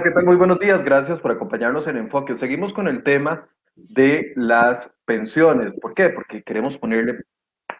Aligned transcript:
Hola, 0.00 0.08
¿qué 0.08 0.14
tal? 0.14 0.24
Muy 0.24 0.36
buenos 0.36 0.58
días. 0.58 0.82
Gracias 0.82 1.20
por 1.20 1.30
acompañarnos 1.30 1.86
en 1.86 1.98
Enfoque. 1.98 2.34
Seguimos 2.34 2.72
con 2.72 2.88
el 2.88 3.02
tema 3.02 3.46
de 3.74 4.32
las 4.34 4.94
pensiones. 5.04 5.74
¿Por 5.78 5.92
qué? 5.92 6.08
Porque 6.08 6.42
queremos 6.42 6.78
ponerle, 6.78 7.18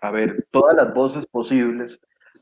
a 0.02 0.10
ver, 0.10 0.46
todas 0.50 0.76
las 0.76 0.92
voces 0.92 1.26
posibles 1.26 1.98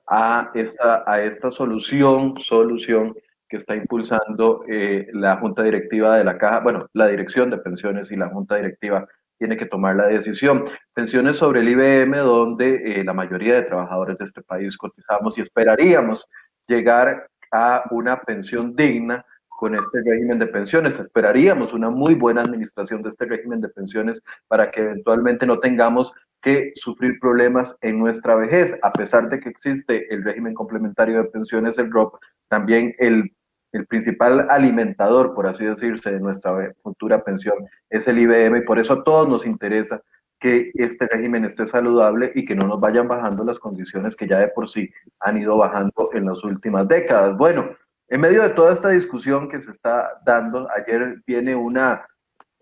a 0.09 0.51
esta, 0.55 1.05
a 1.07 1.23
esta 1.23 1.53
solución, 1.53 2.35
solución 2.39 3.15
que 3.49 3.57
está 3.57 3.77
impulsando 3.77 4.65
eh, 4.67 5.07
la 5.13 5.37
Junta 5.37 5.63
Directiva 5.63 6.17
de 6.17 6.25
la 6.25 6.39
Caja, 6.39 6.59
bueno, 6.59 6.89
la 6.93 7.07
Dirección 7.07 7.49
de 7.49 7.59
Pensiones 7.59 8.11
y 8.11 8.17
la 8.17 8.31
Junta 8.31 8.57
Directiva 8.57 9.07
tiene 9.39 9.57
que 9.57 9.67
tomar 9.67 9.95
la 9.95 10.09
decisión. 10.09 10.65
Pensiones 10.93 11.37
sobre 11.37 11.61
el 11.61 11.69
IBM, 11.69 12.17
donde 12.17 12.83
eh, 12.85 13.05
la 13.05 13.13
mayoría 13.13 13.55
de 13.55 13.63
trabajadores 13.63 14.19
de 14.19 14.25
este 14.25 14.43
país 14.43 14.77
cotizamos 14.77 15.39
y 15.39 15.43
esperaríamos 15.43 16.29
llegar 16.67 17.29
a 17.53 17.85
una 17.93 18.21
pensión 18.23 18.75
digna 18.75 19.25
con 19.59 19.75
este 19.75 20.03
régimen 20.05 20.39
de 20.39 20.47
pensiones. 20.47 21.01
Esperaríamos 21.01 21.73
una 21.73 21.91
muy 21.91 22.15
buena 22.15 22.43
administración 22.43 23.03
de 23.03 23.09
este 23.09 23.25
régimen 23.25 23.61
de 23.61 23.69
pensiones 23.69 24.23
para 24.47 24.71
que 24.71 24.83
eventualmente 24.83 25.47
no 25.47 25.59
tengamos 25.59 26.13
que 26.41 26.71
sufrir 26.77 27.19
problemas 27.19 27.77
en 27.81 27.99
nuestra 27.99 28.37
vejez. 28.37 28.79
A 28.83 28.93
pesar 28.93 29.29
de 29.29 29.41
que 29.41 29.49
existe 29.49 30.15
el 30.15 30.23
régimen 30.23 30.55
complementario 30.55 31.17
de 31.17 31.31
pensiones, 31.31 31.77
el 31.77 31.91
ROP, 31.91 32.15
también 32.47 32.95
el, 32.99 33.35
el 33.73 33.85
principal 33.89 34.47
alimentador, 34.49 35.35
por 35.35 35.49
así 35.49 35.65
decirse, 35.65 36.13
de 36.13 36.21
nuestra 36.21 36.73
futura 36.77 37.25
pensión 37.25 37.57
es 37.91 38.07
el 38.07 38.21
IBM 38.21 38.59
y 38.59 38.63
por 38.65 38.79
eso 38.79 38.93
a 38.93 39.03
todos 39.03 39.29
nos 39.29 39.45
interesa 39.45 40.01
que 40.39 40.71
este 40.75 41.09
régimen 41.09 41.45
esté 41.45 41.67
saludable 41.67 42.31
y 42.37 42.45
que 42.45 42.55
no 42.55 42.69
nos 42.69 42.79
vayan 42.79 43.09
bajando 43.09 43.43
las 43.43 43.59
condiciones 43.59 44.15
que 44.15 44.29
ya 44.29 44.39
de 44.39 44.47
por 44.47 44.69
sí 44.69 44.89
han 45.19 45.37
ido 45.37 45.57
bajando 45.57 46.11
en 46.13 46.27
las 46.27 46.45
últimas 46.45 46.87
décadas. 46.87 47.37
Bueno, 47.37 47.71
en 48.09 48.21
medio 48.21 48.43
de 48.43 48.51
toda 48.51 48.73
esta 48.73 48.89
discusión 48.89 49.49
que 49.49 49.61
se 49.61 49.71
está 49.71 50.21
dando, 50.25 50.69
ayer 50.75 51.23
viene 51.27 51.55
una 51.55 52.07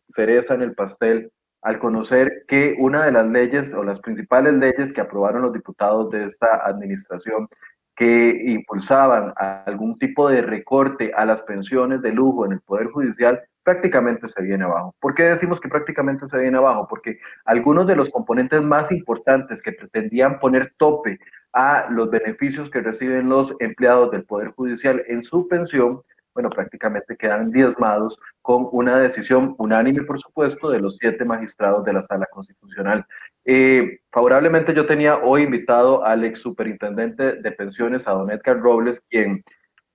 cereza 0.09 0.55
en 0.55 0.63
el 0.63 0.75
pastel 0.75 1.31
al 1.63 1.79
conocer 1.79 2.45
que 2.47 2.77
una 2.79 3.05
de 3.05 3.13
las 3.13 3.27
leyes 3.27 3.75
o 3.75 3.83
las 3.83 4.01
principales 4.01 4.55
leyes 4.55 4.93
que 4.93 5.01
aprobaron 5.01 5.43
los 5.43 5.53
diputados 5.53 6.11
de 6.11 6.25
esta 6.25 6.65
administración 6.65 7.49
que 7.95 8.43
impulsaban 8.45 9.33
algún 9.37 9.99
tipo 9.99 10.29
de 10.29 10.43
recorte 10.43 11.13
a 11.15 11.25
las 11.25 11.43
pensiones 11.45 12.03
de 12.03 12.13
lujo 12.13 12.45
en 12.45 12.53
el 12.53 12.61
Poder 12.61 12.89
Judicial 12.89 13.43
prácticamente 13.67 14.29
se 14.29 14.43
viene 14.43 14.63
abajo. 14.63 14.95
¿Por 15.01 15.13
qué 15.13 15.25
decimos 15.25 15.61
que 15.61 15.69
prácticamente 15.69 16.29
se 16.29 16.39
viene 16.39 16.57
abajo? 16.57 16.87
Porque 16.89 17.19
algunos 17.45 17.85
de 17.89 17.97
los 17.97 18.09
componentes 18.11 18.63
más 18.63 18.93
importantes 18.93 19.61
que 19.61 19.73
pretendían 19.73 20.39
poner 20.39 20.73
tope 20.77 21.19
a 21.53 21.89
los 21.91 22.09
beneficios 22.09 22.71
que 22.71 22.81
reciben 22.81 23.29
los 23.29 23.57
empleados 23.59 24.13
del 24.13 24.25
Poder 24.25 24.53
Judicial 24.53 25.03
en 25.09 25.21
su 25.21 25.49
pensión, 25.49 26.01
bueno, 26.33 26.49
prácticamente 26.49 27.17
quedan 27.17 27.51
diezmados 27.51 28.17
con 28.41 28.69
una 28.71 28.99
decisión 29.01 29.57
unánime, 29.59 30.05
por 30.05 30.21
supuesto, 30.21 30.71
de 30.71 30.79
los 30.79 30.99
siete 30.99 31.25
magistrados 31.25 31.85
de 31.85 31.95
la 31.95 32.05
Sala 32.05 32.27
Constitucional. 32.31 33.05
Eh, 33.45 33.99
favorablemente 34.13 34.75
yo 34.75 34.87
tenía 34.87 35.17
hoy 35.17 35.43
invitado 35.43 36.05
al 36.05 36.25
ex 36.25 36.39
superintendente 36.39 37.33
de 37.43 37.51
pensiones, 37.51 38.07
a 38.07 38.13
don 38.13 38.31
Edgar 38.31 38.61
Robles, 38.61 39.01
quien 39.11 39.43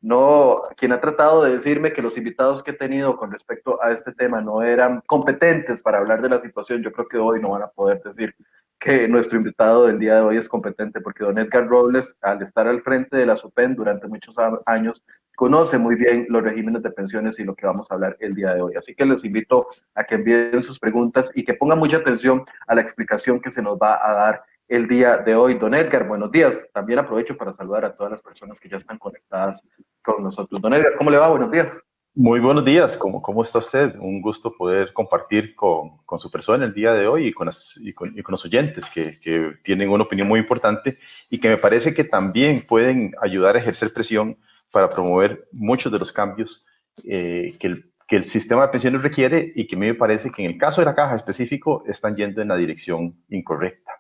no, 0.02 0.64
quien 0.76 0.92
ha 0.94 1.00
tratado 1.00 1.44
de 1.44 1.52
decirme 1.52 1.94
que 1.94 2.02
los 2.02 2.18
invitados 2.18 2.64
que 2.64 2.72
he 2.72 2.74
tenido 2.76 3.18
con 3.18 3.32
respecto 3.32 3.82
a 3.84 3.92
este 3.92 4.12
tema 4.12 4.42
no 4.42 4.64
eran 4.64 5.02
competentes 5.06 5.82
para 5.82 6.00
hablar 6.00 6.24
de 6.24 6.30
la 6.30 6.40
situación, 6.40 6.82
yo 6.82 6.92
creo 6.92 7.08
que 7.08 7.18
hoy 7.18 7.40
no 7.40 7.52
van 7.52 7.62
a 7.62 7.68
poder 7.68 8.02
decir 8.02 8.36
que 8.80 9.08
nuestro 9.08 9.38
invitado 9.38 9.86
del 9.86 10.00
día 10.00 10.16
de 10.16 10.22
hoy 10.22 10.38
es 10.38 10.50
competente, 10.50 11.02
porque 11.02 11.24
don 11.24 11.38
Edgar 11.38 11.68
Robles, 11.68 12.18
al 12.22 12.42
estar 12.42 12.68
al 12.68 12.80
frente 12.80 13.16
de 13.16 13.28
la 13.28 13.36
SUPEN 13.36 13.76
durante 13.76 14.08
muchos 14.08 14.38
años, 14.66 15.04
conoce 15.36 15.78
muy 15.78 15.94
bien 15.94 16.26
los 16.30 16.42
regímenes 16.42 16.82
de 16.82 16.90
pensiones 16.90 17.40
y 17.40 17.44
lo 17.44 17.54
que 17.54 17.68
vamos 17.68 17.92
a 17.92 17.94
hablar 17.94 18.18
el 18.20 18.34
día 18.34 18.56
de 18.56 18.62
hoy. 18.62 18.74
Así 18.76 18.96
que 18.96 19.06
les 19.06 19.24
invito 19.24 19.68
a 19.94 20.04
que 20.04 20.16
envíen 20.16 20.64
sus 20.64 20.80
preguntas 20.80 21.32
y 21.36 21.44
que 21.44 21.54
pongan 21.54 21.78
mucha 21.78 21.98
atención 21.98 22.44
a 22.66 22.74
la 22.74 22.82
explicación 22.82 23.40
que 23.40 23.52
se 23.52 23.62
nos 23.62 23.78
va 23.78 24.00
a 24.04 24.14
dar 24.14 24.44
el 24.72 24.88
día 24.88 25.18
de 25.18 25.36
hoy. 25.36 25.56
Don 25.56 25.76
Edgar, 25.76 26.08
buenos 26.08 26.32
días. 26.32 26.70
También 26.74 26.98
aprovecho 26.98 27.36
para 27.36 27.52
saludar 27.52 27.84
a 27.84 27.94
todas 27.94 28.10
las 28.10 28.22
personas 28.22 28.58
que 28.58 28.70
ya 28.70 28.78
están 28.78 28.98
conectadas 28.98 29.62
con 30.02 30.24
nosotros. 30.24 30.62
Don 30.62 30.74
Edgar, 30.74 30.94
¿cómo 30.98 31.12
le 31.12 31.18
va? 31.18 31.28
Buenos 31.28 31.52
días. 31.52 31.84
Muy 32.16 32.40
buenos 32.40 32.64
días, 32.64 32.96
¿cómo, 32.96 33.22
cómo 33.22 33.42
está 33.42 33.60
usted? 33.60 33.96
Un 34.00 34.22
gusto 34.22 34.54
poder 34.58 34.94
compartir 34.94 35.56
con, 35.56 35.98
con 36.06 36.20
su 36.20 36.32
persona 36.32 36.66
el 36.66 36.74
día 36.74 36.94
de 36.94 37.06
hoy 37.06 37.28
y 37.28 37.34
con, 37.34 37.50
con, 37.96 38.18
y 38.18 38.24
con 38.24 38.32
los 38.32 38.46
oyentes 38.46 38.90
que, 38.90 39.20
que, 39.20 39.54
tienen 39.64 39.90
una 39.90 40.04
opinión 40.04 40.28
muy 40.28 40.40
importante 40.40 40.98
y 41.30 41.40
que 41.40 41.50
me 41.50 41.58
parece 41.58 41.94
que 41.94 42.04
también 42.04 42.66
pueden 42.66 43.14
ayudar 43.22 43.56
a 43.56 43.60
ejercer 43.60 43.94
presión 43.94 44.38
para 44.72 44.90
promover 44.90 45.48
muchos 45.52 45.92
de 45.92 46.00
los 46.00 46.12
cambios 46.12 46.66
eh, 47.06 47.56
que, 47.60 47.68
el, 47.68 47.92
que 48.08 48.18
el 48.18 48.24
sistema 48.24 48.64
de 48.64 48.70
pensiones 48.70 49.04
requiere 49.04 49.52
y 49.56 49.68
que 49.68 49.76
me 49.76 49.94
parece 49.94 50.32
que 50.32 50.44
en 50.44 50.52
el 50.52 50.58
caso 50.58 50.80
de 50.82 50.86
la 50.86 50.96
caja 50.96 51.16
específico 51.16 51.84
están 51.88 52.16
yendo 52.16 52.42
en 52.42 52.50
la 52.50 52.58
dirección 52.58 53.16
incorrecta. 53.30 53.91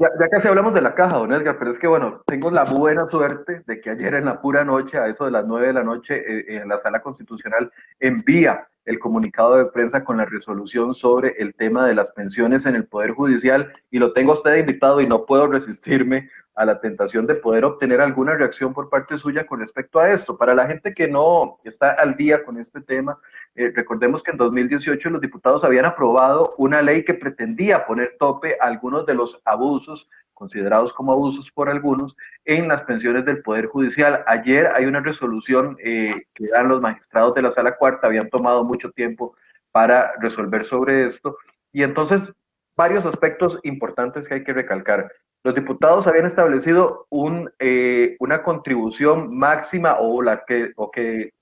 Ya, 0.00 0.28
casi 0.28 0.46
hablamos 0.46 0.74
de 0.74 0.80
la 0.80 0.94
caja, 0.94 1.16
don 1.16 1.32
Edgar, 1.32 1.58
pero 1.58 1.70
es 1.70 1.78
que 1.78 1.88
bueno, 1.88 2.22
tengo 2.24 2.50
la 2.50 2.64
buena 2.64 3.06
suerte 3.06 3.62
de 3.66 3.80
que 3.80 3.90
ayer 3.90 4.14
en 4.14 4.26
la 4.26 4.40
pura 4.40 4.64
noche, 4.64 4.98
a 4.98 5.08
eso 5.08 5.24
de 5.24 5.32
las 5.32 5.44
nueve 5.44 5.68
de 5.68 5.72
la 5.72 5.82
noche, 5.82 6.14
eh, 6.16 6.60
en 6.62 6.68
la 6.68 6.78
sala 6.78 7.02
constitucional 7.02 7.70
envía 7.98 8.68
el 8.88 8.98
comunicado 8.98 9.56
de 9.56 9.66
prensa 9.66 10.02
con 10.02 10.16
la 10.16 10.24
resolución 10.24 10.94
sobre 10.94 11.34
el 11.38 11.54
tema 11.54 11.86
de 11.86 11.94
las 11.94 12.12
pensiones 12.12 12.64
en 12.64 12.74
el 12.74 12.86
Poder 12.86 13.10
Judicial 13.10 13.70
y 13.90 13.98
lo 13.98 14.14
tengo 14.14 14.32
usted 14.32 14.56
invitado 14.56 15.02
y 15.02 15.06
no 15.06 15.26
puedo 15.26 15.46
resistirme 15.46 16.30
a 16.54 16.64
la 16.64 16.80
tentación 16.80 17.26
de 17.26 17.34
poder 17.34 17.66
obtener 17.66 18.00
alguna 18.00 18.34
reacción 18.34 18.72
por 18.72 18.88
parte 18.88 19.18
suya 19.18 19.46
con 19.46 19.60
respecto 19.60 20.00
a 20.00 20.10
esto. 20.10 20.38
Para 20.38 20.54
la 20.54 20.66
gente 20.66 20.94
que 20.94 21.06
no 21.06 21.58
está 21.64 21.90
al 21.90 22.16
día 22.16 22.42
con 22.42 22.58
este 22.58 22.80
tema, 22.80 23.18
eh, 23.54 23.70
recordemos 23.76 24.22
que 24.22 24.30
en 24.30 24.38
2018 24.38 25.10
los 25.10 25.20
diputados 25.20 25.64
habían 25.64 25.84
aprobado 25.84 26.54
una 26.56 26.80
ley 26.80 27.04
que 27.04 27.12
pretendía 27.12 27.84
poner 27.84 28.16
tope 28.18 28.56
a 28.58 28.64
algunos 28.64 29.04
de 29.04 29.14
los 29.14 29.42
abusos 29.44 30.08
considerados 30.38 30.92
como 30.92 31.12
abusos 31.12 31.50
por 31.50 31.68
algunos, 31.68 32.16
en 32.44 32.68
las 32.68 32.84
pensiones 32.84 33.24
del 33.24 33.42
Poder 33.42 33.66
Judicial. 33.66 34.22
Ayer 34.28 34.68
hay 34.68 34.86
una 34.86 35.00
resolución 35.00 35.76
eh, 35.82 36.14
que 36.32 36.46
dan 36.46 36.68
los 36.68 36.80
magistrados 36.80 37.34
de 37.34 37.42
la 37.42 37.50
Sala 37.50 37.76
Cuarta, 37.76 38.06
habían 38.06 38.30
tomado 38.30 38.62
mucho 38.62 38.92
tiempo 38.92 39.34
para 39.72 40.12
resolver 40.20 40.64
sobre 40.64 41.06
esto, 41.06 41.36
y 41.72 41.82
entonces 41.82 42.34
varios 42.76 43.04
aspectos 43.04 43.58
importantes 43.64 44.28
que 44.28 44.34
hay 44.34 44.44
que 44.44 44.52
recalcar. 44.52 45.10
Los 45.42 45.56
diputados 45.56 46.06
habían 46.06 46.26
establecido 46.26 47.06
un, 47.10 47.50
eh, 47.58 48.16
una 48.20 48.42
contribución 48.42 49.36
máxima 49.36 49.96
o 49.98 50.22
la 50.22 50.44
que, 50.46 50.72
o 50.76 50.90
que, 50.90 51.32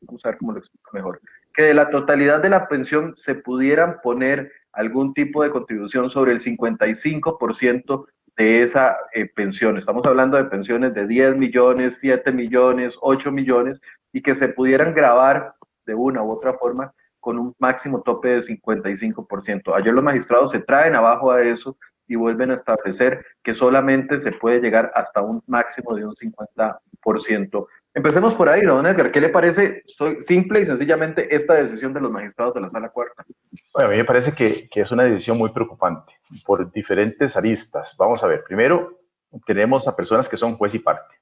vamos 0.00 0.24
a 0.24 0.30
ver 0.30 0.38
cómo 0.38 0.52
lo 0.52 0.58
explico 0.58 0.90
mejor, 0.94 1.20
que 1.52 1.64
de 1.64 1.74
la 1.74 1.90
totalidad 1.90 2.40
de 2.40 2.48
la 2.48 2.68
pensión 2.68 3.12
se 3.16 3.34
pudieran 3.34 4.00
poner 4.02 4.50
algún 4.72 5.12
tipo 5.12 5.42
de 5.42 5.50
contribución 5.50 6.08
sobre 6.08 6.32
el 6.32 6.40
55% 6.40 8.06
de 8.36 8.62
esa 8.62 8.96
eh, 9.12 9.26
pensión. 9.26 9.76
Estamos 9.76 10.06
hablando 10.06 10.36
de 10.36 10.44
pensiones 10.44 10.94
de 10.94 11.06
10 11.06 11.36
millones, 11.36 11.98
7 12.00 12.32
millones, 12.32 12.96
8 13.00 13.32
millones 13.32 13.80
y 14.12 14.22
que 14.22 14.34
se 14.34 14.48
pudieran 14.48 14.94
grabar 14.94 15.54
de 15.86 15.94
una 15.94 16.22
u 16.22 16.30
otra 16.30 16.54
forma 16.54 16.92
con 17.20 17.38
un 17.38 17.54
máximo 17.58 18.02
tope 18.02 18.28
de 18.28 18.38
55%. 18.40 19.74
Ayer 19.74 19.92
los 19.92 20.04
magistrados 20.04 20.50
se 20.50 20.60
traen 20.60 20.94
abajo 20.94 21.32
a 21.32 21.42
eso 21.42 21.76
y 22.06 22.14
vuelven 22.14 22.50
a 22.50 22.54
establecer 22.54 23.24
que 23.42 23.54
solamente 23.54 24.20
se 24.20 24.30
puede 24.30 24.60
llegar 24.60 24.92
hasta 24.94 25.22
un 25.22 25.42
máximo 25.46 25.94
de 25.96 26.04
un 26.04 26.12
50%. 26.14 27.66
Empecemos 27.96 28.34
por 28.34 28.50
ahí, 28.50 28.60
don 28.60 28.86
Edgar. 28.86 29.10
¿Qué 29.10 29.22
le 29.22 29.30
parece 29.30 29.82
simple 30.18 30.60
y 30.60 30.66
sencillamente 30.66 31.34
esta 31.34 31.54
decisión 31.54 31.94
de 31.94 32.00
los 32.02 32.10
magistrados 32.10 32.52
de 32.52 32.60
la 32.60 32.68
Sala 32.68 32.90
Cuarta? 32.90 33.24
Bueno, 33.72 33.88
a 33.88 33.90
mí 33.90 33.96
me 33.96 34.04
parece 34.04 34.32
que, 34.32 34.68
que 34.68 34.82
es 34.82 34.92
una 34.92 35.04
decisión 35.04 35.38
muy 35.38 35.48
preocupante 35.48 36.12
por 36.44 36.70
diferentes 36.70 37.38
aristas. 37.38 37.96
Vamos 37.98 38.22
a 38.22 38.26
ver, 38.26 38.44
primero 38.44 39.00
tenemos 39.46 39.88
a 39.88 39.96
personas 39.96 40.28
que 40.28 40.36
son 40.36 40.58
juez 40.58 40.74
y 40.74 40.78
parte. 40.78 41.14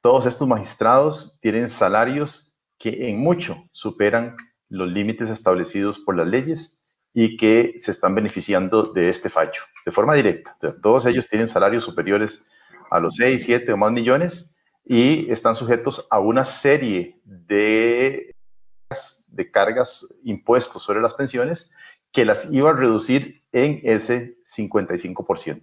Todos 0.00 0.26
estos 0.26 0.48
magistrados 0.48 1.38
tienen 1.40 1.68
salarios 1.68 2.58
que 2.76 3.08
en 3.08 3.20
mucho 3.20 3.62
superan 3.70 4.36
los 4.68 4.88
límites 4.88 5.30
establecidos 5.30 6.00
por 6.00 6.16
las 6.16 6.26
leyes 6.26 6.76
y 7.14 7.36
que 7.36 7.74
se 7.78 7.92
están 7.92 8.16
beneficiando 8.16 8.82
de 8.92 9.10
este 9.10 9.30
fallo 9.30 9.62
de 9.84 9.92
forma 9.92 10.14
directa. 10.16 10.56
todos 10.82 11.06
ellos 11.06 11.28
tienen 11.28 11.46
salarios 11.46 11.84
superiores 11.84 12.44
a 12.90 12.98
los 12.98 13.14
6, 13.14 13.44
7 13.44 13.72
o 13.72 13.76
más 13.76 13.92
millones 13.92 14.55
y 14.86 15.30
están 15.30 15.54
sujetos 15.56 16.06
a 16.10 16.20
una 16.20 16.44
serie 16.44 17.20
de, 17.24 18.34
de 19.28 19.50
cargas 19.50 20.06
impuestos 20.22 20.82
sobre 20.82 21.00
las 21.00 21.14
pensiones 21.14 21.74
que 22.12 22.24
las 22.24 22.50
iba 22.52 22.70
a 22.70 22.72
reducir 22.72 23.42
en 23.52 23.80
ese 23.82 24.38
55%. 24.44 25.62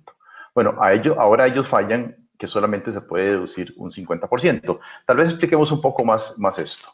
Bueno, 0.54 0.75
a 0.80 0.94
ello, 0.94 1.20
ahora 1.20 1.48
ellos 1.48 1.68
fallan 1.68 2.16
que 2.38 2.48
solamente 2.48 2.92
se 2.92 3.02
puede 3.02 3.31
deducir 3.31 3.74
un 3.78 3.92
50%. 3.92 4.80
Tal 5.06 5.18
vez 5.18 5.30
expliquemos 5.30 5.72
un 5.72 5.81
poco 5.81 6.04
más, 6.04 6.38
más 6.38 6.60
esto. 6.60 6.90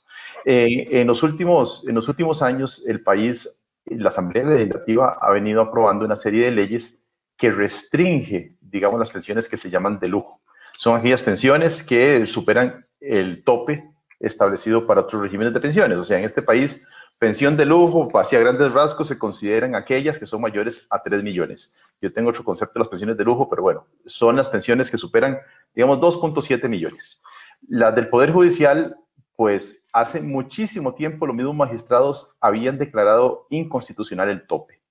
en, 0.46 1.08
los 1.08 1.24
últimos, 1.24 1.86
en 1.88 1.96
los 1.96 2.08
últimos 2.08 2.42
años, 2.42 2.86
el 2.88 3.02
país 3.02 3.66
la 3.86 4.10
Asamblea 4.10 4.44
Legislativa 4.44 5.18
ha 5.20 5.32
venido 5.32 5.62
aprobando 5.62 6.06
una 6.06 6.16
serie 6.16 6.46
de 6.46 6.52
leyes 6.52 7.00
que 7.36 7.52
restringe, 7.52 8.56
digamos, 8.62 9.00
las 9.00 9.10
pensiones 9.10 9.48
que 9.48 9.58
se 9.58 9.70
llaman 9.70 10.00
de 10.00 10.10
lujo. 10.10 10.42
Son 10.80 10.98
aquellas 10.98 11.22
pensiones 11.22 11.84
que 11.84 12.26
superan 12.26 12.86
el 13.02 13.44
tope 13.44 13.84
establecido 14.18 14.88
para 14.88 15.02
otros 15.02 15.22
regímenes 15.22 15.54
de 15.54 15.60
pensiones. 15.60 15.98
O 15.98 16.06
sea, 16.06 16.18
en 16.18 16.24
este 16.24 16.42
país, 16.42 16.88
pensión 17.18 17.58
de 17.58 17.66
lujo, 17.66 18.10
hacia 18.18 18.40
grandes 18.40 18.72
rasgos, 18.72 19.10
se 19.10 19.20
consideran 19.20 19.76
aquellas 19.76 20.18
que 20.18 20.26
son 20.26 20.40
mayores 20.40 20.88
a 20.90 21.04
3 21.04 21.22
millones. 21.22 21.76
Yo 22.02 22.14
tengo 22.14 22.30
otro 22.30 22.46
concepto 22.46 22.76
de 22.76 22.80
las 22.80 22.88
pensiones 22.88 23.18
de 23.18 23.26
lujo, 23.26 23.50
pero 23.50 23.62
bueno, 23.62 23.88
son 24.06 24.38
las 24.38 24.48
pensiones 24.48 24.90
que 24.90 24.98
superan, 24.98 25.38
digamos, 25.76 26.00
2.7 26.00 26.70
millones. 26.70 27.22
Las 27.68 27.94
del 27.94 28.08
Poder 28.08 28.32
Judicial, 28.32 28.96
pues 29.36 29.86
hace 29.92 30.22
muchísimo 30.22 30.96
tiempo 30.96 31.28
los 31.28 31.36
mismos 31.36 31.58
magistrados 31.58 32.38
habían 32.40 32.78
declarado 32.78 33.48
inconstitucional 33.50 34.30
el 34.30 34.48
tope. 34.48 34.82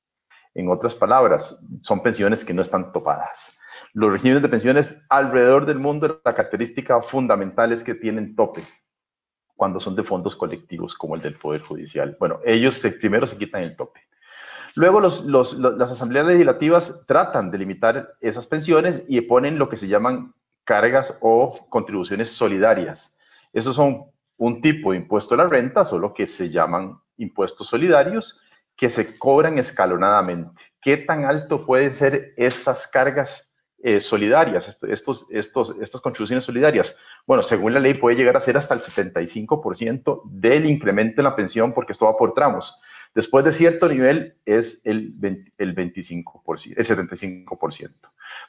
En 0.53 0.69
otras 0.69 0.95
palabras, 0.95 1.65
son 1.81 2.03
pensiones 2.03 2.45
que 2.45 2.53
no 2.53 2.61
están 2.61 2.93
topadas. 2.93 3.58
Los 3.95 4.13
regímenes 4.13 4.43
de 4.43 4.49
pensiones 4.49 5.05
alrededor 5.09 5.67
del 5.67 5.79
mundo, 5.79 6.21
la 6.25 6.35
característica 6.35 7.01
fundamental 7.03 7.73
es 7.73 7.83
que 7.83 7.95
tienen 7.95 8.37
tope 8.37 8.63
cuando 9.57 9.81
son 9.81 9.97
de 9.97 10.05
fondos 10.05 10.37
colectivos 10.37 10.95
como 10.95 11.17
el 11.17 11.21
del 11.21 11.35
Poder 11.35 11.63
Judicial. 11.63 12.17
Bueno, 12.21 12.39
ellos 12.45 12.81
primero 13.01 13.27
se 13.27 13.37
quitan 13.37 13.63
el 13.63 13.77
tope. 13.77 14.01
Luego 14.75 15.01
las 15.01 15.91
asambleas 15.91 16.27
legislativas 16.27 17.05
tratan 17.07 17.51
de 17.51 17.59
limitar 17.59 18.15
esas 18.21 18.47
pensiones 18.47 19.05
y 19.09 19.21
ponen 19.23 19.59
lo 19.59 19.69
que 19.69 19.77
se 19.77 19.89
llaman 19.89 20.33
cargas 20.63 21.19
o 21.21 21.67
contribuciones 21.71 22.31
solidarias. 22.31 23.19
Esos 23.53 23.75
son 23.75 24.05
un 24.37 24.61
tipo 24.61 24.93
de 24.93 24.99
impuesto 24.99 25.35
a 25.35 25.39
la 25.39 25.49
renta, 25.49 25.83
solo 25.83 26.15
que 26.15 26.27
se 26.27 26.51
llaman 26.51 27.01
impuestos 27.17 27.67
solidarios, 27.67 28.45
que 28.77 28.91
se 28.91 29.19
cobran 29.19 29.59
escalonadamente. 29.59 30.63
¿Qué 30.81 30.99
tan 30.99 31.25
alto 31.25 31.67
pueden 31.67 31.91
ser 31.91 32.35
estas 32.37 32.87
cargas 32.87 33.48
eh, 33.83 34.01
solidarias, 34.01 34.81
estos, 34.83 35.31
estos, 35.31 35.79
estas 35.81 36.01
contribuciones 36.01 36.45
solidarias. 36.45 36.97
Bueno, 37.27 37.43
según 37.43 37.75
la 37.75 37.81
ley 37.81 37.95
puede 37.95 38.17
llegar 38.17 38.37
a 38.37 38.41
ser 38.41 38.57
hasta 38.57 38.75
el 38.75 38.81
75% 38.81 40.23
del 40.25 40.67
incremento 40.67 41.21
en 41.21 41.25
la 41.25 41.37
pensión 41.37 41.73
porque 41.73 41.93
esto 41.93 42.07
va 42.07 42.17
por 42.17 42.35
tramos. 42.35 42.81
Después 43.15 43.45
de 43.45 43.53
cierto 43.53 43.89
nivel 43.89 44.35
es 44.45 44.81
el, 44.85 45.15
el 45.59 45.75
25%, 45.75 46.75
el 46.77 46.87
75%. 46.87 47.91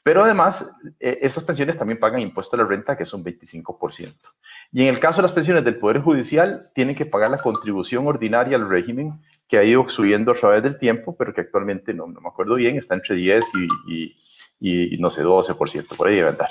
Pero 0.03 0.23
además, 0.23 0.75
eh, 0.99 1.19
estas 1.21 1.43
pensiones 1.43 1.77
también 1.77 1.99
pagan 1.99 2.21
impuesto 2.21 2.55
a 2.55 2.59
la 2.59 2.65
renta, 2.65 2.97
que 2.97 3.03
es 3.03 3.13
un 3.13 3.23
25%. 3.23 4.13
Y 4.71 4.83
en 4.83 4.89
el 4.89 4.99
caso 4.99 5.17
de 5.17 5.23
las 5.23 5.31
pensiones 5.31 5.63
del 5.63 5.77
Poder 5.77 6.01
Judicial, 6.01 6.69
tienen 6.75 6.95
que 6.95 7.05
pagar 7.05 7.31
la 7.31 7.37
contribución 7.37 8.05
ordinaria 8.07 8.57
al 8.57 8.69
régimen, 8.69 9.19
que 9.47 9.57
ha 9.57 9.63
ido 9.63 9.87
subiendo 9.89 10.31
a 10.31 10.35
través 10.35 10.61
del 10.61 10.77
tiempo, 10.77 11.15
pero 11.17 11.33
que 11.33 11.41
actualmente 11.41 11.93
no, 11.93 12.05
no 12.05 12.21
me 12.21 12.27
acuerdo 12.27 12.55
bien, 12.55 12.77
está 12.77 12.93
entre 12.93 13.15
10 13.15 13.45
y 13.55 13.67
y, 13.87 14.15
no 14.59 15.09
sé, 15.09 15.23
12%, 15.23 15.95
por 15.95 16.07
ahí 16.07 16.15
debe 16.15 16.29
andar. 16.29 16.49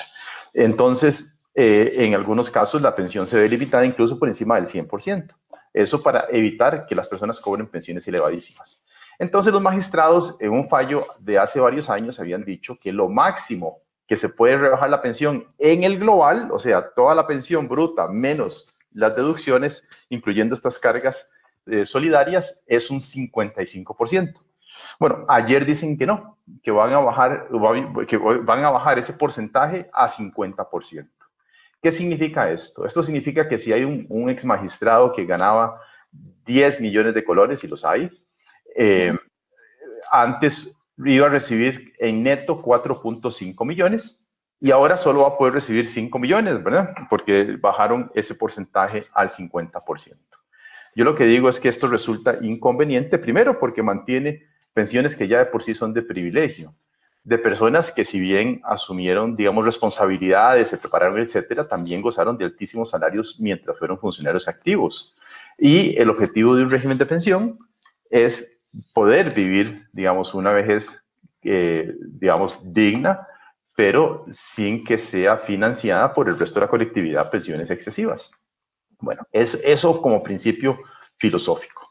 Entonces, 0.54 1.38
eh, 1.54 2.04
en 2.04 2.14
algunos 2.14 2.50
casos 2.50 2.80
la 2.80 2.94
pensión 2.94 3.26
se 3.26 3.38
ve 3.38 3.48
limitada 3.48 3.84
incluso 3.84 4.18
por 4.18 4.28
encima 4.28 4.56
del 4.56 4.66
100%. 4.66 5.34
Eso 5.74 6.02
para 6.02 6.26
evitar 6.30 6.86
que 6.86 6.94
las 6.94 7.08
personas 7.08 7.40
cobren 7.40 7.66
pensiones 7.66 8.06
elevadísimas. 8.08 8.84
Entonces 9.18 9.52
los 9.52 9.60
magistrados 9.60 10.40
en 10.40 10.52
un 10.52 10.68
fallo 10.68 11.06
de 11.18 11.38
hace 11.38 11.58
varios 11.58 11.90
años 11.90 12.20
habían 12.20 12.44
dicho 12.44 12.78
que 12.80 12.92
lo 12.92 13.08
máximo 13.08 13.82
que 14.06 14.16
se 14.16 14.28
puede 14.28 14.56
rebajar 14.56 14.88
la 14.88 15.02
pensión 15.02 15.46
en 15.58 15.84
el 15.84 15.98
global, 15.98 16.48
o 16.52 16.58
sea, 16.58 16.90
toda 16.94 17.14
la 17.14 17.26
pensión 17.26 17.68
bruta 17.68 18.08
menos 18.08 18.74
las 18.92 19.16
deducciones, 19.16 19.88
incluyendo 20.08 20.54
estas 20.54 20.78
cargas 20.78 21.28
eh, 21.66 21.84
solidarias, 21.84 22.64
es 22.66 22.90
un 22.90 23.00
55%. 23.00 24.40
Bueno, 24.98 25.24
ayer 25.28 25.64
dicen 25.64 25.96
que 25.96 26.06
no, 26.06 26.38
que 26.62 26.70
van 26.70 26.92
a 26.92 26.98
bajar, 26.98 27.48
que 28.06 28.16
van 28.16 28.64
a 28.64 28.70
bajar 28.70 28.98
ese 28.98 29.12
porcentaje 29.12 29.88
a 29.92 30.08
50%. 30.08 31.08
¿Qué 31.80 31.90
significa 31.92 32.50
esto? 32.50 32.84
Esto 32.84 33.02
significa 33.02 33.46
que 33.46 33.58
si 33.58 33.72
hay 33.72 33.84
un, 33.84 34.30
ex 34.30 34.44
magistrado 34.44 35.12
que 35.12 35.24
ganaba 35.24 35.80
10 36.46 36.80
millones 36.80 37.14
de 37.14 37.24
colores, 37.24 37.62
y 37.62 37.68
los 37.68 37.84
hay, 37.84 38.10
eh, 38.74 39.16
antes 40.10 40.78
iba 41.04 41.26
a 41.26 41.30
recibir 41.30 41.92
en 41.98 42.24
neto 42.24 42.60
4.5 42.60 43.64
millones 43.64 44.26
y 44.60 44.72
ahora 44.72 44.96
solo 44.96 45.22
va 45.22 45.28
a 45.28 45.38
poder 45.38 45.54
recibir 45.54 45.86
5 45.86 46.18
millones, 46.18 46.62
¿verdad? 46.62 46.92
Porque 47.08 47.56
bajaron 47.60 48.10
ese 48.14 48.34
porcentaje 48.34 49.04
al 49.12 49.30
50%. 49.30 50.16
Yo 50.96 51.04
lo 51.04 51.14
que 51.14 51.26
digo 51.26 51.48
es 51.48 51.60
que 51.60 51.68
esto 51.68 51.86
resulta 51.86 52.38
inconveniente, 52.40 53.18
primero 53.18 53.60
porque 53.60 53.84
mantiene 53.84 54.42
pensiones 54.78 55.16
que 55.16 55.26
ya 55.26 55.40
de 55.40 55.46
por 55.46 55.64
sí 55.64 55.74
son 55.74 55.92
de 55.92 56.02
privilegio, 56.02 56.72
de 57.24 57.36
personas 57.36 57.90
que 57.90 58.04
si 58.04 58.20
bien 58.20 58.60
asumieron, 58.62 59.34
digamos, 59.34 59.64
responsabilidades, 59.64 60.68
se 60.68 60.78
prepararon, 60.78 61.18
etcétera, 61.18 61.66
también 61.66 62.00
gozaron 62.00 62.38
de 62.38 62.44
altísimos 62.44 62.90
salarios 62.90 63.40
mientras 63.40 63.76
fueron 63.76 63.98
funcionarios 63.98 64.46
activos. 64.46 65.16
Y 65.58 65.98
el 65.98 66.10
objetivo 66.10 66.54
de 66.54 66.62
un 66.62 66.70
régimen 66.70 66.96
de 66.96 67.06
pensión 67.06 67.58
es 68.08 68.60
poder 68.94 69.34
vivir, 69.34 69.88
digamos, 69.92 70.32
una 70.32 70.52
vejez, 70.52 71.02
eh, 71.42 71.92
digamos, 71.98 72.72
digna, 72.72 73.26
pero 73.74 74.26
sin 74.30 74.84
que 74.84 74.96
sea 74.96 75.38
financiada 75.38 76.14
por 76.14 76.28
el 76.28 76.38
resto 76.38 76.60
de 76.60 76.66
la 76.66 76.70
colectividad 76.70 77.32
pensiones 77.32 77.72
excesivas. 77.72 78.30
Bueno, 79.00 79.26
es 79.32 79.60
eso 79.64 80.00
como 80.00 80.22
principio 80.22 80.78
filosófico. 81.16 81.87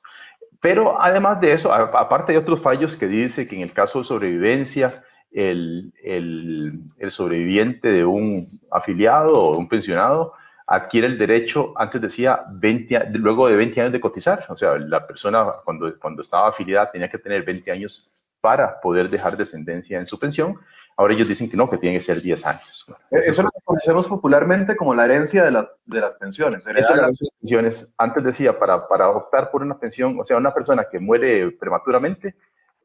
Pero 0.61 0.99
además 1.01 1.39
de 1.39 1.53
eso, 1.53 1.71
aparte 1.73 2.33
de 2.33 2.39
otros 2.39 2.61
fallos 2.61 2.95
que 2.95 3.07
dice 3.07 3.47
que 3.47 3.55
en 3.55 3.61
el 3.61 3.73
caso 3.73 3.99
de 3.99 4.05
sobrevivencia, 4.05 5.03
el, 5.31 5.93
el, 6.03 6.79
el, 6.97 7.11
sobreviviente 7.11 7.89
de 7.89 8.05
un 8.05 8.47
afiliado 8.71 9.37
o 9.39 9.57
un 9.57 9.67
pensionado 9.67 10.33
adquiere 10.65 11.07
el 11.07 11.17
derecho, 11.17 11.73
antes 11.77 12.01
decía, 12.01 12.43
20, 12.49 13.11
luego 13.13 13.47
de 13.47 13.55
20 13.55 13.81
años 13.81 13.93
de 13.93 14.01
cotizar. 14.01 14.45
O 14.49 14.57
sea, 14.57 14.77
la 14.77 15.05
persona 15.07 15.45
cuando, 15.63 15.97
cuando 15.99 16.21
estaba 16.21 16.49
afiliada 16.49 16.91
tenía 16.91 17.09
que 17.09 17.17
tener 17.17 17.43
20 17.43 17.71
años 17.71 18.13
para 18.41 18.79
poder 18.81 19.09
dejar 19.09 19.37
descendencia 19.37 19.97
en 19.97 20.05
su 20.05 20.19
pensión. 20.19 20.55
Ahora 20.97 21.13
ellos 21.13 21.27
dicen 21.27 21.47
que 21.47 21.55
no, 21.55 21.69
que 21.69 21.77
tiene 21.77 21.97
que 21.97 22.01
ser 22.01 22.19
10 22.19 22.45
años. 22.47 22.85
Eh, 23.11 23.19
eso, 23.27 23.43
lo 23.43 23.51
conocemos 23.63 24.07
popularmente 24.07 24.75
como 24.75 24.95
la 24.95 25.05
herencia 25.05 25.45
de 25.45 25.51
las, 25.51 25.71
de 25.85 26.01
las 26.01 26.15
pensiones. 26.15 26.65
Esa 26.65 26.95
la 26.95 27.07
de 27.07 27.13
pensiones. 27.39 27.93
Antes 27.99 28.23
decía, 28.23 28.57
para, 28.57 28.87
para 28.87 29.09
optar 29.11 29.51
por 29.51 29.61
una 29.61 29.77
pensión, 29.77 30.19
o 30.19 30.23
sea, 30.23 30.37
una 30.37 30.55
persona 30.55 30.85
que 30.91 30.99
muere 30.99 31.51
prematuramente, 31.51 32.35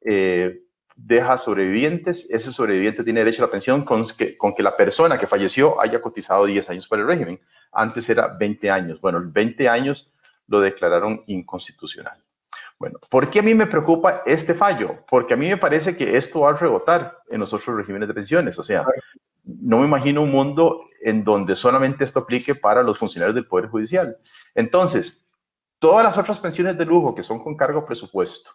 eh, 0.05 0.61
deja 0.95 1.39
sobrevivientes, 1.39 2.29
ese 2.29 2.53
sobreviviente 2.53 3.03
tiene 3.03 3.21
derecho 3.21 3.43
a 3.43 3.47
la 3.47 3.53
pensión 3.53 3.83
con 3.83 4.07
que, 4.07 4.37
con 4.37 4.55
que 4.55 4.63
la 4.63 4.77
persona 4.77 5.19
que 5.19 5.27
falleció 5.27 5.81
haya 5.81 6.03
cotizado 6.03 6.45
10 6.45 6.69
años 6.69 6.89
para 6.89 7.01
el 7.01 7.09
régimen. 7.09 7.41
Antes 7.73 8.11
era 8.11 8.29
20 8.29 8.71
años. 8.71 9.01
Bueno, 9.01 9.23
20 9.25 9.71
años 9.71 10.13
lo 10.49 10.61
declararon 10.61 11.23
inconstitucional. 11.29 12.23
Bueno, 12.83 12.99
¿por 13.09 13.31
qué 13.31 13.39
a 13.39 13.43
mí 13.43 13.55
me 13.55 13.69
preocupa 13.69 14.23
este 14.27 14.55
fallo? 14.55 15.05
Porque 15.09 15.35
a 15.35 15.37
mí 15.37 15.49
me 15.49 15.57
parece 15.57 15.97
que 15.97 16.17
esto 16.17 16.41
va 16.41 16.51
a 16.51 16.55
rebotar 16.55 17.17
en 17.29 17.39
los 17.39 17.55
otros 17.55 17.77
regímenes 17.77 18.09
de 18.09 18.15
pensiones. 18.15 18.59
O 18.59 18.65
sea, 18.65 18.85
no 19.45 19.79
me 19.79 19.87
imagino 19.87 20.21
un 20.21 20.33
mundo 20.33 20.87
en 21.01 21.23
donde 21.23 21.55
solamente 21.55 22.03
esto 22.03 22.19
aplique 22.19 22.57
para 22.57 22.83
los 22.83 22.99
funcionarios 22.99 23.37
del 23.37 23.47
Poder 23.47 23.69
Judicial. 23.69 24.17
Entonces, 24.57 25.31
todas 25.79 26.05
las 26.05 26.19
otras 26.19 26.41
pensiones 26.41 26.77
de 26.77 26.85
lujo 26.85 27.15
que 27.15 27.23
son 27.23 27.39
con 27.39 27.57
cargo 27.57 27.87
presupuesto, 27.87 28.51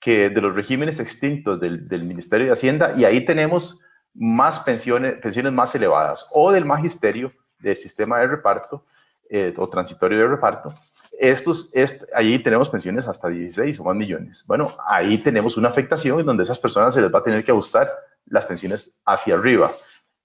que 0.00 0.30
de 0.30 0.40
los 0.40 0.54
regímenes 0.54 0.98
extintos 0.98 1.60
del, 1.60 2.02
Ministerio 2.02 2.46
de 2.46 2.52
Hacienda, 2.52 2.94
y 2.96 3.04
ahí 3.04 3.26
tenemos 3.26 3.82
más 4.14 4.58
pensiones, 4.60 5.16
pensiones 5.20 5.52
más 5.52 5.74
elevadas, 5.74 6.26
o 6.32 6.50
del 6.50 6.64
magisterio 6.64 7.30
del 7.58 7.76
sistema 7.76 8.20
de 8.20 8.28
reparto 8.28 8.86
eh, 9.30 9.54
o 9.56 9.68
transitorio 9.68 10.18
de 10.18 10.28
reparto, 10.28 10.74
estos, 11.18 11.72
ahí 12.14 12.38
tenemos 12.38 12.68
pensiones 12.68 13.08
hasta 13.08 13.28
16 13.28 13.80
o 13.80 13.84
más 13.84 13.96
millones. 13.96 14.44
Bueno, 14.46 14.72
ahí 14.86 15.18
tenemos 15.18 15.56
una 15.56 15.68
afectación 15.68 16.20
en 16.20 16.26
donde 16.26 16.42
esas 16.42 16.58
personas 16.58 16.94
se 16.94 17.00
les 17.00 17.12
va 17.12 17.20
a 17.20 17.24
tener 17.24 17.42
que 17.42 17.52
ajustar 17.52 17.90
las 18.26 18.44
pensiones 18.44 18.98
hacia 19.04 19.34
arriba. 19.34 19.72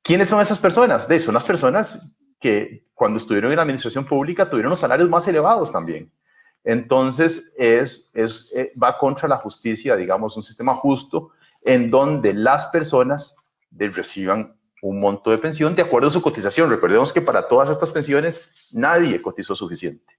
¿Quiénes 0.01 0.27
son 0.27 0.41
esas 0.41 0.59
personas? 0.59 1.07
De, 1.07 1.19
son 1.19 1.33
las 1.33 1.43
personas 1.43 2.05
que 2.39 2.85
cuando 2.93 3.17
estuvieron 3.17 3.51
en 3.51 3.57
la 3.57 3.61
administración 3.61 4.05
pública 4.05 4.49
tuvieron 4.49 4.71
los 4.71 4.79
salarios 4.79 5.09
más 5.09 5.27
elevados 5.27 5.71
también. 5.71 6.11
Entonces, 6.63 7.51
es, 7.57 8.11
es, 8.13 8.51
eh, 8.55 8.73
va 8.81 8.97
contra 8.97 9.27
la 9.27 9.37
justicia, 9.37 9.95
digamos, 9.95 10.35
un 10.35 10.43
sistema 10.43 10.75
justo 10.75 11.31
en 11.63 11.89
donde 11.89 12.33
las 12.33 12.65
personas 12.67 13.35
reciban 13.71 14.55
un 14.81 14.99
monto 14.99 15.31
de 15.31 15.37
pensión 15.37 15.75
de 15.75 15.83
acuerdo 15.83 16.09
a 16.09 16.11
su 16.11 16.21
cotización. 16.21 16.69
Recordemos 16.69 17.13
que 17.13 17.21
para 17.21 17.47
todas 17.47 17.69
estas 17.69 17.91
pensiones 17.91 18.69
nadie 18.73 19.21
cotizó 19.21 19.55
suficiente. 19.55 20.13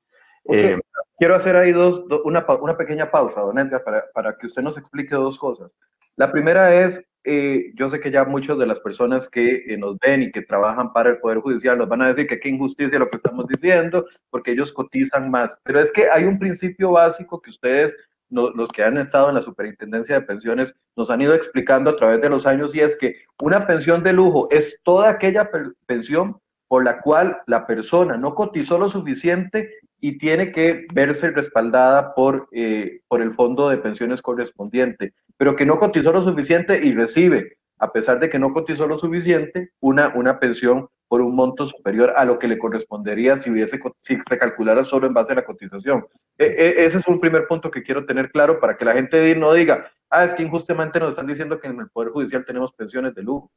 Eh, 0.50 0.78
quiero 1.18 1.36
hacer 1.36 1.56
ahí 1.56 1.72
dos, 1.72 2.04
una, 2.24 2.44
una, 2.60 2.76
pequeña 2.76 3.10
pausa, 3.10 3.40
don 3.40 3.58
Edgar, 3.58 3.84
para, 3.84 4.04
para, 4.12 4.36
que 4.36 4.46
usted 4.46 4.62
nos 4.62 4.76
explique 4.76 5.14
dos 5.14 5.38
cosas. 5.38 5.76
La 6.16 6.32
primera 6.32 6.74
es, 6.84 7.06
eh, 7.24 7.72
yo 7.74 7.88
sé 7.88 8.00
que 8.00 8.10
ya 8.10 8.24
muchas 8.24 8.58
de 8.58 8.66
las 8.66 8.80
personas 8.80 9.28
que 9.28 9.64
eh, 9.66 9.76
nos 9.76 9.98
ven 9.98 10.22
y 10.22 10.32
que 10.32 10.42
trabajan 10.42 10.92
para 10.92 11.10
el 11.10 11.18
Poder 11.18 11.38
Judicial 11.38 11.78
nos 11.78 11.88
van 11.88 12.02
a 12.02 12.08
decir 12.08 12.26
que 12.26 12.40
qué 12.40 12.48
injusticia 12.48 12.98
lo 12.98 13.08
que 13.08 13.16
estamos 13.16 13.46
diciendo, 13.46 14.04
porque 14.30 14.52
ellos 14.52 14.72
cotizan 14.72 15.30
más. 15.30 15.58
Pero 15.64 15.80
es 15.80 15.92
que 15.92 16.10
hay 16.10 16.24
un 16.24 16.38
principio 16.38 16.90
básico 16.90 17.40
que 17.40 17.50
ustedes, 17.50 17.96
los 18.32 18.68
que 18.70 18.82
han 18.82 18.98
estado 18.98 19.28
en 19.28 19.34
la 19.36 19.42
Superintendencia 19.42 20.14
de 20.18 20.26
Pensiones, 20.26 20.74
nos 20.96 21.10
han 21.10 21.20
ido 21.20 21.34
explicando 21.34 21.90
a 21.90 21.96
través 21.96 22.20
de 22.20 22.30
los 22.30 22.46
años 22.46 22.74
y 22.74 22.80
es 22.80 22.96
que 22.96 23.16
una 23.40 23.66
pensión 23.66 24.02
de 24.02 24.12
lujo 24.12 24.48
es 24.50 24.80
toda 24.82 25.10
aquella 25.10 25.50
pensión 25.86 26.38
por 26.68 26.84
la 26.84 27.00
cual 27.00 27.36
la 27.46 27.66
persona 27.66 28.16
no 28.16 28.34
cotizó 28.34 28.78
lo 28.78 28.88
suficiente 28.88 29.70
y 30.00 30.16
tiene 30.16 30.50
que 30.50 30.86
verse 30.94 31.30
respaldada 31.30 32.14
por, 32.14 32.48
eh, 32.50 33.00
por 33.08 33.20
el 33.20 33.30
fondo 33.30 33.68
de 33.68 33.76
pensiones 33.76 34.22
correspondiente, 34.22 35.12
pero 35.36 35.54
que 35.54 35.66
no 35.66 35.78
cotizó 35.78 36.12
lo 36.12 36.22
suficiente 36.22 36.80
y 36.82 36.94
recibe, 36.94 37.58
a 37.82 37.90
pesar 37.90 38.20
de 38.20 38.30
que 38.30 38.38
no 38.38 38.52
cotizó 38.52 38.86
lo 38.86 38.96
suficiente, 38.96 39.72
una, 39.80 40.12
una 40.14 40.38
pensión 40.38 40.88
por 41.08 41.20
un 41.20 41.34
monto 41.34 41.66
superior 41.66 42.14
a 42.16 42.24
lo 42.24 42.38
que 42.38 42.46
le 42.46 42.56
correspondería 42.56 43.36
si, 43.36 43.50
hubiese, 43.50 43.80
si 43.98 44.16
se 44.20 44.38
calculara 44.38 44.84
solo 44.84 45.08
en 45.08 45.12
base 45.12 45.32
a 45.32 45.36
la 45.36 45.44
cotización. 45.44 46.06
E, 46.38 46.44
e, 46.44 46.84
ese 46.84 46.98
es 46.98 47.08
un 47.08 47.18
primer 47.18 47.48
punto 47.48 47.72
que 47.72 47.82
quiero 47.82 48.06
tener 48.06 48.30
claro 48.30 48.60
para 48.60 48.76
que 48.76 48.84
la 48.84 48.92
gente 48.92 49.34
no 49.34 49.52
diga, 49.52 49.84
ah, 50.10 50.24
es 50.24 50.32
que 50.34 50.44
injustamente 50.44 51.00
nos 51.00 51.08
están 51.10 51.26
diciendo 51.26 51.58
que 51.58 51.66
en 51.66 51.80
el 51.80 51.90
Poder 51.90 52.12
Judicial 52.12 52.44
tenemos 52.44 52.72
pensiones 52.72 53.16
de 53.16 53.24
lujo. 53.24 53.50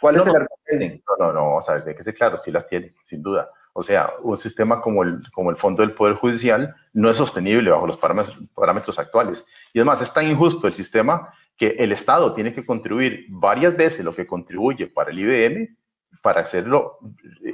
¿Cuál 0.00 0.16
es 0.16 0.26
el 0.26 0.36
argumento? 0.36 1.04
No, 1.18 1.26
no, 1.26 1.32
no, 1.34 1.56
o 1.56 1.60
sea, 1.60 1.78
de 1.78 1.94
que 1.94 2.02
sé 2.02 2.14
claro, 2.14 2.38
sí 2.38 2.50
las 2.50 2.66
tiene, 2.66 2.94
sin 3.04 3.22
duda. 3.22 3.50
O 3.74 3.82
sea, 3.82 4.10
un 4.22 4.38
sistema 4.38 4.80
como 4.80 5.02
el, 5.02 5.20
como 5.34 5.50
el 5.50 5.58
Fondo 5.58 5.82
del 5.82 5.92
Poder 5.92 6.14
Judicial 6.14 6.74
no 6.94 7.10
es 7.10 7.18
sostenible 7.18 7.70
bajo 7.70 7.86
los 7.86 7.98
parámetros, 7.98 8.38
parámetros 8.54 8.98
actuales. 8.98 9.46
Y 9.74 9.80
además, 9.80 10.00
es 10.00 10.14
tan 10.14 10.26
injusto 10.26 10.66
el 10.66 10.72
sistema 10.72 11.30
que 11.56 11.68
el 11.78 11.92
Estado 11.92 12.34
tiene 12.34 12.54
que 12.54 12.64
contribuir 12.64 13.26
varias 13.28 13.76
veces 13.76 14.04
lo 14.04 14.14
que 14.14 14.26
contribuye 14.26 14.86
para 14.86 15.10
el 15.10 15.18
IBM 15.18 15.76
para 16.22 16.40
hacerlo 16.40 16.98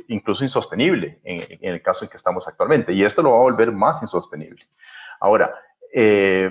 incluso 0.08 0.44
insostenible 0.44 1.20
en, 1.24 1.42
el 1.60 1.82
caso 1.82 2.04
en 2.04 2.10
que 2.10 2.16
estamos 2.16 2.48
actualmente. 2.48 2.92
Y 2.92 3.04
esto 3.04 3.22
lo 3.22 3.32
va 3.32 3.36
a 3.36 3.40
volver 3.40 3.70
más 3.70 4.02
insostenible. 4.02 4.66
Ahora, 5.20 5.54
eh, 5.92 6.50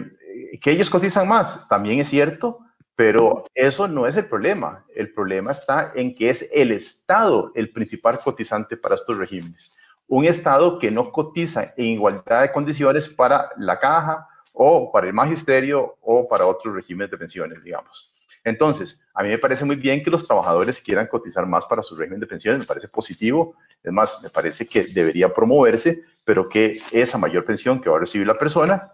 que 0.61 0.71
ellos 0.71 0.89
cotizan 0.89 1.27
más, 1.27 1.67
también 1.67 1.99
es 1.99 2.09
cierto, 2.09 2.59
pero 2.95 3.45
eso 3.55 3.87
no 3.87 4.05
es 4.05 4.17
el 4.17 4.25
problema. 4.25 4.85
El 4.95 5.13
problema 5.13 5.51
está 5.51 5.91
en 5.95 6.13
que 6.13 6.29
es 6.29 6.49
el 6.53 6.71
Estado 6.71 7.51
el 7.55 7.71
principal 7.71 8.19
cotizante 8.19 8.77
para 8.77 8.95
estos 8.95 9.17
regímenes. 9.17 9.75
Un 10.07 10.25
Estado 10.25 10.77
que 10.77 10.91
no 10.91 11.11
cotiza 11.11 11.73
en 11.75 11.85
igualdad 11.85 12.41
de 12.41 12.51
condiciones 12.51 13.09
para 13.09 13.49
la 13.57 13.79
caja 13.79 14.27
o 14.53 14.91
para 14.91 15.07
el 15.07 15.13
magisterio 15.13 15.97
o 16.01 16.27
para 16.27 16.45
otros 16.45 16.75
regímenes 16.75 17.11
de 17.11 17.17
pensiones, 17.17 17.63
digamos. 17.63 18.13
Entonces, 18.43 19.01
a 19.13 19.23
mí 19.23 19.29
me 19.29 19.37
parece 19.37 19.65
muy 19.65 19.75
bien 19.75 20.03
que 20.03 20.09
los 20.09 20.25
trabajadores 20.25 20.81
quieran 20.81 21.07
cotizar 21.07 21.45
más 21.45 21.65
para 21.65 21.83
su 21.83 21.95
régimen 21.95 22.19
de 22.19 22.27
pensiones, 22.27 22.61
me 22.61 22.65
parece 22.65 22.87
positivo, 22.87 23.55
es 23.83 23.91
más, 23.91 24.21
me 24.23 24.29
parece 24.29 24.67
que 24.67 24.85
debería 24.85 25.33
promoverse, 25.33 26.03
pero 26.23 26.49
que 26.49 26.79
esa 26.91 27.17
mayor 27.17 27.45
pensión 27.45 27.79
que 27.79 27.89
va 27.89 27.97
a 27.97 27.99
recibir 27.99 28.25
la 28.25 28.39
persona 28.39 28.93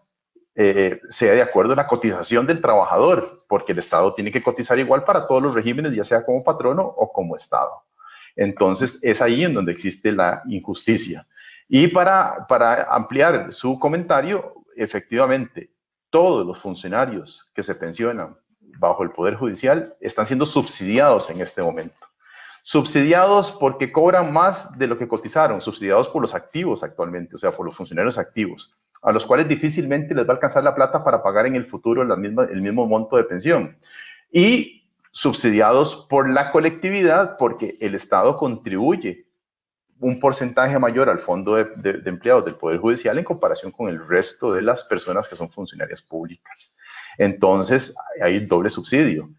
eh, 0.55 0.99
sea 1.09 1.33
de 1.33 1.41
acuerdo 1.41 1.73
a 1.73 1.75
la 1.75 1.87
cotización 1.87 2.45
del 2.47 2.61
trabajador, 2.61 3.45
porque 3.47 3.71
el 3.73 3.79
Estado 3.79 4.13
tiene 4.15 4.31
que 4.31 4.41
cotizar 4.41 4.77
igual 4.79 5.03
para 5.03 5.27
todos 5.27 5.41
los 5.41 5.55
regímenes, 5.55 5.95
ya 5.95 6.03
sea 6.03 6.25
como 6.25 6.43
patrono 6.43 6.83
o 6.83 7.11
como 7.13 7.35
Estado. 7.35 7.83
Entonces, 8.35 8.99
es 9.01 9.21
ahí 9.21 9.43
en 9.43 9.53
donde 9.53 9.71
existe 9.71 10.11
la 10.11 10.41
injusticia. 10.47 11.27
Y 11.69 11.87
para, 11.87 12.47
para 12.47 12.83
ampliar 12.83 13.51
su 13.53 13.77
comentario, 13.77 14.56
efectivamente, 14.77 15.71
todos 16.09 16.45
los 16.45 16.59
funcionarios 16.59 17.51
que 17.53 17.63
se 17.63 17.75
pensionan 17.75 18.37
bajo 18.79 19.03
el 19.03 19.11
Poder 19.11 19.35
Judicial 19.35 19.95
están 19.99 20.25
siendo 20.25 20.45
subsidiados 20.45 21.29
en 21.29 21.41
este 21.41 21.61
momento. 21.61 21.95
Subsidiados 22.63 23.51
porque 23.51 23.91
cobran 23.91 24.33
más 24.33 24.77
de 24.77 24.87
lo 24.87 24.97
que 24.97 25.07
cotizaron, 25.07 25.61
subsidiados 25.61 26.09
por 26.09 26.21
los 26.21 26.35
activos 26.35 26.83
actualmente, 26.83 27.35
o 27.35 27.37
sea, 27.37 27.51
por 27.51 27.65
los 27.65 27.75
funcionarios 27.75 28.17
activos, 28.17 28.73
a 29.01 29.11
los 29.11 29.25
cuales 29.25 29.47
difícilmente 29.47 30.13
les 30.13 30.25
va 30.25 30.31
a 30.31 30.35
alcanzar 30.35 30.63
la 30.63 30.75
plata 30.75 31.03
para 31.03 31.23
pagar 31.23 31.45
en 31.45 31.55
el 31.55 31.65
futuro 31.65 32.03
la 32.03 32.15
misma, 32.15 32.43
el 32.45 32.61
mismo 32.61 32.85
monto 32.85 33.15
de 33.15 33.23
pensión. 33.23 33.77
Y 34.31 34.83
subsidiados 35.11 36.07
por 36.09 36.29
la 36.29 36.51
colectividad 36.51 37.37
porque 37.37 37.77
el 37.79 37.95
Estado 37.95 38.37
contribuye 38.37 39.26
un 39.99 40.19
porcentaje 40.19 40.77
mayor 40.77 41.09
al 41.09 41.19
fondo 41.19 41.55
de, 41.55 42.01
empleados 42.05 42.45
del 42.45 42.55
Poder 42.55 42.79
Judicial 42.79 43.17
en 43.17 43.23
comparación 43.23 43.71
con 43.71 43.89
el 43.89 44.05
resto 44.07 44.53
de 44.53 44.61
las 44.61 44.83
personas 44.83 45.27
que 45.27 45.35
son 45.35 45.49
funcionarias 45.49 46.01
públicas. 46.01 46.75
Entonces, 47.17 47.95
hay 48.21 48.45
doble 48.45 48.69
subsidio. 48.69 49.29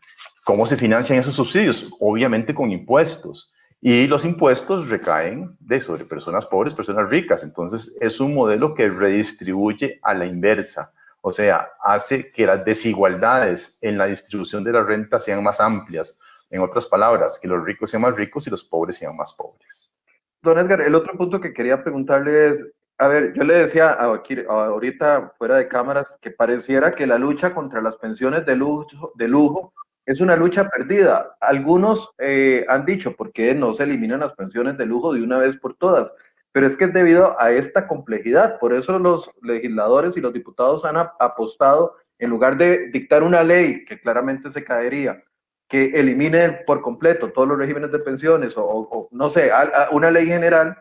¿Cómo 0.44 0.66
se 0.66 0.76
financian 0.76 1.18
esos 1.18 1.34
subsidios? 1.34 1.88
Obviamente 2.00 2.54
con 2.54 2.70
impuestos. 2.70 3.52
Y 3.80 4.08
los 4.08 4.24
impuestos 4.24 4.88
recaen 4.88 5.56
de 5.60 5.80
sobre 5.80 6.04
personas 6.04 6.46
pobres, 6.46 6.74
personas 6.74 7.08
ricas. 7.08 7.44
Entonces, 7.44 7.96
es 8.00 8.18
un 8.18 8.34
modelo 8.34 8.74
que 8.74 8.88
redistribuye 8.88 10.00
a 10.02 10.14
la 10.14 10.26
inversa. 10.26 10.92
O 11.20 11.32
sea, 11.32 11.68
hace 11.82 12.32
que 12.32 12.46
las 12.46 12.64
desigualdades 12.64 13.78
en 13.80 13.98
la 13.98 14.06
distribución 14.06 14.64
de 14.64 14.72
la 14.72 14.82
renta 14.82 15.20
sean 15.20 15.42
más 15.44 15.60
amplias. 15.60 16.18
En 16.50 16.62
otras 16.62 16.86
palabras, 16.86 17.38
que 17.38 17.46
los 17.46 17.62
ricos 17.64 17.90
sean 17.90 18.02
más 18.02 18.16
ricos 18.16 18.46
y 18.46 18.50
los 18.50 18.64
pobres 18.64 18.96
sean 18.96 19.14
más 19.16 19.32
pobres. 19.34 19.92
Don 20.42 20.58
Edgar, 20.58 20.80
el 20.80 20.94
otro 20.94 21.16
punto 21.16 21.40
que 21.40 21.52
quería 21.52 21.82
preguntarle 21.82 22.48
es, 22.48 22.70
a 22.98 23.08
ver, 23.08 23.32
yo 23.34 23.44
le 23.44 23.54
decía 23.54 23.90
ahorita 23.90 25.34
fuera 25.38 25.56
de 25.56 25.68
cámaras 25.68 26.18
que 26.20 26.30
pareciera 26.30 26.94
que 26.94 27.06
la 27.06 27.18
lucha 27.18 27.54
contra 27.54 27.80
las 27.80 27.96
pensiones 27.96 28.44
de 28.46 28.56
lujo, 28.56 29.72
es 30.06 30.20
una 30.20 30.36
lucha 30.36 30.68
perdida. 30.68 31.36
Algunos 31.40 32.10
eh, 32.18 32.64
han 32.68 32.84
dicho, 32.84 33.14
¿por 33.14 33.32
qué 33.32 33.54
no 33.54 33.72
se 33.72 33.82
eliminan 33.82 34.20
las 34.20 34.34
pensiones 34.34 34.78
de 34.78 34.86
lujo 34.86 35.12
de 35.12 35.22
una 35.22 35.38
vez 35.38 35.56
por 35.56 35.76
todas? 35.76 36.12
Pero 36.50 36.66
es 36.66 36.76
que 36.76 36.84
es 36.84 36.92
debido 36.92 37.40
a 37.40 37.52
esta 37.52 37.86
complejidad. 37.86 38.58
Por 38.58 38.72
eso 38.72 38.98
los 38.98 39.30
legisladores 39.42 40.16
y 40.16 40.20
los 40.20 40.32
diputados 40.32 40.84
han 40.84 40.96
apostado, 40.96 41.94
en 42.18 42.30
lugar 42.30 42.56
de 42.56 42.88
dictar 42.90 43.22
una 43.22 43.42
ley 43.42 43.84
que 43.84 44.00
claramente 44.00 44.50
se 44.50 44.64
caería, 44.64 45.22
que 45.68 45.86
elimine 45.94 46.50
por 46.66 46.80
completo 46.80 47.30
todos 47.30 47.46
los 47.46 47.58
regímenes 47.58 47.92
de 47.92 47.98
pensiones 47.98 48.54
o, 48.56 49.08
no 49.10 49.28
sé, 49.28 49.50
una 49.92 50.10
ley 50.10 50.26
general, 50.26 50.76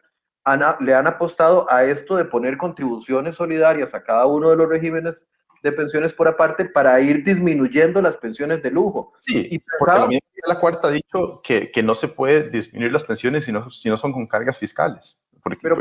le 0.79 0.93
han 0.93 1.07
apostado 1.07 1.69
a 1.69 1.83
esto 1.83 2.15
de 2.15 2.25
poner 2.25 2.57
contribuciones 2.57 3.35
solidarias 3.35 3.93
a 3.93 4.01
cada 4.01 4.25
uno 4.25 4.49
de 4.49 4.55
los 4.55 4.69
regímenes 4.69 5.29
de 5.61 5.71
pensiones 5.71 6.13
por 6.13 6.27
aparte 6.27 6.65
para 6.65 6.99
ir 7.01 7.23
disminuyendo 7.23 8.01
las 8.01 8.15
pensiones 8.15 8.63
de 8.63 8.71
lujo. 8.71 9.11
Sí, 9.23 9.47
y 9.51 9.59
porque 9.59 9.99
también 9.99 10.21
la 10.45 10.59
cuarta 10.59 10.87
ha 10.87 10.91
dicho 10.91 11.41
que, 11.43 11.71
que, 11.71 11.83
no 11.83 11.95
se 11.95 12.07
puede 12.07 12.49
disminuir 12.49 12.93
las 12.93 13.03
pensiones 13.03 13.45
si 13.45 13.51
no, 13.51 13.69
si 13.69 13.89
no 13.89 13.97
son 13.97 14.13
con 14.13 14.27
cargas 14.27 14.57
fiscales. 14.57 15.21
Pero, 15.61 15.77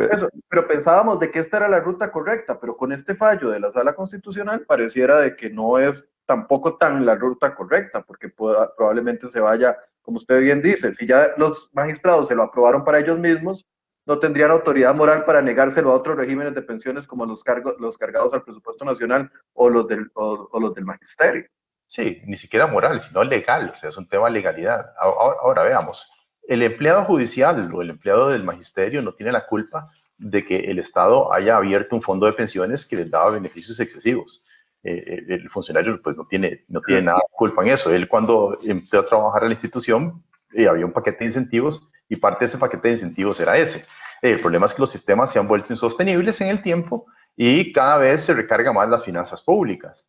pero 0.49 0.69
pensábamos 0.69 1.19
de 1.21 1.31
que 1.31 1.39
esta 1.39 1.59
era 1.59 1.69
la 1.69 1.81
ruta 1.81 2.11
correcta, 2.11 2.59
pero 2.61 2.77
con 2.77 2.93
este 2.93 3.15
fallo 3.15 3.51
de 3.51 3.61
la 3.61 3.71
sala 3.71 3.95
constitucional 3.95 4.65
pareciera 4.67 5.21
de 5.21 5.37
que 5.37 5.51
no 5.51 5.79
es 5.79 6.11
tampoco 6.27 6.77
tan 6.77 7.07
la 7.07 7.15
ruta 7.15 7.55
correcta, 7.55 8.03
porque 8.03 8.29
probablemente 8.29 9.29
se 9.29 9.41
vaya, 9.41 9.77
como 10.03 10.19
usted 10.19 10.41
bien 10.41 10.61
dice, 10.61 10.93
si 10.93 11.07
ya 11.07 11.29
los 11.37 11.71
magistrados 11.73 12.29
se 12.29 12.35
lo 12.35 12.43
aprobaron 12.43 12.85
para 12.85 12.99
ellos 12.99 13.19
mismos, 13.19 13.67
no 14.07 14.19
tendrían 14.21 14.53
autoridad 14.53 14.95
moral 14.95 15.25
para 15.25 15.43
negárselo 15.43 15.91
a 15.91 15.97
otros 15.97 16.17
regímenes 16.17 16.55
de 16.55 16.63
pensiones 16.63 17.07
como 17.07 17.27
los, 17.27 17.43
cargos, 17.43 17.75
los 17.79 17.99
cargados 17.99 18.33
al 18.33 18.43
presupuesto 18.43 18.85
nacional 18.85 19.31
o 19.53 19.69
los, 19.69 19.89
del, 19.89 20.11
o, 20.15 20.49
los 20.61 20.75
del 20.75 20.85
magisterio. 20.85 21.47
Sí, 21.89 22.23
ni 22.27 22.37
siquiera 22.37 22.67
moral, 22.67 22.99
sino 23.01 23.23
legal, 23.25 23.71
o 23.73 23.77
sea, 23.77 23.91
es 23.91 23.97
un 23.97 24.09
tema 24.09 24.27
de 24.27 24.33
legalidad. 24.33 24.93
Ahora, 24.99 25.37
ahora, 25.41 25.63
veamos, 25.63 26.11
el 26.49 26.63
empleado 26.63 27.05
judicial 27.05 27.73
o 27.75 27.83
el 27.83 27.91
empleado 27.91 28.29
del 28.29 28.45
magisterio 28.45 29.03
no 29.03 29.15
tiene 29.15 29.33
la 29.33 29.47
culpa 29.47 29.91
de 30.19 30.45
que 30.45 30.57
el 30.71 30.79
Estado 30.79 31.33
haya 31.33 31.57
abierto 31.57 31.97
un 31.97 32.03
fondo 32.03 32.27
de 32.27 32.33
pensiones 32.33 32.87
que 32.87 32.97
les 32.97 33.11
daba 33.11 33.31
beneficios 33.31 33.79
excesivos. 33.81 34.47
Eh, 34.83 35.05
eh, 35.07 35.25
el 35.29 35.51
funcionario 35.51 36.01
pues 36.03 36.17
no 36.17 36.27
tiene, 36.27 36.65
no 36.69 36.81
tiene 36.81 37.03
nada 37.03 37.19
de 37.19 37.35
culpa 37.37 37.63
en 37.63 37.69
eso. 37.69 37.93
Él 37.93 38.09
cuando 38.09 38.57
empezó 38.65 39.01
a 39.01 39.07
trabajar 39.07 39.43
en 39.43 39.49
la 39.49 39.55
institución 39.55 40.23
eh, 40.55 40.69
había 40.69 40.87
un 40.87 40.93
paquete 40.93 41.19
de 41.19 41.25
incentivos 41.27 41.89
y 42.09 42.17
parte 42.17 42.41
de 42.41 42.47
ese 42.47 42.59
paquete 42.59 42.89
de 42.89 42.95
incentivos 42.95 43.41
era 43.41 43.59
ese. 43.59 43.85
El 44.23 44.41
problema 44.41 44.67
es 44.67 44.75
que 44.75 44.81
los 44.81 44.91
sistemas 44.91 45.33
se 45.33 45.39
han 45.39 45.49
vuelto 45.49 45.73
insostenibles 45.73 46.41
en 46.41 46.49
el 46.49 46.63
tiempo 46.63 47.07
y 47.37 47.73
cada 47.73 47.99
vez 47.99 48.23
se 48.23 48.35
recarga 48.35 48.73
más 48.73 48.89
las 48.89 49.05
finanzas 49.05 49.43
públicas. 49.43 50.09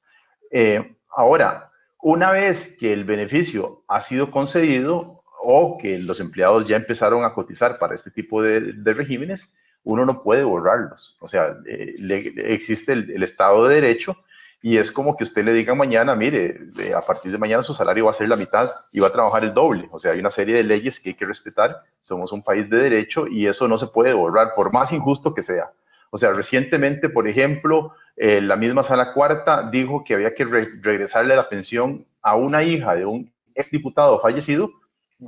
Eh, 0.49 0.95
ahora, 1.09 1.71
una 1.99 2.31
vez 2.31 2.77
que 2.79 2.93
el 2.93 3.03
beneficio 3.03 3.83
ha 3.87 3.99
sido 3.99 4.31
concedido 4.31 5.16
o 5.49 5.77
que 5.77 5.97
los 5.99 6.19
empleados 6.19 6.67
ya 6.67 6.75
empezaron 6.75 7.23
a 7.23 7.33
cotizar 7.33 7.79
para 7.79 7.95
este 7.95 8.11
tipo 8.11 8.41
de, 8.41 8.73
regímenes, 8.83 9.57
uno 9.85 10.05
no 10.05 10.21
puede 10.21 10.43
borrarlos. 10.43 11.17
O 11.21 11.27
sea, 11.29 11.55
eh, 11.65 11.95
existe 12.35 12.91
el, 12.91 13.23
Estado 13.23 13.65
de 13.65 13.75
Derecho 13.75 14.17
y 14.61 14.77
es 14.77 14.91
como 14.91 15.15
que 15.15 15.23
usted 15.23 15.45
le 15.45 15.53
diga 15.53 15.73
mañana, 15.73 16.15
mire, 16.15 16.59
a 16.93 16.99
partir 16.99 17.31
de 17.31 17.37
mañana 17.37 17.61
su 17.61 17.73
salario 17.73 18.03
va 18.03 18.11
a 18.11 18.13
ser 18.13 18.27
la 18.27 18.35
mitad 18.35 18.71
y 18.91 18.99
va 18.99 19.07
a 19.07 19.13
trabajar 19.13 19.45
el 19.45 19.53
doble. 19.53 19.87
O 19.93 19.99
sea, 19.99 20.11
hay 20.11 20.19
una 20.19 20.31
serie 20.31 20.53
de 20.53 20.63
leyes 20.63 20.99
que 20.99 21.11
hay 21.11 21.15
que 21.15 21.25
respetar. 21.25 21.81
Somos 22.01 22.33
un 22.33 22.43
país 22.43 22.69
de 22.69 22.83
derecho 22.83 23.25
y 23.25 23.47
eso 23.47 23.69
no 23.69 23.77
se 23.77 23.87
puede 23.87 24.11
borrar, 24.11 24.53
por 24.53 24.73
más 24.73 24.91
injusto 24.91 25.33
que 25.33 25.43
sea. 25.43 25.71
O 26.09 26.17
sea, 26.17 26.33
recientemente, 26.33 27.07
por 27.07 27.25
ejemplo, 27.25 27.93
eh, 28.17 28.41
la 28.41 28.57
misma 28.57 28.83
sala 28.83 29.13
cuarta 29.13 29.69
dijo 29.71 30.03
que 30.03 30.13
había 30.13 30.35
que 30.35 30.43
regresarle 30.43 31.37
la 31.37 31.47
pensión 31.47 32.05
a 32.21 32.35
una 32.35 32.63
hija 32.63 32.95
de 32.95 33.05
un 33.05 33.31
exdiputado 33.55 34.19
fallecido 34.19 34.71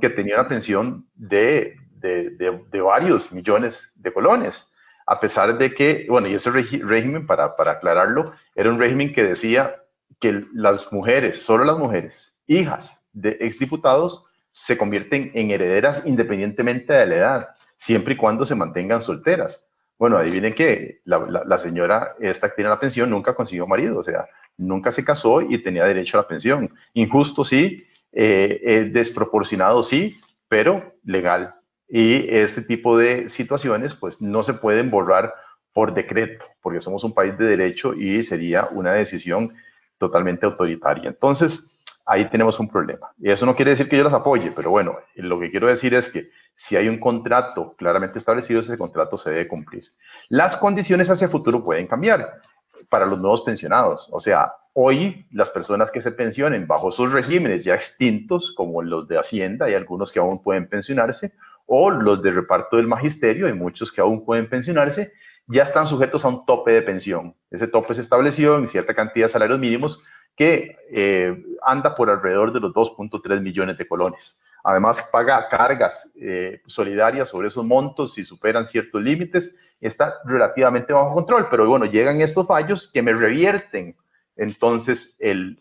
que 0.00 0.10
tenía 0.10 0.34
una 0.36 0.48
pensión 0.48 1.08
de, 1.14 1.76
de, 1.96 2.30
de 2.30 2.80
varios 2.80 3.32
millones 3.32 3.92
de 3.96 4.12
colones 4.12 4.70
a 5.10 5.18
pesar 5.18 5.58
de 5.58 5.74
que, 5.74 6.06
bueno, 6.08 6.28
y 6.28 6.34
ese 6.34 6.52
régimen, 6.52 7.26
para, 7.26 7.56
para 7.56 7.72
aclararlo, 7.72 8.32
era 8.54 8.70
un 8.70 8.78
régimen 8.78 9.12
que 9.12 9.24
decía 9.24 9.82
que 10.20 10.44
las 10.54 10.92
mujeres, 10.92 11.42
solo 11.42 11.64
las 11.64 11.76
mujeres, 11.76 12.36
hijas 12.46 13.04
de 13.12 13.36
exdiputados, 13.40 14.26
se 14.52 14.78
convierten 14.78 15.32
en 15.34 15.50
herederas 15.50 16.06
independientemente 16.06 16.92
de 16.92 17.06
la 17.06 17.16
edad, 17.16 17.48
siempre 17.76 18.14
y 18.14 18.16
cuando 18.16 18.46
se 18.46 18.54
mantengan 18.54 19.02
solteras. 19.02 19.66
Bueno, 19.98 20.16
adivinen 20.16 20.54
que 20.54 21.00
la, 21.04 21.42
la, 21.44 21.58
señora 21.58 22.14
esta 22.20 22.48
que 22.48 22.54
tiene 22.54 22.70
la 22.70 22.78
pensión 22.78 23.10
nunca 23.10 23.34
consiguió 23.34 23.66
marido, 23.66 23.98
o 23.98 24.04
sea, 24.04 24.28
nunca 24.56 24.92
se 24.92 25.04
casó 25.04 25.42
y 25.42 25.58
tenía 25.58 25.86
derecho 25.86 26.18
a 26.18 26.22
la 26.22 26.28
pensión. 26.28 26.72
Injusto 26.94 27.44
sí, 27.44 27.84
eh, 28.12 28.90
desproporcionado 28.92 29.82
sí, 29.82 30.20
pero 30.48 30.94
legal. 31.04 31.54
Y 31.88 32.28
este 32.28 32.62
tipo 32.62 32.96
de 32.96 33.28
situaciones 33.28 33.94
pues 33.94 34.20
no 34.20 34.42
se 34.42 34.54
pueden 34.54 34.90
borrar 34.90 35.34
por 35.72 35.94
decreto, 35.94 36.44
porque 36.60 36.80
somos 36.80 37.04
un 37.04 37.14
país 37.14 37.36
de 37.38 37.46
derecho 37.46 37.94
y 37.94 38.22
sería 38.22 38.68
una 38.72 38.92
decisión 38.92 39.54
totalmente 39.98 40.46
autoritaria. 40.46 41.08
Entonces, 41.10 41.78
ahí 42.06 42.24
tenemos 42.28 42.58
un 42.58 42.68
problema. 42.68 43.12
Y 43.18 43.30
eso 43.30 43.46
no 43.46 43.54
quiere 43.54 43.70
decir 43.70 43.88
que 43.88 43.96
yo 43.96 44.04
las 44.04 44.14
apoye, 44.14 44.50
pero 44.50 44.70
bueno, 44.70 44.98
lo 45.14 45.38
que 45.38 45.50
quiero 45.50 45.68
decir 45.68 45.94
es 45.94 46.10
que 46.10 46.30
si 46.54 46.76
hay 46.76 46.88
un 46.88 46.98
contrato 46.98 47.74
claramente 47.76 48.18
establecido, 48.18 48.60
ese 48.60 48.76
contrato 48.76 49.16
se 49.16 49.30
debe 49.30 49.48
cumplir. 49.48 49.84
Las 50.28 50.56
condiciones 50.56 51.08
hacia 51.08 51.26
el 51.26 51.30
futuro 51.30 51.62
pueden 51.62 51.86
cambiar 51.86 52.40
para 52.88 53.06
los 53.06 53.20
nuevos 53.20 53.42
pensionados. 53.42 54.08
O 54.10 54.20
sea, 54.20 54.52
hoy 54.72 55.26
las 55.30 55.50
personas 55.50 55.90
que 55.90 56.00
se 56.00 56.12
pensionen 56.12 56.66
bajo 56.66 56.90
sus 56.90 57.12
regímenes 57.12 57.64
ya 57.64 57.74
extintos, 57.74 58.52
como 58.52 58.82
los 58.82 59.08
de 59.08 59.18
Hacienda, 59.18 59.66
hay 59.66 59.74
algunos 59.74 60.12
que 60.12 60.18
aún 60.18 60.42
pueden 60.42 60.68
pensionarse, 60.68 61.32
o 61.66 61.90
los 61.90 62.22
de 62.22 62.32
reparto 62.32 62.76
del 62.76 62.86
magisterio, 62.86 63.46
hay 63.46 63.52
muchos 63.52 63.92
que 63.92 64.00
aún 64.00 64.24
pueden 64.24 64.48
pensionarse, 64.48 65.12
ya 65.46 65.64
están 65.64 65.86
sujetos 65.86 66.24
a 66.24 66.28
un 66.28 66.46
tope 66.46 66.72
de 66.72 66.82
pensión. 66.82 67.34
Ese 67.50 67.66
tope 67.66 67.94
se 67.94 68.02
estableció 68.02 68.58
en 68.58 68.68
cierta 68.68 68.94
cantidad 68.94 69.26
de 69.26 69.32
salarios 69.32 69.58
mínimos 69.58 70.02
que 70.36 70.76
eh, 70.90 71.36
anda 71.62 71.94
por 71.94 72.08
alrededor 72.08 72.52
de 72.52 72.60
los 72.60 72.72
2.3 72.72 73.40
millones 73.40 73.76
de 73.76 73.86
colones. 73.86 74.42
Además, 74.62 75.08
paga 75.10 75.48
cargas 75.48 76.12
eh, 76.20 76.60
solidarias 76.66 77.28
sobre 77.28 77.48
esos 77.48 77.64
montos 77.64 78.14
si 78.14 78.24
superan 78.24 78.66
ciertos 78.66 79.02
límites. 79.02 79.56
Está 79.80 80.14
relativamente 80.24 80.92
bajo 80.92 81.14
control, 81.14 81.48
pero 81.50 81.66
bueno, 81.68 81.86
llegan 81.86 82.20
estos 82.20 82.46
fallos 82.46 82.90
que 82.92 83.02
me 83.02 83.12
revierten 83.12 83.96
entonces 84.40 85.16
el, 85.18 85.60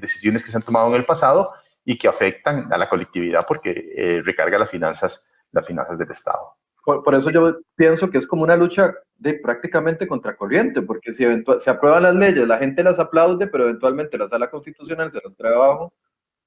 decisiones 0.00 0.42
que 0.42 0.50
se 0.50 0.56
han 0.56 0.62
tomado 0.62 0.88
en 0.88 0.94
el 0.94 1.04
pasado 1.04 1.52
y 1.84 1.98
que 1.98 2.08
afectan 2.08 2.72
a 2.72 2.78
la 2.78 2.88
colectividad 2.88 3.44
porque 3.46 3.92
eh, 3.96 4.22
recarga 4.24 4.58
las 4.58 4.70
finanzas, 4.70 5.30
las 5.52 5.66
finanzas 5.66 5.98
del 5.98 6.10
Estado. 6.10 6.56
Por, 6.84 7.14
eso 7.14 7.30
yo 7.30 7.58
pienso 7.76 8.10
que 8.10 8.18
es 8.18 8.26
como 8.26 8.42
una 8.42 8.56
lucha 8.56 8.94
de 9.16 9.34
prácticamente 9.34 10.06
contracorriente, 10.06 10.82
porque 10.82 11.12
si 11.12 11.24
se 11.58 11.70
aprueban 11.70 12.02
las 12.02 12.14
leyes, 12.14 12.46
la 12.46 12.58
gente 12.58 12.82
las 12.82 12.98
aplaude, 12.98 13.46
pero 13.46 13.64
eventualmente 13.64 14.18
la 14.18 14.26
sala 14.26 14.50
constitucional 14.50 15.10
se 15.10 15.20
las 15.22 15.34
trae 15.34 15.54
abajo. 15.54 15.94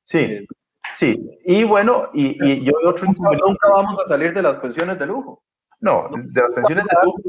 Sí, 0.04 0.20
eh, 0.20 0.48
sí. 0.94 1.30
Y 1.44 1.64
bueno, 1.64 2.10
y, 2.14 2.38
y 2.44 2.64
yo 2.64 2.74
otro 2.86 3.06
nunca, 3.06 3.36
nunca 3.36 3.70
vamos 3.70 4.00
a 4.00 4.08
salir 4.08 4.32
de 4.34 4.44
las 4.44 4.58
pensiones 4.58 5.00
de 5.00 5.08
lujo. 5.08 5.44
No, 5.80 6.10
de 6.12 6.42
las 6.42 6.54
pensiones 6.54 6.86
de 6.86 6.96
lujo 7.04 7.22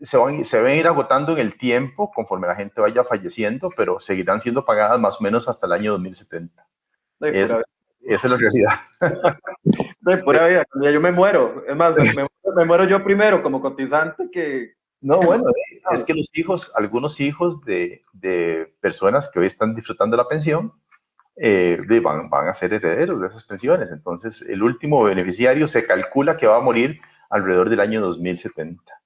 se 0.00 0.16
van, 0.16 0.44
se 0.44 0.60
van 0.60 0.72
a 0.72 0.74
ir 0.74 0.86
agotando 0.86 1.32
en 1.32 1.38
el 1.38 1.56
tiempo 1.56 2.10
conforme 2.12 2.46
la 2.46 2.54
gente 2.54 2.80
vaya 2.80 3.04
falleciendo, 3.04 3.70
pero 3.76 3.98
seguirán 3.98 4.40
siendo 4.40 4.64
pagadas 4.64 4.98
más 5.00 5.20
o 5.20 5.24
menos 5.24 5.48
hasta 5.48 5.66
el 5.66 5.72
año 5.72 5.92
2070. 5.92 6.66
esa 7.20 7.62
es 8.00 8.24
la 8.24 8.36
realidad. 8.36 8.72
De 10.00 10.18
pura 10.18 10.46
vida, 10.46 10.64
yo 10.92 11.00
me 11.00 11.12
muero. 11.12 11.64
Es 11.66 11.76
más, 11.76 11.94
me, 11.96 12.64
muero 12.64 12.84
yo 12.84 13.02
primero 13.02 13.42
como 13.42 13.60
cotizante 13.60 14.30
que... 14.30 14.72
No, 15.00 15.20
bueno, 15.20 15.44
es 15.92 16.02
que 16.02 16.14
los 16.14 16.28
hijos, 16.34 16.72
algunos 16.74 17.20
hijos 17.20 17.64
de, 17.64 18.02
de 18.12 18.74
personas 18.80 19.30
que 19.30 19.38
hoy 19.38 19.46
están 19.46 19.76
disfrutando 19.76 20.16
la 20.16 20.26
pensión, 20.26 20.72
eh, 21.36 21.78
van, 22.02 22.28
van 22.28 22.48
a 22.48 22.54
ser 22.54 22.72
herederos 22.72 23.20
de 23.20 23.28
esas 23.28 23.44
pensiones. 23.44 23.92
Entonces, 23.92 24.42
el 24.42 24.62
último 24.62 25.04
beneficiario 25.04 25.68
se 25.68 25.86
calcula 25.86 26.36
que 26.36 26.48
va 26.48 26.56
a 26.56 26.60
morir 26.60 27.00
alrededor 27.30 27.70
del 27.70 27.80
año 27.80 28.00
2070. 28.00 28.97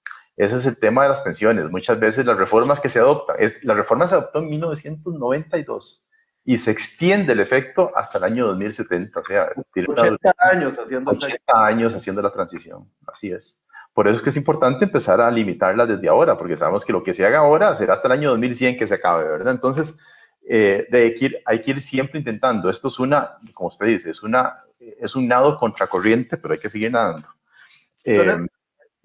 Ese 0.43 0.57
es 0.57 0.67
el 0.67 0.77
tema 0.77 1.05
de 1.05 1.11
las 1.11 1.21
pensiones. 1.21 1.71
Muchas 1.71 2.01
veces 2.01 2.27
las 2.27 2.37
reformas 2.37 2.81
que 2.81 2.89
se 2.89 2.99
adoptan, 2.99 3.37
es, 3.39 3.63
la 3.63 3.75
reforma 3.75 4.09
se 4.09 4.17
adoptó 4.17 4.41
en 4.41 4.51
1992 4.51 6.05
y 6.45 6.57
se 6.57 6.73
extiende 6.73 7.35
el 7.35 7.39
efecto 7.39 7.93
hasta 7.95 8.19
el 8.19 8.25
año 8.25 8.49
2070. 8.49 9.21
O 9.21 9.25
sea, 9.25 9.51
80 9.73 10.35
años 10.39 10.77
haciendo 10.77 11.13
80 11.13 11.65
años 11.65 11.95
haciendo 11.95 12.23
la 12.23 12.33
transición. 12.33 12.91
Así 13.07 13.31
es. 13.31 13.61
Por 13.95 14.09
eso 14.09 14.17
es 14.17 14.23
que 14.23 14.31
es 14.31 14.37
importante 14.37 14.85
empezar 14.85 15.21
a 15.21 15.31
limitarla 15.31 15.87
desde 15.87 16.09
ahora, 16.09 16.37
porque 16.37 16.57
sabemos 16.57 16.85
que 16.85 16.93
lo 16.93 17.05
que 17.05 17.15
se 17.15 17.25
haga 17.25 17.39
ahora 17.39 17.77
será 17.77 17.95
hasta 17.95 18.09
el 18.09 18.13
año 18.13 18.31
2100 18.31 18.77
que 18.77 18.89
se 18.89 18.95
acabe, 18.95 19.29
¿verdad? 19.29 19.55
Entonces, 19.55 19.97
eh, 20.49 20.89
de 20.91 21.15
que 21.15 21.41
hay 21.45 21.63
que 21.63 21.71
ir 21.71 21.81
siempre 21.81 22.19
intentando. 22.19 22.69
Esto 22.69 22.89
es 22.89 22.99
una, 22.99 23.39
como 23.55 23.69
usted 23.69 23.87
dice, 23.87 24.11
es, 24.11 24.25
una, 24.25 24.65
es 24.81 25.15
un 25.15 25.29
nado 25.29 25.57
contracorriente, 25.57 26.37
pero 26.37 26.55
hay 26.55 26.59
que 26.59 26.69
seguir 26.69 26.91
nadando. 26.91 27.29
Eh, 28.03 28.49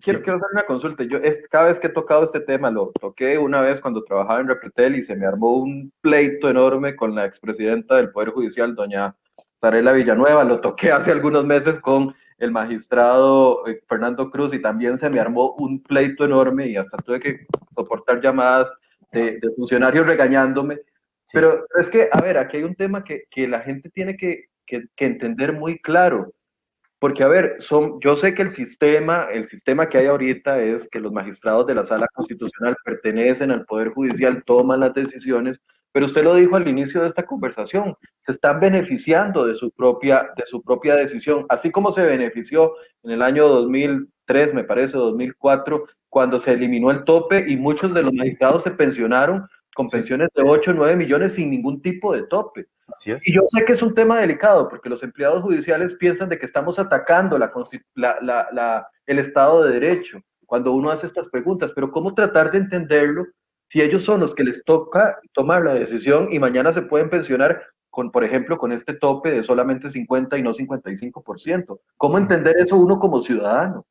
quiero, 0.01 0.21
quiero, 0.21 0.37
hacer 0.37 0.49
una 0.51 0.65
consulta. 0.65 1.03
Yo 1.03 1.17
es, 1.17 1.47
cada 1.49 1.65
vez 1.65 1.79
que 1.79 1.87
he 1.87 1.91
tocado 1.91 2.23
este 2.23 2.39
tema, 2.39 2.71
lo 2.71 2.91
toqué 2.99 3.37
una 3.37 3.61
vez 3.61 3.81
cuando 3.81 4.03
trabajaba 4.03 4.39
en 4.39 4.47
Repretel 4.47 4.95
y 4.95 5.01
se 5.01 5.15
me 5.15 5.25
armó 5.25 5.57
un 5.57 5.91
pleito 6.01 6.49
enorme 6.49 6.95
con 6.95 7.15
la 7.15 7.25
expresidenta 7.25 7.95
del 7.95 8.11
Poder 8.11 8.29
Judicial, 8.29 8.75
doña 8.75 9.15
Sarela 9.57 9.91
Villanueva. 9.91 10.43
Lo 10.43 10.61
toqué 10.61 10.91
hace 10.91 11.11
algunos 11.11 11.45
meses 11.45 11.79
con 11.79 12.15
el 12.37 12.51
magistrado 12.51 13.67
eh, 13.67 13.81
Fernando 13.87 14.29
Cruz 14.29 14.53
y 14.53 14.61
también 14.61 14.97
se 14.97 15.09
me 15.09 15.19
armó 15.19 15.55
un 15.57 15.81
pleito 15.81 16.25
enorme 16.25 16.67
y 16.67 16.77
hasta 16.77 16.97
tuve 16.97 17.19
que 17.19 17.47
soportar 17.73 18.21
llamadas 18.21 18.77
de, 19.11 19.39
funcionarios 19.55 20.05
regañándome. 20.05 20.79
Pero 21.33 21.65
es 21.79 21.89
que, 21.89 22.09
a 22.11 22.21
ver, 22.21 22.37
aquí 22.37 22.57
hay 22.57 22.63
un 22.63 22.75
tema 22.75 23.03
que, 23.03 23.23
que 23.29 23.47
la 23.47 23.59
gente 23.59 23.89
tiene 23.89 24.15
que, 24.15 24.45
que, 24.65 24.85
que 24.95 25.05
entender 25.05 25.51
muy 25.53 25.79
claro. 25.79 26.33
Porque, 26.99 27.23
a 27.23 27.27
ver, 27.27 27.57
son, 27.59 27.99
yo 27.99 28.15
sé 28.15 28.33
que 28.33 28.41
el 28.41 28.49
sistema, 28.49 29.27
el 29.31 29.45
sistema 29.45 29.87
que 29.87 29.99
hay 29.99 30.07
ahorita 30.07 30.59
es 30.61 30.89
que 30.89 30.99
los 30.99 31.11
magistrados 31.11 31.67
de 31.67 31.75
la 31.75 31.83
sala 31.83 32.07
constitucional 32.13 32.75
pertenecen 32.83 33.51
al 33.51 33.65
Poder 33.65 33.89
Judicial, 33.89 34.43
toman 34.45 34.79
las 34.79 34.95
decisiones, 34.95 35.61
pero 35.91 36.07
usted 36.07 36.23
lo 36.23 36.33
dijo 36.33 36.55
al 36.55 36.67
inicio 36.67 37.01
de 37.01 37.07
esta 37.07 37.25
conversación, 37.25 37.95
se 38.19 38.31
están 38.31 38.59
beneficiando 38.59 39.45
de 39.45 39.53
su 39.53 39.69
propia, 39.71 40.27
de 40.35 40.45
su 40.45 40.63
propia 40.63 40.95
decisión, 40.95 41.45
así 41.49 41.69
como 41.69 41.91
se 41.91 42.03
benefició 42.03 42.73
en 43.03 43.11
el 43.11 43.21
año 43.21 43.47
2003, 43.47 44.55
me 44.55 44.63
parece, 44.63 44.97
2004, 44.97 45.85
cuando 46.09 46.39
se 46.39 46.53
eliminó 46.53 46.89
el 46.89 47.03
tope 47.03 47.45
y 47.47 47.57
muchos 47.57 47.93
de 47.93 48.01
los 48.01 48.13
magistrados 48.13 48.63
se 48.63 48.71
pensionaron 48.71 49.47
con 49.77 49.89
pensiones 49.89 50.29
de 50.33 50.41
8 50.41 50.71
o 50.71 50.73
9 50.73 50.95
millones 50.95 51.35
sin 51.35 51.51
ningún 51.51 51.79
tipo 51.83 52.11
de 52.11 52.23
tope. 52.23 52.65
Y 53.05 53.31
yo 53.31 53.41
sé 53.45 53.63
que 53.63 53.73
es 53.73 53.83
un 53.83 53.93
tema 53.93 54.19
delicado 54.19 54.67
porque 54.69 54.89
los 54.89 55.03
empleados 55.03 55.43
judiciales 55.43 55.93
piensan 55.93 56.29
de 56.29 56.39
que 56.39 56.47
estamos 56.47 56.79
atacando 56.79 57.37
la, 57.37 57.51
la, 57.93 58.87
el 59.05 59.19
Estado 59.19 59.63
de 59.63 59.73
Derecho 59.73 60.19
cuando 60.47 60.71
uno 60.71 60.89
hace 60.89 61.05
estas 61.05 61.29
preguntas, 61.29 61.73
pero 61.75 61.91
¿cómo 61.91 62.15
tratar 62.15 62.49
de 62.49 62.57
entenderlo 62.57 63.27
si 63.67 63.79
ellos 63.83 64.01
son 64.01 64.21
los 64.21 64.33
que 64.33 64.45
les 64.45 64.63
toca 64.63 65.19
tomar 65.31 65.63
la 65.63 65.75
decisión 65.75 66.29
y 66.31 66.39
mañana 66.39 66.71
se 66.71 66.81
pueden 66.81 67.11
pensionar 67.11 67.61
con, 67.91 68.11
por 68.11 68.23
ejemplo, 68.23 68.57
con 68.57 68.71
este 68.71 68.95
tope 68.95 69.31
de 69.31 69.43
solamente 69.43 69.91
50 69.91 70.39
y 70.39 70.41
no 70.41 70.55
55%? 70.55 71.79
¿Cómo 71.97 72.17
entender 72.17 72.55
eso 72.57 72.77
uno 72.77 72.97
como 72.97 73.21
ciudadano? 73.21 73.85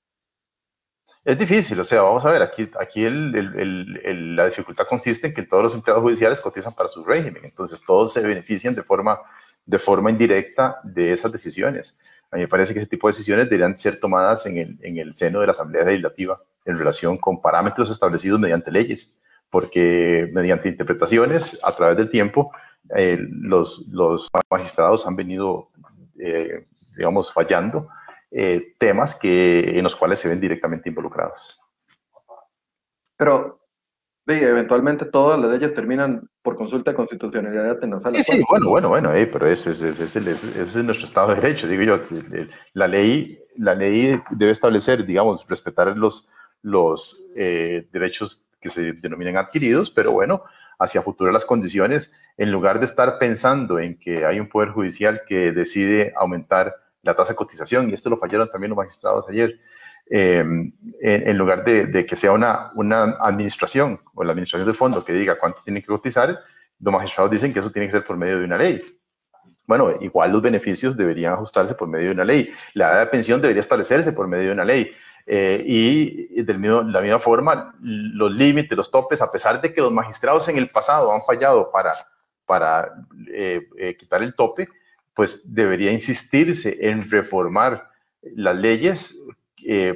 Es 1.26 1.36
difícil, 1.36 1.80
o 1.80 1.82
sea, 1.82 2.02
vamos 2.02 2.24
a 2.24 2.30
ver, 2.30 2.40
aquí, 2.40 2.70
aquí 2.78 3.04
el, 3.04 4.36
la 4.36 4.46
dificultad 4.46 4.86
consiste 4.86 5.26
en 5.26 5.34
que 5.34 5.42
todos 5.42 5.64
los 5.64 5.74
empleados 5.74 6.00
judiciales 6.00 6.40
cotizan 6.40 6.72
para 6.72 6.88
su 6.88 7.02
régimen, 7.02 7.44
entonces 7.44 7.82
todos 7.84 8.12
se 8.12 8.20
benefician 8.20 8.76
de 8.76 8.84
forma, 8.84 9.18
de 9.64 9.76
forma 9.80 10.12
indirecta 10.12 10.78
de 10.84 11.12
esas 11.12 11.32
decisiones. 11.32 11.98
A 12.30 12.36
mí 12.36 12.42
me 12.42 12.48
parece 12.48 12.72
que 12.72 12.78
ese 12.78 12.88
tipo 12.88 13.08
de 13.08 13.10
decisiones 13.10 13.50
deberían 13.50 13.76
ser 13.76 13.98
tomadas 13.98 14.46
en 14.46 14.56
el, 14.56 14.78
en 14.82 14.98
el 14.98 15.14
seno 15.14 15.40
de 15.40 15.46
la 15.46 15.52
Asamblea 15.52 15.82
Legislativa 15.82 16.40
en 16.64 16.78
relación 16.78 17.18
con 17.18 17.42
parámetros 17.42 17.90
establecidos 17.90 18.38
mediante 18.38 18.70
leyes, 18.70 19.18
porque 19.50 20.30
mediante 20.32 20.68
interpretaciones 20.68 21.58
a 21.64 21.72
través 21.72 21.96
del 21.96 22.08
tiempo, 22.08 22.52
eh, 22.94 23.18
los, 23.18 23.84
los 23.88 24.28
magistrados 24.48 25.04
han 25.08 25.16
venido, 25.16 25.70
eh, 26.20 26.68
digamos, 26.96 27.32
fallando 27.32 27.88
eh, 28.30 28.74
temas 28.78 29.14
que, 29.14 29.78
en 29.78 29.82
los 29.82 29.96
cuales 29.96 30.18
se 30.18 30.28
ven 30.28 30.40
directamente 30.40 30.88
involucrados. 30.88 31.60
Pero 33.16 33.60
eventualmente 34.26 35.04
todas 35.04 35.38
las 35.38 35.50
leyes 35.50 35.74
terminan 35.74 36.28
por 36.42 36.56
consulta 36.56 36.90
de 36.90 36.96
constitucionalidad 36.96 37.82
en 37.82 37.90
la 37.90 37.98
sala. 38.00 38.16
Sí, 38.16 38.22
sí, 38.22 38.44
bueno, 38.48 38.68
bueno, 38.68 38.88
bueno, 38.88 39.14
eh, 39.14 39.26
pero 39.26 39.46
eso 39.46 39.70
es, 39.70 39.82
es, 39.82 40.16
es, 40.16 40.76
nuestro 40.76 41.06
Estado 41.06 41.28
de 41.28 41.40
Derecho, 41.40 41.68
digo 41.68 41.82
yo. 41.82 42.00
La 42.72 42.88
ley, 42.88 43.38
la 43.56 43.74
ley 43.74 44.20
debe 44.30 44.50
establecer, 44.50 45.06
digamos, 45.06 45.46
respetar 45.48 45.96
los, 45.96 46.28
los 46.62 47.24
eh, 47.36 47.86
derechos 47.92 48.50
que 48.60 48.68
se 48.68 48.92
denominan 48.94 49.36
adquiridos, 49.36 49.90
pero 49.90 50.10
bueno, 50.10 50.42
hacia 50.78 51.02
futuro 51.02 51.30
las 51.30 51.44
condiciones, 51.44 52.12
en 52.36 52.50
lugar 52.50 52.80
de 52.80 52.86
estar 52.86 53.18
pensando 53.18 53.78
en 53.78 53.98
que 53.98 54.26
hay 54.26 54.40
un 54.40 54.48
poder 54.48 54.70
judicial 54.70 55.22
que 55.26 55.52
decide 55.52 56.12
aumentar 56.16 56.74
la 57.06 57.16
tasa 57.16 57.32
de 57.32 57.36
cotización, 57.36 57.90
y 57.90 57.94
esto 57.94 58.10
lo 58.10 58.18
fallaron 58.18 58.50
también 58.50 58.70
los 58.70 58.76
magistrados 58.76 59.28
ayer, 59.28 59.58
em, 60.10 60.72
en, 61.00 61.38
lugar 61.38 61.64
de, 61.64 62.06
que 62.06 62.16
sea 62.16 62.32
una, 62.32 62.70
una 62.74 63.16
administración 63.20 64.00
o 64.14 64.22
la 64.22 64.32
administración 64.32 64.66
del 64.66 64.76
fondo 64.76 65.04
que 65.04 65.12
diga 65.12 65.38
cuánto 65.38 65.62
tiene 65.62 65.80
que 65.80 65.88
cotizar, 65.88 66.38
los 66.80 66.92
magistrados 66.92 67.30
dicen 67.30 67.52
que 67.52 67.60
eso 67.60 67.70
tiene 67.70 67.86
que 67.86 67.92
ser 67.92 68.04
por 68.04 68.16
medio 68.16 68.38
de 68.38 68.44
una 68.44 68.58
ley. 68.58 68.82
Bueno, 69.66 69.94
igual 70.00 70.30
los 70.30 70.42
beneficios 70.42 70.96
deberían 70.96 71.32
ajustarse 71.32 71.74
por 71.74 71.88
medio 71.88 72.06
de 72.06 72.14
una 72.14 72.24
ley. 72.24 72.52
La 72.74 72.92
edad 72.92 73.00
de 73.00 73.06
pensión 73.06 73.40
debería 73.40 73.60
establecerse 73.60 74.12
por 74.12 74.28
medio 74.28 74.46
de 74.46 74.52
una 74.52 74.64
ley. 74.64 74.92
Eh, 75.28 75.64
y 75.66 76.42
de 76.42 76.54
la 76.54 77.00
misma 77.00 77.18
forma, 77.18 77.74
los 77.80 78.30
límites, 78.30 78.76
los 78.76 78.90
topes, 78.92 79.20
a 79.20 79.30
pesar 79.32 79.60
de 79.60 79.74
que 79.74 79.80
los 79.80 79.90
magistrados 79.90 80.48
en 80.48 80.56
el 80.56 80.70
pasado 80.70 81.12
han 81.12 81.22
fallado 81.22 81.70
para, 81.72 81.94
para 82.46 82.92
eh, 83.28 83.66
eh, 83.76 83.96
quitar 83.96 84.22
el 84.22 84.34
tope, 84.34 84.68
pues 85.16 85.52
debería 85.54 85.90
insistirse 85.90 86.76
en 86.88 87.10
reformar 87.10 87.90
las 88.22 88.54
leyes 88.54 89.18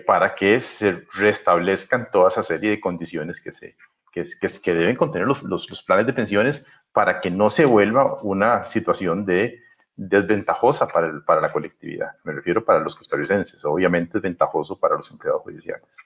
para 0.07 0.35
que 0.35 0.61
se 0.61 1.05
restablezcan 1.15 2.11
toda 2.11 2.31
esa 2.31 2.43
serie 2.43 2.71
de 2.71 2.81
condiciones 2.81 3.41
que, 3.41 3.53
se, 3.53 3.77
que, 4.11 4.25
que, 4.63 4.75
deben 4.75 4.97
contener 4.97 5.29
los, 5.29 5.43
los 5.45 5.83
planes 5.85 6.07
de 6.07 6.13
pensiones 6.13 6.67
para 6.93 7.21
que 7.21 7.31
no 7.31 7.51
se 7.51 7.67
vuelva 7.67 8.21
una 8.23 8.67
situación 8.67 9.25
de 9.27 9.61
desventajosa 9.95 10.89
para, 10.89 11.23
para 11.27 11.43
la 11.43 11.53
colectividad. 11.53 12.13
Me 12.25 12.33
refiero 12.33 12.65
para 12.65 12.81
los 12.81 12.97
costarricenses, 12.97 13.63
obviamente 13.65 14.17
es 14.17 14.23
ventajoso 14.23 14.79
para 14.79 14.97
los 14.97 15.11
empleados 15.11 15.43
judiciales. 15.43 15.97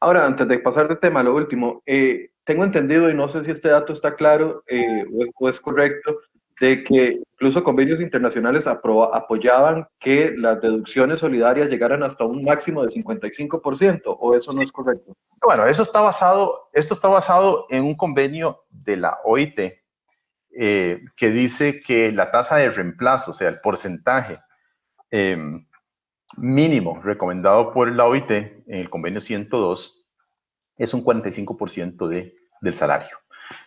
Ahora, 0.00 0.26
antes 0.26 0.48
de 0.48 0.58
pasar 0.58 0.88
de 0.88 0.96
tema, 0.96 1.22
lo 1.22 1.34
último, 1.34 1.82
eh, 1.86 2.30
tengo 2.44 2.64
entendido, 2.64 3.08
y 3.08 3.14
no 3.14 3.28
sé 3.28 3.44
si 3.44 3.50
este 3.52 3.68
dato 3.68 3.92
está 3.92 4.16
claro 4.16 4.64
eh, 4.66 5.04
o, 5.38 5.48
es, 5.48 5.60
correcto, 5.60 6.18
de 6.60 6.84
que 6.84 7.20
incluso 7.32 7.64
convenios 7.64 8.00
internacionales 8.00 8.66
apoyaban 8.66 9.86
que 9.98 10.32
las 10.36 10.60
deducciones 10.60 11.20
solidarias 11.20 11.68
llegaran 11.68 12.02
hasta 12.02 12.24
un 12.24 12.44
máximo 12.44 12.82
de 12.82 12.88
55%, 12.88 14.02
o 14.04 14.34
eso 14.34 14.52
no 14.52 14.62
es 14.62 14.70
correcto. 14.70 15.16
Bueno, 15.42 15.66
eso 15.66 15.82
está 15.82 16.00
basado, 16.00 16.68
esto 16.72 16.94
está 16.94 17.08
basado 17.08 17.66
en 17.70 17.84
un 17.84 17.96
convenio 17.96 18.62
de 18.70 18.96
la 18.96 19.18
OIT, 19.24 19.60
eh, 20.54 21.00
que 21.16 21.30
dice 21.30 21.80
que 21.80 22.12
la 22.12 22.30
tasa 22.30 22.56
de 22.56 22.70
reemplazo, 22.70 23.30
o 23.30 23.34
sea, 23.34 23.48
el 23.48 23.58
porcentaje 23.60 24.38
em, 25.10 25.66
mínimo 26.36 27.00
recomendado 27.02 27.72
por 27.72 27.90
la 27.90 28.06
OIT 28.06 28.30
en 28.30 28.62
el 28.66 28.90
convenio 28.90 29.20
102 29.20 30.06
es 30.76 30.94
un 30.94 31.04
45% 31.04 32.06
de, 32.06 32.34
del 32.60 32.74
salario. 32.74 33.16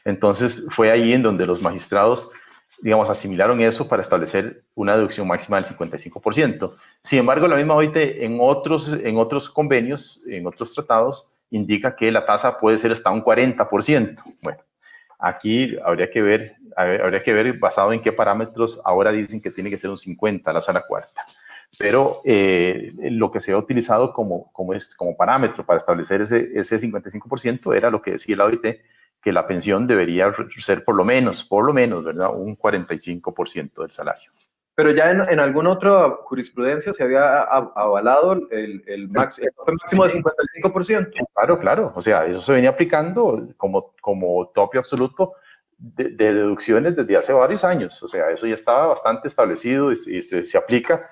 Entonces 0.04 0.67
fue 0.71 0.91
ahí 0.91 1.13
en 1.13 1.24
donde 1.24 1.45
los 1.45 1.62
magistrados, 1.62 2.32
digamos, 2.81 3.09
asimilaron 3.09 3.61
eso 3.61 3.88
para 3.88 4.01
establecer 4.01 4.63
una 4.75 4.95
deducción 4.95 5.27
máxima 5.27 5.59
del 5.59 5.65
55%. 5.65 6.73
Sin 7.01 7.19
embargo, 7.19 7.47
la 7.47 7.55
misma 7.55 7.75
OIT 7.75 7.95
en 7.95 8.38
otros, 8.39 8.91
en 8.91 9.17
otros 9.17 9.49
convenios, 9.49 10.21
en 10.27 10.45
otros 10.45 10.73
tratados, 10.73 11.31
indica 11.49 11.95
que 11.95 12.11
la 12.11 12.25
tasa 12.25 12.57
puede 12.57 12.77
ser 12.77 12.91
hasta 12.91 13.11
un 13.11 13.23
40%. 13.23 14.21
Bueno, 14.41 14.59
Aquí 15.19 15.75
habría 15.83 16.11
que 16.11 16.21
ver, 16.21 16.55
habría 16.75 17.23
que 17.23 17.33
ver 17.33 17.57
basado 17.57 17.93
en 17.93 18.01
qué 18.01 18.11
parámetros 18.11 18.81
ahora 18.83 19.11
dicen 19.11 19.41
que 19.41 19.51
tiene 19.51 19.69
que 19.69 19.77
ser 19.77 19.89
un 19.89 19.97
50 19.97 20.51
la 20.51 20.61
sala 20.61 20.83
cuarta. 20.88 21.25
Pero 21.77 22.21
eh, 22.25 22.91
lo 23.11 23.31
que 23.31 23.39
se 23.39 23.51
ha 23.51 23.57
utilizado 23.57 24.13
como, 24.13 24.51
como, 24.51 24.73
es, 24.73 24.95
como 24.95 25.15
parámetro 25.17 25.65
para 25.65 25.77
establecer 25.77 26.21
ese, 26.21 26.51
ese 26.53 26.77
55% 26.77 27.75
era 27.75 27.89
lo 27.89 28.01
que 28.01 28.11
decía 28.11 28.35
la 28.35 28.45
OIT, 28.45 28.81
que 29.25 29.31
la 29.33 29.47
pensión 29.47 29.88
debería 29.88 30.31
ser 30.59 30.83
por 30.83 30.93
lo 30.93 31.03
menos, 31.03 31.43
por 31.43 31.65
lo 31.65 31.73
menos, 31.73 32.03
¿verdad? 32.03 32.29
Un 32.31 32.55
45% 32.55 33.81
del 33.81 33.89
salario. 33.89 34.29
Pero 34.75 34.91
ya 34.91 35.09
en, 35.09 35.27
en, 35.27 35.39
alguna 35.39 35.71
otra 35.71 36.09
jurisprudencia 36.25 36.93
se 36.93 37.01
había 37.01 37.41
avalado 37.41 38.33
el, 38.51 38.83
el, 38.85 39.09
máximo, 39.09 39.47
de 39.65 40.13
55%. 40.13 41.11
Claro, 41.33 41.57
claro. 41.57 41.91
O 41.95 42.03
sea, 42.03 42.27
eso 42.27 42.39
se 42.39 42.51
venía 42.51 42.69
aplicando 42.69 43.47
como, 43.57 43.95
como 43.99 44.47
tope 44.49 44.77
absoluto 44.77 45.33
de, 45.79 46.11
deducciones 46.11 46.95
desde 46.95 47.17
hace 47.17 47.33
varios 47.33 47.63
años. 47.63 48.03
O 48.03 48.07
sea, 48.07 48.29
eso 48.29 48.45
ya 48.45 48.53
estaba 48.53 48.89
bastante 48.89 49.27
establecido 49.27 49.91
y, 49.91 49.95
se, 49.95 50.43
se, 50.43 50.55
aplica 50.55 51.09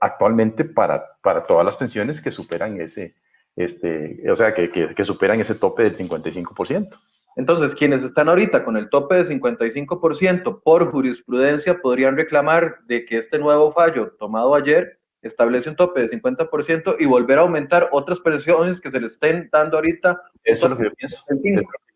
actualmente 0.00 0.64
para, 0.64 1.04
para 1.20 1.44
todas 1.44 1.66
las 1.66 1.76
pensiones 1.76 2.22
que 2.22 2.30
superan 2.30 2.80
ese, 2.80 3.14
este, 3.56 4.22
o 4.30 4.36
sea, 4.36 4.54
que, 4.54 4.70
que, 4.70 4.94
que 4.94 5.04
superan 5.04 5.38
ese 5.38 5.54
tope 5.54 5.82
del 5.82 5.98
55%. 5.98 6.98
Entonces, 7.36 7.74
quienes 7.74 8.02
están 8.02 8.30
ahorita 8.30 8.64
con 8.64 8.78
el 8.78 8.88
tope 8.88 9.16
de 9.16 9.24
55% 9.24 10.62
por 10.64 10.90
jurisprudencia 10.90 11.80
podrían 11.80 12.16
reclamar 12.16 12.78
de 12.86 13.04
que 13.04 13.18
este 13.18 13.38
nuevo 13.38 13.70
fallo 13.72 14.12
tomado 14.18 14.54
ayer 14.54 14.98
establece 15.20 15.68
un 15.68 15.76
tope 15.76 16.00
de 16.00 16.08
50% 16.08 16.96
y 16.98 17.04
volver 17.04 17.38
a 17.38 17.42
aumentar 17.42 17.90
otras 17.92 18.20
pensiones 18.20 18.80
que 18.80 18.90
se 18.90 19.00
le 19.00 19.06
estén 19.06 19.50
dando 19.52 19.76
ahorita. 19.76 20.18
Eso 20.44 20.66
es 20.66 20.70
lo 20.70 20.78
que 20.78 20.84
yo 20.84 20.90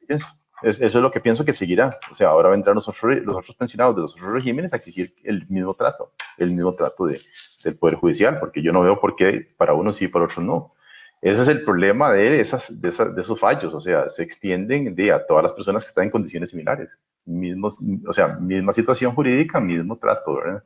pienso. 0.06 0.28
Eso 0.62 0.84
es 0.84 0.94
lo 0.94 1.10
que 1.10 1.20
pienso 1.20 1.44
que 1.44 1.54
seguirá. 1.54 1.98
O 2.10 2.14
sea, 2.14 2.28
ahora 2.28 2.50
vendrán 2.50 2.74
los 2.74 2.86
otros, 2.86 3.16
los 3.24 3.36
otros 3.36 3.56
pensionados 3.56 3.96
de 3.96 4.02
los 4.02 4.14
otros 4.14 4.32
regímenes 4.32 4.74
a 4.74 4.76
exigir 4.76 5.14
el 5.24 5.46
mismo 5.48 5.74
trato, 5.74 6.12
el 6.36 6.50
mismo 6.52 6.74
trato 6.74 7.06
de, 7.06 7.18
del 7.64 7.76
Poder 7.76 7.94
Judicial, 7.94 8.38
porque 8.38 8.62
yo 8.62 8.72
no 8.72 8.82
veo 8.82 9.00
por 9.00 9.16
qué 9.16 9.48
para 9.56 9.72
unos 9.72 9.96
sí 9.96 10.04
y 10.04 10.08
para 10.08 10.26
otros 10.26 10.44
no. 10.44 10.74
Ese 11.22 11.42
es 11.42 11.48
el 11.48 11.64
problema 11.64 12.12
de, 12.12 12.40
esas, 12.40 12.80
de, 12.80 12.88
esos 12.88 13.38
fallos, 13.38 13.74
o 13.74 13.80
sea, 13.80 14.08
se 14.08 14.22
extienden 14.22 14.94
de 14.94 15.12
a 15.12 15.26
todas 15.26 15.42
las 15.42 15.52
personas 15.52 15.84
que 15.84 15.88
están 15.88 16.04
en 16.04 16.10
condiciones 16.10 16.50
similares. 16.50 16.98
Mismos, 17.26 17.76
o 18.06 18.12
sea, 18.12 18.28
misma 18.28 18.72
situación 18.72 19.12
jurídica, 19.12 19.60
mismo 19.60 19.98
trato, 19.98 20.36
¿verdad? 20.36 20.64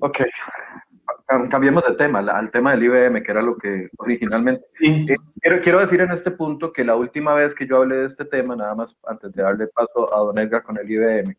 Ok, 0.00 0.20
cambiemos 1.50 1.84
de 1.84 1.94
tema, 1.94 2.20
al 2.20 2.50
tema 2.50 2.72
del 2.72 2.84
IBM, 2.84 3.22
que 3.22 3.30
era 3.30 3.42
lo 3.42 3.56
que 3.58 3.90
originalmente... 3.98 4.64
Eh, 4.80 5.16
quiero, 5.40 5.60
quiero 5.60 5.80
decir 5.80 6.00
en 6.00 6.10
este 6.10 6.30
punto 6.30 6.72
que 6.72 6.82
la 6.82 6.96
última 6.96 7.34
vez 7.34 7.54
que 7.54 7.66
yo 7.66 7.78
hablé 7.78 7.96
de 7.96 8.06
este 8.06 8.24
tema, 8.24 8.56
nada 8.56 8.74
más 8.74 8.98
antes 9.06 9.30
de 9.32 9.42
darle 9.42 9.66
paso 9.68 10.14
a 10.14 10.20
don 10.20 10.38
Edgar 10.38 10.62
con 10.62 10.78
el 10.78 10.90
IBM, 10.90 11.36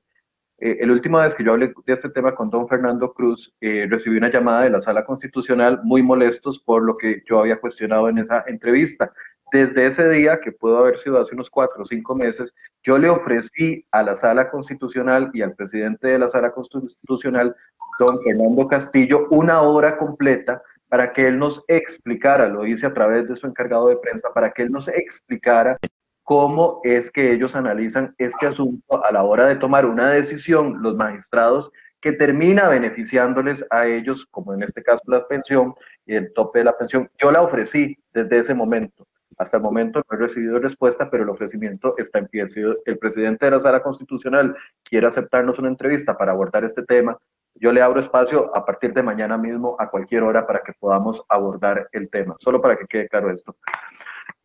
eh, 0.57 0.85
la 0.85 0.93
última 0.93 1.21
vez 1.23 1.35
que 1.35 1.43
yo 1.43 1.51
hablé 1.51 1.73
de 1.85 1.93
este 1.93 2.09
tema 2.09 2.33
con 2.33 2.49
don 2.49 2.67
Fernando 2.67 3.11
Cruz, 3.11 3.53
eh, 3.59 3.87
recibí 3.89 4.17
una 4.17 4.31
llamada 4.31 4.63
de 4.63 4.69
la 4.69 4.79
sala 4.79 5.03
constitucional 5.03 5.81
muy 5.83 6.01
molestos 6.01 6.59
por 6.59 6.83
lo 6.83 6.95
que 6.95 7.21
yo 7.29 7.39
había 7.39 7.59
cuestionado 7.59 8.07
en 8.07 8.19
esa 8.19 8.43
entrevista. 8.47 9.11
Desde 9.51 9.85
ese 9.85 10.09
día, 10.09 10.39
que 10.39 10.53
pudo 10.53 10.77
haber 10.77 10.97
sido 10.97 11.19
hace 11.19 11.35
unos 11.35 11.49
cuatro 11.49 11.83
o 11.83 11.85
cinco 11.85 12.15
meses, 12.15 12.53
yo 12.83 12.97
le 12.97 13.09
ofrecí 13.09 13.85
a 13.91 14.01
la 14.01 14.15
sala 14.15 14.49
constitucional 14.49 15.29
y 15.33 15.41
al 15.41 15.55
presidente 15.55 16.07
de 16.07 16.19
la 16.19 16.27
sala 16.29 16.51
constitucional, 16.51 17.53
don 17.99 18.17
Fernando 18.21 18.67
Castillo, 18.67 19.27
una 19.31 19.61
hora 19.61 19.97
completa 19.97 20.61
para 20.87 21.11
que 21.11 21.27
él 21.27 21.37
nos 21.37 21.63
explicara, 21.67 22.47
lo 22.47 22.65
hice 22.65 22.85
a 22.85 22.93
través 22.93 23.27
de 23.27 23.35
su 23.35 23.47
encargado 23.47 23.89
de 23.89 23.97
prensa, 23.97 24.29
para 24.33 24.51
que 24.51 24.61
él 24.61 24.71
nos 24.71 24.87
explicara 24.87 25.77
cómo 26.25 26.81
es 26.83 27.11
que 27.11 27.31
ellos 27.31 27.55
analizan 27.55 28.15
este 28.17 28.47
asunto 28.47 29.05
a 29.05 29.11
la 29.11 29.23
hora 29.23 29.45
de 29.45 29.55
tomar 29.55 29.85
una 29.85 30.09
decisión, 30.09 30.81
los 30.81 30.95
magistrados, 30.95 31.71
que 32.01 32.13
termina 32.13 32.67
beneficiándoles 32.67 33.65
a 33.69 33.85
ellos, 33.85 34.25
como 34.31 34.53
en 34.53 34.63
este 34.63 34.81
caso 34.81 35.03
la 35.05 35.27
pensión 35.27 35.75
y 36.05 36.15
el 36.15 36.33
tope 36.33 36.59
de 36.59 36.65
la 36.65 36.77
pensión. 36.77 37.09
Yo 37.19 37.31
la 37.31 37.43
ofrecí 37.43 37.97
desde 38.11 38.39
ese 38.39 38.53
momento. 38.55 39.07
Hasta 39.37 39.57
el 39.57 39.63
momento 39.63 39.99
no 40.09 40.17
he 40.17 40.19
recibido 40.19 40.57
respuesta, 40.57 41.09
pero 41.11 41.23
el 41.23 41.29
ofrecimiento 41.29 41.93
está 41.97 42.19
en 42.19 42.27
pie. 42.27 42.49
Si 42.49 42.61
el 42.61 42.97
presidente 42.97 43.45
de 43.45 43.51
la 43.51 43.59
sala 43.59 43.83
constitucional 43.83 44.55
quiere 44.83 45.05
aceptarnos 45.05 45.59
una 45.59 45.67
entrevista 45.67 46.17
para 46.17 46.31
abordar 46.31 46.63
este 46.63 46.83
tema, 46.83 47.17
yo 47.53 47.71
le 47.71 47.81
abro 47.83 47.99
espacio 47.99 48.55
a 48.55 48.65
partir 48.65 48.93
de 48.93 49.03
mañana 49.03 49.37
mismo 49.37 49.75
a 49.79 49.89
cualquier 49.91 50.23
hora 50.23 50.47
para 50.47 50.61
que 50.61 50.73
podamos 50.73 51.23
abordar 51.29 51.87
el 51.91 52.09
tema, 52.09 52.35
solo 52.39 52.61
para 52.61 52.77
que 52.77 52.87
quede 52.87 53.07
claro 53.07 53.29
esto. 53.29 53.55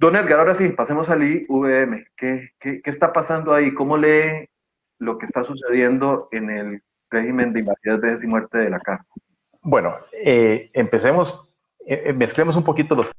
Don 0.01 0.17
Edgar, 0.17 0.41
ahora 0.41 0.55
sí, 0.55 0.71
pasemos 0.71 1.11
al 1.11 1.23
IVM. 1.23 2.07
¿Qué, 2.17 2.53
qué, 2.59 2.81
qué 2.81 2.89
está 2.89 3.13
pasando 3.13 3.53
ahí? 3.53 3.75
¿Cómo 3.75 3.99
lee 3.99 4.49
lo 4.99 5.19
que 5.19 5.27
está 5.27 5.45
sucediendo 5.45 6.31
en 6.33 6.49
el 6.49 6.83
régimen 7.11 7.53
de 7.53 7.61
invalidez, 7.61 8.01
vejez 8.01 8.25
y 8.25 8.27
muerte 8.27 8.57
de 8.57 8.71
la 8.71 8.81
CAR? 8.81 9.03
Bueno, 9.61 9.95
eh, 10.25 10.71
empecemos, 10.73 11.55
eh, 11.87 12.05
eh, 12.07 12.13
mezclemos 12.15 12.57
un 12.57 12.65
poquito 12.65 12.95
los 12.95 13.11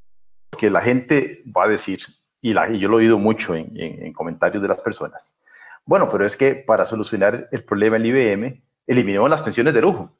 que 0.57 0.71
la 0.71 0.81
gente 0.81 1.43
va 1.55 1.65
a 1.65 1.67
decir, 1.67 1.99
y, 2.41 2.51
la, 2.51 2.67
y 2.67 2.79
yo 2.79 2.89
lo 2.89 2.99
he 2.99 3.03
oído 3.03 3.19
mucho 3.19 3.53
en, 3.53 3.69
en, 3.75 4.11
comentarios 4.11 4.63
de 4.63 4.67
las 4.67 4.81
personas. 4.81 5.39
Bueno, 5.85 6.09
pero 6.11 6.25
es 6.25 6.35
que 6.35 6.55
para 6.55 6.87
solucionar 6.87 7.47
el 7.51 7.63
problema 7.63 7.99
del 7.99 8.07
IBM, 8.07 8.59
eliminemos 8.87 9.29
las 9.29 9.43
pensiones 9.43 9.75
de 9.75 9.81
lujo. 9.81 10.17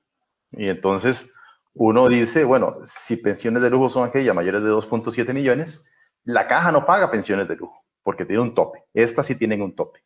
Y 0.52 0.70
entonces 0.70 1.34
uno 1.74 2.08
dice, 2.08 2.44
bueno, 2.44 2.78
si 2.84 3.18
pensiones 3.18 3.64
de 3.64 3.72
lujo 3.72 3.90
son 3.90 4.08
aquellas 4.08 4.36
mayores 4.36 4.62
de 4.62 4.70
2.7 4.70 5.34
millones, 5.34 5.88
la 6.24 6.48
caja 6.48 6.72
no 6.72 6.86
paga 6.86 7.12
pensiones 7.12 7.48
de 7.48 7.56
lujo 7.56 7.82
porque 8.04 8.26
tiene 8.26 8.42
un 8.42 8.56
tope. 8.56 8.84
Estas 8.94 9.26
sí 9.26 9.36
tienen 9.36 9.62
un 9.62 9.76
tope. 9.76 10.04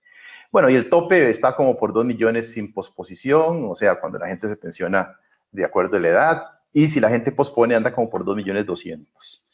Bueno, 0.51 0.69
y 0.69 0.75
el 0.75 0.89
tope 0.89 1.29
está 1.29 1.55
como 1.55 1.77
por 1.77 1.93
2 1.93 2.05
millones 2.05 2.53
sin 2.53 2.73
posposición, 2.73 3.69
o 3.69 3.75
sea, 3.75 3.99
cuando 3.99 4.19
la 4.19 4.27
gente 4.27 4.47
se 4.47 4.55
pensiona 4.55 5.17
de 5.51 5.65
acuerdo 5.65 5.97
a 5.97 5.99
la 5.99 6.07
edad, 6.07 6.43
y 6.71 6.87
si 6.87 6.99
la 6.99 7.09
gente 7.09 7.31
pospone 7.31 7.75
anda 7.75 7.93
como 7.93 8.09
por 8.09 8.23
2 8.25 8.35
millones 8.35 8.65
200. 8.65 9.45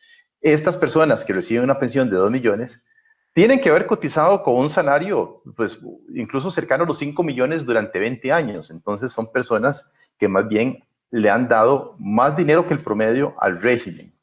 Estas 0.41 0.77
personas 0.77 1.23
que 1.23 1.33
reciben 1.33 1.63
una 1.63 1.77
pensión 1.77 2.09
de 2.09 2.17
2 2.17 2.31
millones 2.31 2.85
tienen 3.33 3.61
que 3.61 3.69
haber 3.69 3.85
cotizado 3.85 4.43
con 4.43 4.55
un 4.55 4.69
salario, 4.69 5.41
pues 5.55 5.79
incluso 6.13 6.51
cercano 6.51 6.83
a 6.83 6.87
los 6.87 6.97
5 6.97 7.23
millones 7.23 7.65
durante 7.65 7.99
20 7.99 8.31
años. 8.31 8.71
Entonces 8.71 9.11
son 9.11 9.31
personas 9.31 9.89
que 10.17 10.27
más 10.27 10.47
bien 10.47 10.83
le 11.11 11.29
han 11.29 11.47
dado 11.47 11.95
más 11.99 12.35
dinero 12.35 12.67
que 12.67 12.73
el 12.73 12.83
promedio 12.83 13.35
al 13.39 13.61
régimen. 13.61 14.13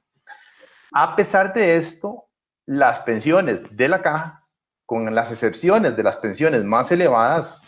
A 0.92 1.16
pesar 1.16 1.54
de 1.54 1.76
esto, 1.76 2.27
las 2.68 3.00
pensiones 3.00 3.74
de 3.74 3.88
la 3.88 4.02
caja, 4.02 4.44
con 4.84 5.14
las 5.14 5.32
excepciones 5.32 5.96
de 5.96 6.02
las 6.02 6.18
pensiones 6.18 6.64
más 6.64 6.92
elevadas, 6.92 7.62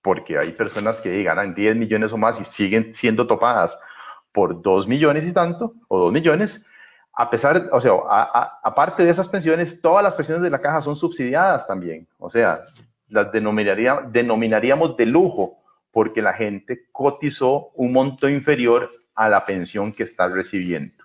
porque 0.00 0.38
hay 0.38 0.52
personas 0.52 1.00
que 1.00 1.24
ganan 1.24 1.56
10 1.56 1.74
millones 1.74 2.12
o 2.12 2.16
más 2.16 2.40
y 2.40 2.44
siguen 2.44 2.94
siendo 2.94 3.26
topadas 3.26 3.76
por 4.30 4.62
2 4.62 4.86
millones 4.86 5.26
y 5.26 5.34
tanto, 5.34 5.74
o 5.88 5.98
2 5.98 6.12
millones, 6.12 6.64
a 7.14 7.28
pesar, 7.28 7.68
o 7.72 7.80
sea, 7.80 7.94
aparte 8.62 9.04
de 9.04 9.10
esas 9.10 9.28
pensiones, 9.28 9.82
todas 9.82 10.04
las 10.04 10.14
pensiones 10.14 10.44
de 10.44 10.50
la 10.50 10.60
caja 10.60 10.82
son 10.82 10.94
subsidiadas 10.94 11.66
también. 11.66 12.06
O 12.16 12.30
sea, 12.30 12.62
las 13.08 13.32
denominaría, 13.32 14.02
denominaríamos 14.08 14.96
de 14.96 15.06
lujo 15.06 15.64
porque 15.90 16.22
la 16.22 16.32
gente 16.32 16.86
cotizó 16.92 17.70
un 17.74 17.92
monto 17.92 18.28
inferior 18.28 18.88
a 19.16 19.28
la 19.28 19.44
pensión 19.44 19.92
que 19.92 20.04
está 20.04 20.28
recibiendo. 20.28 20.97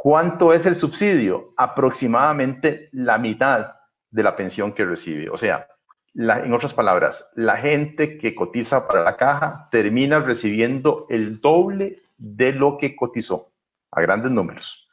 ¿Cuánto 0.00 0.52
es 0.52 0.64
el 0.64 0.76
subsidio? 0.76 1.54
Aproximadamente 1.56 2.88
la 2.92 3.18
mitad 3.18 3.72
de 4.12 4.22
la 4.22 4.36
pensión 4.36 4.72
que 4.72 4.84
recibe. 4.84 5.28
O 5.28 5.36
sea, 5.36 5.66
en 6.14 6.52
otras 6.52 6.72
palabras, 6.72 7.32
la 7.34 7.56
gente 7.56 8.16
que 8.16 8.32
cotiza 8.32 8.86
para 8.86 9.02
la 9.02 9.16
caja 9.16 9.68
termina 9.72 10.20
recibiendo 10.20 11.06
el 11.10 11.40
doble 11.40 12.00
de 12.16 12.52
lo 12.52 12.78
que 12.78 12.94
cotizó, 12.94 13.50
a 13.90 14.00
grandes 14.00 14.30
números. 14.30 14.88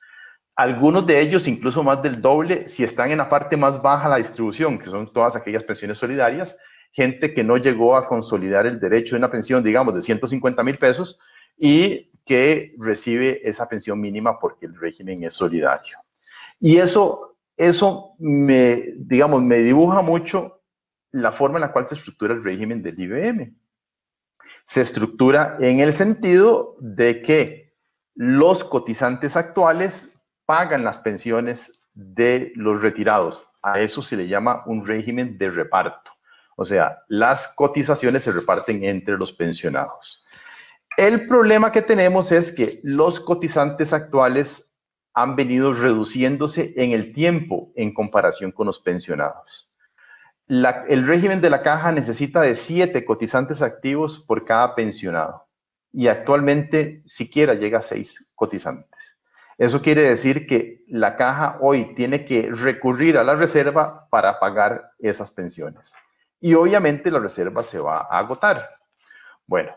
Algunos 0.55 1.05
de 1.05 1.21
ellos 1.21 1.47
incluso 1.47 1.83
más 1.83 2.01
del 2.01 2.19
doble 2.19 2.67
si 2.67 2.83
están 2.83 3.11
en 3.11 3.19
la 3.19 3.29
parte 3.29 3.57
más 3.57 3.79
baja 3.83 4.05
de 4.05 4.09
la 4.09 4.17
distribución, 4.17 4.79
que 4.79 4.85
son 4.87 5.13
todas 5.13 5.35
aquellas 5.35 5.63
pensiones 5.63 5.99
solidarias, 5.99 6.57
gente 6.91 7.31
que 7.35 7.43
no 7.43 7.57
llegó 7.57 7.95
a 7.95 8.07
consolidar 8.07 8.65
el 8.65 8.79
derecho 8.79 9.13
de 9.13 9.19
una 9.19 9.29
pensión, 9.29 9.63
digamos, 9.63 9.93
de 9.93 10.01
150 10.01 10.63
mil 10.63 10.79
pesos 10.79 11.19
y 11.59 12.09
que 12.25 12.73
recibe 12.77 13.47
esa 13.47 13.69
pensión 13.69 14.01
mínima 14.01 14.39
porque 14.39 14.65
el 14.65 14.75
régimen 14.75 15.23
es 15.23 15.35
solidario. 15.35 15.97
Y 16.59 16.77
eso, 16.77 17.37
eso 17.55 18.15
me, 18.17 18.93
digamos, 18.97 19.43
me 19.43 19.57
dibuja 19.59 20.01
mucho 20.01 20.63
la 21.11 21.31
forma 21.31 21.57
en 21.57 21.61
la 21.61 21.71
cual 21.71 21.85
se 21.85 21.95
estructura 21.95 22.33
el 22.33 22.43
régimen 22.43 22.81
del 22.81 22.99
IBM. 22.99 23.55
Se 24.65 24.81
estructura 24.81 25.57
en 25.59 25.79
el 25.79 25.93
sentido 25.93 26.75
de 26.79 27.21
que 27.21 27.73
los 28.15 28.63
cotizantes 28.63 29.35
actuales 29.35 30.19
pagan 30.45 30.83
las 30.83 30.99
pensiones 30.99 31.81
de 31.93 32.51
los 32.55 32.81
retirados. 32.81 33.47
A 33.61 33.79
eso 33.79 34.01
se 34.01 34.17
le 34.17 34.27
llama 34.27 34.63
un 34.65 34.85
régimen 34.85 35.37
de 35.37 35.49
reparto. 35.49 36.11
O 36.57 36.63
sea, 36.63 37.03
las 37.07 37.53
cotizaciones 37.55 38.23
se 38.23 38.31
reparten 38.31 38.83
entre 38.83 39.17
los 39.17 39.33
pensionados. 39.33 40.24
El 40.97 41.27
problema 41.27 41.71
que 41.71 41.81
tenemos 41.81 42.31
es 42.31 42.51
que 42.51 42.79
los 42.83 43.19
cotizantes 43.19 43.93
actuales 43.93 44.75
han 45.13 45.35
venido 45.35 45.73
reduciéndose 45.73 46.73
en 46.77 46.91
el 46.91 47.13
tiempo 47.13 47.71
en 47.75 47.93
comparación 47.93 48.51
con 48.51 48.67
los 48.67 48.79
pensionados 48.79 49.71
el 50.47 51.07
régimen 51.07 51.41
de 51.41 51.49
la 51.49 51.61
caja 51.61 51.91
necesita 51.91 52.41
de 52.41 52.55
siete 52.55 53.03
cotizantes 53.03 53.61
activos 53.61 54.23
por 54.27 54.45
cada 54.45 54.75
pensionado 54.75 55.47
y 55.91 56.07
actualmente 56.07 57.01
siquiera 57.05 57.53
llega 57.55 57.79
a 57.79 57.81
seis 57.81 58.29
cotizantes. 58.35 59.17
Eso 59.57 59.81
quiere 59.81 60.01
decir 60.01 60.45
que 60.45 60.83
la 60.87 61.15
caja 61.15 61.57
hoy 61.61 61.95
tiene 61.95 62.25
que 62.25 62.49
recurrir 62.51 63.17
a 63.17 63.23
la 63.23 63.35
reserva 63.35 64.07
para 64.09 64.37
pagar 64.39 64.91
esas 64.99 65.31
pensiones. 65.31 65.95
Y 66.41 66.53
obviamente 66.53 67.09
la 67.09 67.19
reserva 67.19 67.63
se 67.63 67.79
va 67.79 67.99
a 67.99 68.19
agotar. 68.19 68.69
Bueno, 69.47 69.73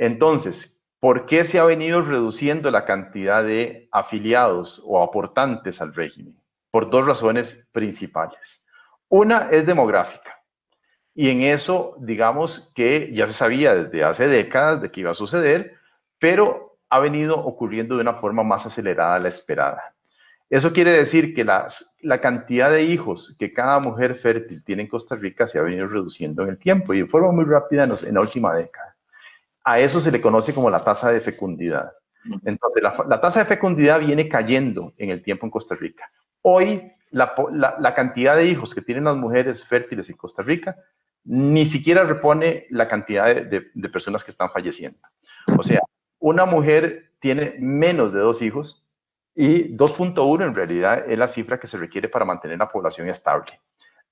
entonces, 0.00 0.82
¿por 0.98 1.26
qué 1.26 1.44
se 1.44 1.58
ha 1.58 1.64
venido 1.66 2.00
reduciendo 2.00 2.70
la 2.70 2.86
cantidad 2.86 3.44
de 3.44 3.86
afiliados 3.92 4.82
o 4.86 5.02
aportantes 5.02 5.82
al 5.82 5.94
régimen? 5.94 6.40
Por 6.70 6.88
dos 6.88 7.06
razones 7.06 7.68
principales. 7.70 8.64
Una 9.10 9.50
es 9.50 9.66
demográfica. 9.66 10.42
Y 11.14 11.28
en 11.28 11.42
eso, 11.42 11.96
digamos 11.98 12.72
que 12.74 13.12
ya 13.12 13.26
se 13.26 13.34
sabía 13.34 13.74
desde 13.74 14.02
hace 14.02 14.26
décadas 14.26 14.80
de 14.80 14.90
que 14.90 15.00
iba 15.00 15.10
a 15.10 15.14
suceder, 15.14 15.74
pero 16.18 16.78
ha 16.88 16.98
venido 16.98 17.36
ocurriendo 17.38 17.96
de 17.96 18.00
una 18.00 18.14
forma 18.14 18.42
más 18.42 18.64
acelerada 18.64 19.16
a 19.16 19.18
la 19.18 19.28
esperada. 19.28 19.94
Eso 20.48 20.72
quiere 20.72 20.92
decir 20.92 21.34
que 21.34 21.44
la 21.44 22.20
cantidad 22.22 22.70
de 22.70 22.84
hijos 22.84 23.36
que 23.38 23.52
cada 23.52 23.80
mujer 23.80 24.14
fértil 24.14 24.64
tiene 24.64 24.84
en 24.84 24.88
Costa 24.88 25.14
Rica 25.14 25.46
se 25.46 25.58
ha 25.58 25.62
venido 25.62 25.86
reduciendo 25.88 26.42
en 26.44 26.48
el 26.48 26.58
tiempo 26.58 26.94
y 26.94 27.02
de 27.02 27.06
forma 27.06 27.32
muy 27.32 27.44
rápida 27.44 27.84
en, 27.84 28.14
la 28.14 28.20
última 28.22 28.56
década. 28.56 28.89
A 29.64 29.78
eso 29.78 30.00
se 30.00 30.10
le 30.10 30.20
conoce 30.20 30.54
como 30.54 30.70
la 30.70 30.82
tasa 30.82 31.10
de 31.10 31.20
fecundidad. 31.20 31.92
Entonces, 32.44 32.82
la, 32.82 33.04
la 33.08 33.20
tasa 33.20 33.40
de 33.40 33.46
fecundidad 33.46 34.00
viene 34.00 34.28
cayendo 34.28 34.92
en 34.98 35.10
el 35.10 35.22
tiempo 35.22 35.46
en 35.46 35.50
Costa 35.50 35.74
Rica. 35.74 36.10
Hoy 36.42 36.92
la, 37.10 37.94
cantidad 37.94 38.36
de 38.36 38.46
hijos 38.46 38.74
que 38.74 38.82
tienen 38.82 39.04
las 39.04 39.16
mujeres 39.16 39.64
fértiles 39.64 40.08
en 40.10 40.16
Costa 40.16 40.42
Rica 40.42 40.76
ni 41.24 41.66
siquiera 41.66 42.04
repone 42.04 42.66
la 42.70 42.88
cantidad 42.88 43.26
de, 43.34 43.60
personas 43.90 44.24
que 44.24 44.30
están 44.30 44.50
falleciendo. 44.50 44.98
O 45.58 45.62
sea, 45.62 45.80
una 46.18 46.46
mujer 46.46 47.12
tiene 47.20 47.56
menos 47.58 48.12
de 48.12 48.20
dos 48.20 48.40
hijos 48.40 48.88
y 49.34 49.76
2.1 49.76 50.46
en 50.46 50.54
realidad 50.54 51.04
es 51.06 51.18
la 51.18 51.28
cifra 51.28 51.60
que 51.60 51.66
se 51.66 51.78
requiere 51.78 52.08
para 52.08 52.24
mantener 52.24 52.58
la 52.58 52.70
población 52.70 53.08
estable. 53.08 53.60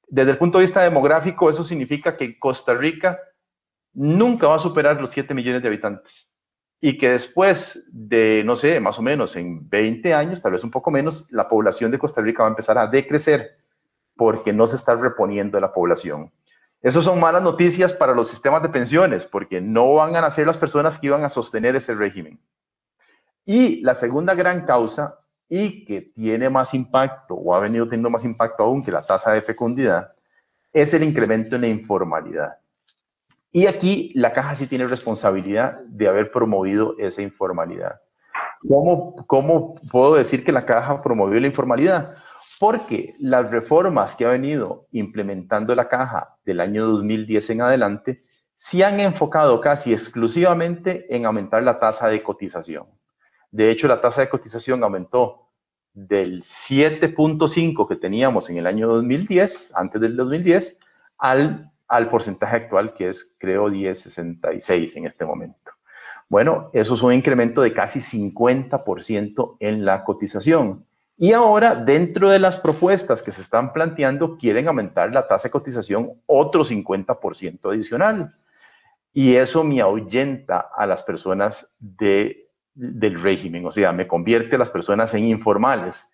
Desde 0.06 0.32
el 0.32 0.38
punto 0.38 0.58
de 0.58 0.64
vista 0.64 0.82
demográfico, 0.82 1.48
eso 1.48 1.64
significa 1.64 2.16
que 2.16 2.38
Costa 2.38 2.74
Rica 2.74 3.18
nunca 3.92 4.48
va 4.48 4.56
a 4.56 4.60
superar 4.60 5.00
los 5.00 5.10
7 5.10 5.34
millones 5.34 5.62
de 5.62 5.68
habitantes 5.68 6.34
y 6.80 6.96
que 6.96 7.10
después 7.10 7.88
de, 7.92 8.42
no 8.44 8.54
sé, 8.54 8.78
más 8.80 8.98
o 8.98 9.02
menos 9.02 9.34
en 9.36 9.68
20 9.68 10.14
años, 10.14 10.40
tal 10.40 10.52
vez 10.52 10.62
un 10.62 10.70
poco 10.70 10.90
menos, 10.90 11.26
la 11.30 11.48
población 11.48 11.90
de 11.90 11.98
Costa 11.98 12.22
Rica 12.22 12.42
va 12.42 12.48
a 12.48 12.50
empezar 12.50 12.78
a 12.78 12.86
decrecer 12.86 13.58
porque 14.16 14.52
no 14.52 14.66
se 14.66 14.76
está 14.76 14.94
reponiendo 14.94 15.58
la 15.58 15.72
población. 15.72 16.32
Esas 16.80 17.04
son 17.04 17.18
malas 17.18 17.42
noticias 17.42 17.92
para 17.92 18.14
los 18.14 18.28
sistemas 18.28 18.62
de 18.62 18.68
pensiones 18.68 19.24
porque 19.24 19.60
no 19.60 19.94
van 19.94 20.14
a 20.14 20.20
nacer 20.20 20.46
las 20.46 20.56
personas 20.56 20.98
que 20.98 21.08
iban 21.08 21.24
a 21.24 21.28
sostener 21.28 21.74
ese 21.74 21.94
régimen. 21.94 22.40
Y 23.44 23.80
la 23.80 23.94
segunda 23.94 24.34
gran 24.34 24.64
causa, 24.64 25.18
y 25.48 25.84
que 25.84 26.02
tiene 26.02 26.50
más 26.50 26.74
impacto 26.74 27.34
o 27.34 27.54
ha 27.54 27.60
venido 27.60 27.86
teniendo 27.86 28.10
más 28.10 28.24
impacto 28.24 28.62
aún 28.62 28.84
que 28.84 28.92
la 28.92 29.02
tasa 29.02 29.32
de 29.32 29.42
fecundidad, 29.42 30.12
es 30.72 30.92
el 30.94 31.02
incremento 31.02 31.56
en 31.56 31.62
la 31.62 31.68
informalidad. 31.68 32.57
Y 33.50 33.66
aquí 33.66 34.12
la 34.14 34.32
caja 34.32 34.54
sí 34.54 34.66
tiene 34.66 34.86
responsabilidad 34.86 35.80
de 35.86 36.08
haber 36.08 36.30
promovido 36.30 36.94
esa 36.98 37.22
informalidad. 37.22 38.00
¿Cómo, 38.68 39.16
¿Cómo 39.26 39.76
puedo 39.90 40.14
decir 40.14 40.44
que 40.44 40.52
la 40.52 40.66
caja 40.66 41.02
promovió 41.02 41.40
la 41.40 41.46
informalidad? 41.46 42.16
Porque 42.58 43.14
las 43.18 43.50
reformas 43.50 44.16
que 44.16 44.26
ha 44.26 44.30
venido 44.30 44.86
implementando 44.92 45.74
la 45.74 45.88
caja 45.88 46.36
del 46.44 46.60
año 46.60 46.86
2010 46.86 47.50
en 47.50 47.62
adelante 47.62 48.22
sí 48.52 48.82
han 48.82 48.98
enfocado 49.00 49.60
casi 49.60 49.92
exclusivamente 49.92 51.06
en 51.14 51.24
aumentar 51.24 51.62
la 51.62 51.78
tasa 51.78 52.08
de 52.08 52.22
cotización. 52.22 52.86
De 53.50 53.70
hecho, 53.70 53.88
la 53.88 54.00
tasa 54.00 54.20
de 54.20 54.28
cotización 54.28 54.82
aumentó 54.82 55.48
del 55.94 56.42
7.5 56.42 57.88
que 57.88 57.96
teníamos 57.96 58.50
en 58.50 58.58
el 58.58 58.66
año 58.66 58.88
2010, 58.88 59.74
antes 59.74 60.00
del 60.00 60.16
2010, 60.16 60.78
al 61.18 61.72
al 61.88 62.10
porcentaje 62.10 62.56
actual 62.56 62.92
que 62.94 63.08
es, 63.08 63.36
creo, 63.38 63.68
10,66 63.68 64.96
en 64.96 65.06
este 65.06 65.24
momento. 65.24 65.72
Bueno, 66.28 66.70
eso 66.74 66.94
es 66.94 67.02
un 67.02 67.14
incremento 67.14 67.62
de 67.62 67.72
casi 67.72 68.00
50% 68.00 69.56
en 69.60 69.84
la 69.84 70.04
cotización. 70.04 70.84
Y 71.16 71.32
ahora, 71.32 71.74
dentro 71.74 72.28
de 72.28 72.38
las 72.38 72.58
propuestas 72.58 73.22
que 73.22 73.32
se 73.32 73.42
están 73.42 73.72
planteando, 73.72 74.36
quieren 74.36 74.68
aumentar 74.68 75.12
la 75.12 75.26
tasa 75.26 75.48
de 75.48 75.52
cotización 75.52 76.12
otro 76.26 76.64
50% 76.64 77.72
adicional. 77.72 78.36
Y 79.12 79.34
eso 79.34 79.64
me 79.64 79.80
ahuyenta 79.80 80.68
a 80.76 80.86
las 80.86 81.02
personas 81.02 81.74
de, 81.80 82.48
del 82.74 83.20
régimen, 83.20 83.66
o 83.66 83.72
sea, 83.72 83.90
me 83.92 84.06
convierte 84.06 84.54
a 84.54 84.58
las 84.58 84.70
personas 84.70 85.12
en 85.14 85.24
informales. 85.24 86.06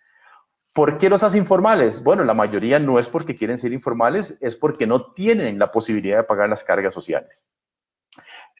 ¿Por 0.74 0.98
qué 0.98 1.08
los 1.08 1.22
hace 1.22 1.38
informales? 1.38 2.02
Bueno, 2.02 2.24
la 2.24 2.34
mayoría 2.34 2.80
no 2.80 2.98
es 2.98 3.08
porque 3.08 3.36
quieren 3.36 3.58
ser 3.58 3.72
informales, 3.72 4.36
es 4.40 4.56
porque 4.56 4.88
no 4.88 5.12
tienen 5.12 5.56
la 5.56 5.70
posibilidad 5.70 6.16
de 6.16 6.24
pagar 6.24 6.48
las 6.48 6.64
cargas 6.64 6.92
sociales. 6.92 7.46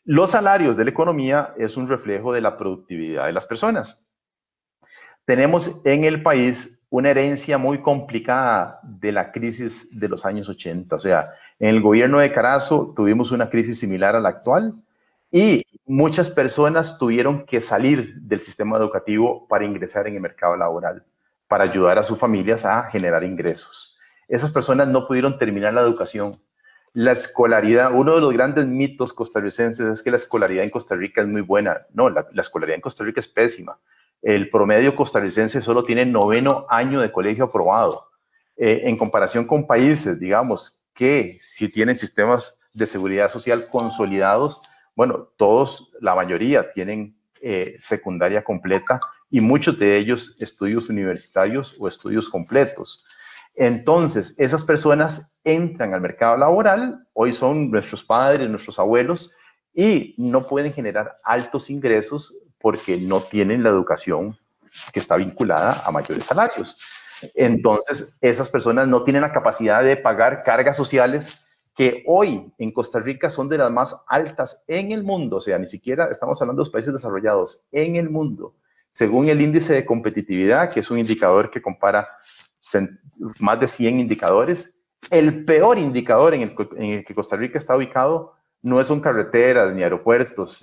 Los 0.04 0.30
salarios 0.30 0.76
de 0.76 0.84
la 0.84 0.90
economía 0.90 1.54
es 1.58 1.76
un 1.76 1.88
reflejo 1.88 2.32
de 2.32 2.40
la 2.40 2.56
productividad 2.56 3.26
de 3.26 3.32
las 3.32 3.46
personas. 3.46 4.06
Tenemos 5.24 5.80
en 5.84 6.04
el 6.04 6.22
país 6.22 6.86
una 6.88 7.10
herencia 7.10 7.58
muy 7.58 7.82
complicada 7.82 8.78
de 8.84 9.10
la 9.10 9.32
crisis 9.32 9.88
de 9.90 10.08
los 10.08 10.24
años 10.24 10.48
80. 10.48 10.94
O 10.94 11.00
sea, 11.00 11.32
en 11.58 11.70
el 11.70 11.80
gobierno 11.80 12.20
de 12.20 12.30
Carazo 12.30 12.92
tuvimos 12.94 13.32
una 13.32 13.50
crisis 13.50 13.80
similar 13.80 14.14
a 14.14 14.20
la 14.20 14.28
actual 14.28 14.72
y 15.32 15.64
muchas 15.84 16.30
personas 16.30 16.96
tuvieron 16.96 17.44
que 17.44 17.60
salir 17.60 18.14
del 18.20 18.38
sistema 18.38 18.76
educativo 18.76 19.48
para 19.48 19.64
ingresar 19.64 20.06
en 20.06 20.14
el 20.14 20.20
mercado 20.20 20.56
laboral 20.56 21.04
para 21.54 21.70
ayudar 21.70 22.00
a 22.00 22.02
sus 22.02 22.18
familias 22.18 22.64
a 22.64 22.90
generar 22.90 23.22
ingresos. 23.22 23.96
Esas 24.26 24.50
personas 24.50 24.88
no 24.88 25.06
pudieron 25.06 25.38
terminar 25.38 25.72
la 25.72 25.82
educación. 25.82 26.36
La 26.92 27.12
escolaridad, 27.12 27.92
uno 27.94 28.16
de 28.16 28.20
los 28.20 28.32
grandes 28.32 28.66
mitos 28.66 29.12
costarricenses 29.12 29.86
es 29.86 30.02
que 30.02 30.10
la 30.10 30.16
escolaridad 30.16 30.64
en 30.64 30.70
Costa 30.70 30.96
Rica 30.96 31.20
es 31.20 31.28
muy 31.28 31.42
buena. 31.42 31.86
No, 31.92 32.10
la, 32.10 32.26
escolaridad 32.36 32.74
en 32.74 32.80
Costa 32.80 33.04
Rica 33.04 33.20
es 33.20 33.28
pésima. 33.28 33.78
El 34.20 34.50
promedio 34.50 34.96
costarricense 34.96 35.62
solo 35.62 35.84
tiene 35.84 36.04
noveno 36.04 36.66
año 36.68 37.00
de 37.00 37.12
colegio 37.12 37.44
aprobado. 37.44 38.08
Eh, 38.56 38.80
en 38.86 38.96
comparación 38.96 39.46
con 39.46 39.64
países, 39.64 40.18
digamos, 40.18 40.82
que 40.92 41.38
si 41.40 41.68
tienen 41.68 41.94
sistemas 41.94 42.58
de 42.72 42.86
seguridad 42.86 43.28
social 43.28 43.68
consolidados, 43.68 44.60
bueno, 44.96 45.28
todos, 45.36 45.92
la 46.00 46.16
mayoría 46.16 46.68
tienen 46.72 47.16
eh, 47.40 47.76
secundaria 47.78 48.42
completa 48.42 48.98
y 49.34 49.40
muchos 49.40 49.80
de 49.80 49.96
ellos 49.96 50.36
estudios 50.38 50.88
universitarios 50.88 51.74
o 51.80 51.88
estudios 51.88 52.28
completos. 52.28 53.04
Entonces, 53.56 54.36
esas 54.38 54.62
personas 54.62 55.36
entran 55.42 55.92
al 55.92 56.00
mercado 56.00 56.36
laboral, 56.36 57.04
hoy 57.14 57.32
son 57.32 57.68
nuestros 57.68 58.04
padres, 58.04 58.48
nuestros 58.48 58.78
abuelos, 58.78 59.34
y 59.74 60.14
no 60.18 60.46
pueden 60.46 60.72
generar 60.72 61.16
altos 61.24 61.68
ingresos 61.68 62.32
porque 62.60 62.96
no 62.96 63.22
tienen 63.22 63.64
la 63.64 63.70
educación 63.70 64.38
que 64.92 65.00
está 65.00 65.16
vinculada 65.16 65.82
a 65.84 65.90
mayores 65.90 66.26
salarios. 66.26 66.78
Entonces, 67.34 68.16
esas 68.20 68.48
personas 68.48 68.86
no 68.86 69.02
tienen 69.02 69.22
la 69.22 69.32
capacidad 69.32 69.82
de 69.82 69.96
pagar 69.96 70.44
cargas 70.44 70.76
sociales 70.76 71.40
que 71.74 72.04
hoy 72.06 72.52
en 72.56 72.70
Costa 72.70 73.00
Rica 73.00 73.30
son 73.30 73.48
de 73.48 73.58
las 73.58 73.72
más 73.72 74.04
altas 74.06 74.62
en 74.68 74.92
el 74.92 75.02
mundo, 75.02 75.38
o 75.38 75.40
sea, 75.40 75.58
ni 75.58 75.66
siquiera 75.66 76.06
estamos 76.08 76.40
hablando 76.40 76.60
de 76.60 76.66
los 76.66 76.70
países 76.70 76.92
desarrollados, 76.92 77.66
en 77.72 77.96
el 77.96 78.10
mundo, 78.10 78.54
según 78.94 79.28
el 79.28 79.40
índice 79.40 79.72
de 79.72 79.84
competitividad, 79.84 80.70
que 80.70 80.78
es 80.78 80.88
un 80.88 81.00
indicador 81.00 81.50
que 81.50 81.60
compara 81.60 82.08
más 83.40 83.58
de 83.58 83.66
100 83.66 83.98
indicadores, 83.98 84.72
el 85.10 85.44
peor 85.44 85.80
indicador 85.80 86.32
en 86.32 86.42
el, 86.42 87.04
que 87.04 87.14
Costa 87.14 87.34
Rica 87.36 87.58
está 87.58 87.76
ubicado 87.76 88.34
no 88.62 88.82
son 88.84 89.00
carreteras, 89.00 89.74
ni 89.74 89.82
aeropuertos, 89.82 90.62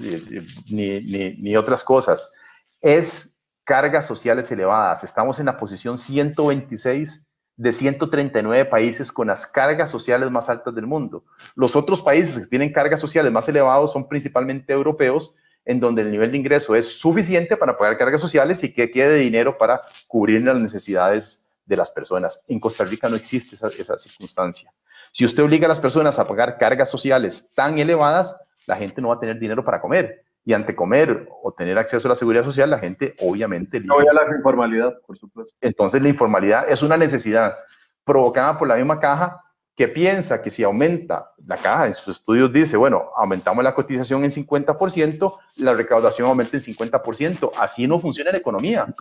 ni, 0.69 1.01
ni 1.01 1.57
otras 1.57 1.83
cosas, 1.83 2.31
es 2.79 3.37
cargas 3.65 4.07
sociales 4.07 4.49
elevadas. 4.49 5.03
Estamos 5.03 5.41
en 5.41 5.47
la 5.47 5.57
posición 5.57 5.97
126 5.97 7.27
de 7.57 7.71
139 7.73 8.63
países 8.63 9.11
con 9.11 9.27
las 9.27 9.45
cargas 9.45 9.89
sociales 9.89 10.31
más 10.31 10.47
altas 10.47 10.73
del 10.73 10.87
mundo. 10.87 11.25
Los 11.53 11.75
otros 11.75 12.01
países 12.01 12.39
que 12.39 12.47
tienen 12.47 12.71
cargas 12.71 13.01
sociales 13.01 13.31
más 13.33 13.49
elevadas 13.49 13.91
son 13.91 14.07
principalmente 14.07 14.71
europeos, 14.71 15.35
en 15.65 15.79
donde 15.79 16.01
el 16.01 16.11
nivel 16.11 16.31
de 16.31 16.37
ingreso 16.37 16.75
es 16.75 16.99
suficiente 16.99 17.57
para 17.57 17.77
pagar 17.77 17.97
cargas 17.97 18.21
sociales 18.21 18.63
y 18.63 18.73
que 18.73 18.89
quede 18.89 19.17
dinero 19.17 19.57
para 19.57 19.81
cubrir 20.07 20.43
las 20.43 20.59
necesidades 20.59 21.49
de 21.65 21.77
las 21.77 21.91
personas. 21.91 22.43
En 22.47 22.59
Costa 22.59 22.83
Rica 22.83 23.09
no 23.09 23.15
existe 23.15 23.55
esa, 23.55 23.67
esa 23.67 23.97
circunstancia. 23.97 24.73
Si 25.11 25.25
usted 25.25 25.43
obliga 25.43 25.65
a 25.65 25.69
las 25.69 25.79
personas 25.79 26.17
a 26.19 26.27
pagar 26.27 26.57
cargas 26.57 26.89
sociales 26.89 27.49
tan 27.53 27.77
elevadas, 27.79 28.39
la 28.65 28.75
gente 28.75 29.01
no 29.01 29.09
va 29.09 29.15
a 29.15 29.19
tener 29.19 29.39
dinero 29.39 29.63
para 29.63 29.81
comer 29.81 30.23
y 30.43 30.53
ante 30.53 30.75
comer 30.75 31.27
o 31.43 31.51
tener 31.51 31.77
acceso 31.77 32.07
a 32.07 32.09
la 32.09 32.15
seguridad 32.15 32.43
social, 32.43 32.69
la 32.69 32.79
gente 32.79 33.15
obviamente... 33.19 33.79
No 33.79 33.95
voy 33.95 34.07
a 34.07 34.13
la 34.13 34.35
informalidad, 34.35 34.97
por 35.05 35.17
supuesto. 35.17 35.55
Entonces 35.61 36.01
la 36.01 36.09
informalidad 36.09 36.69
es 36.69 36.81
una 36.81 36.97
necesidad 36.97 37.57
provocada 38.03 38.57
por 38.57 38.67
la 38.67 38.75
misma 38.75 38.99
caja 38.99 39.43
que 39.81 39.87
piensa 39.87 40.43
que 40.43 40.51
si 40.51 40.61
aumenta, 40.61 41.33
la 41.43 41.57
caja 41.57 41.87
en 41.87 41.95
sus 41.95 42.19
estudios 42.19 42.53
dice, 42.53 42.77
bueno, 42.77 43.09
aumentamos 43.15 43.63
la 43.63 43.73
cotización 43.73 44.23
en 44.23 44.29
50%, 44.29 45.37
la 45.55 45.73
recaudación 45.73 46.27
aumenta 46.27 46.55
en 46.55 46.61
50%. 46.61 47.51
Así 47.57 47.87
no 47.87 47.99
funciona 47.99 48.31
la 48.31 48.37
economía. 48.37 48.93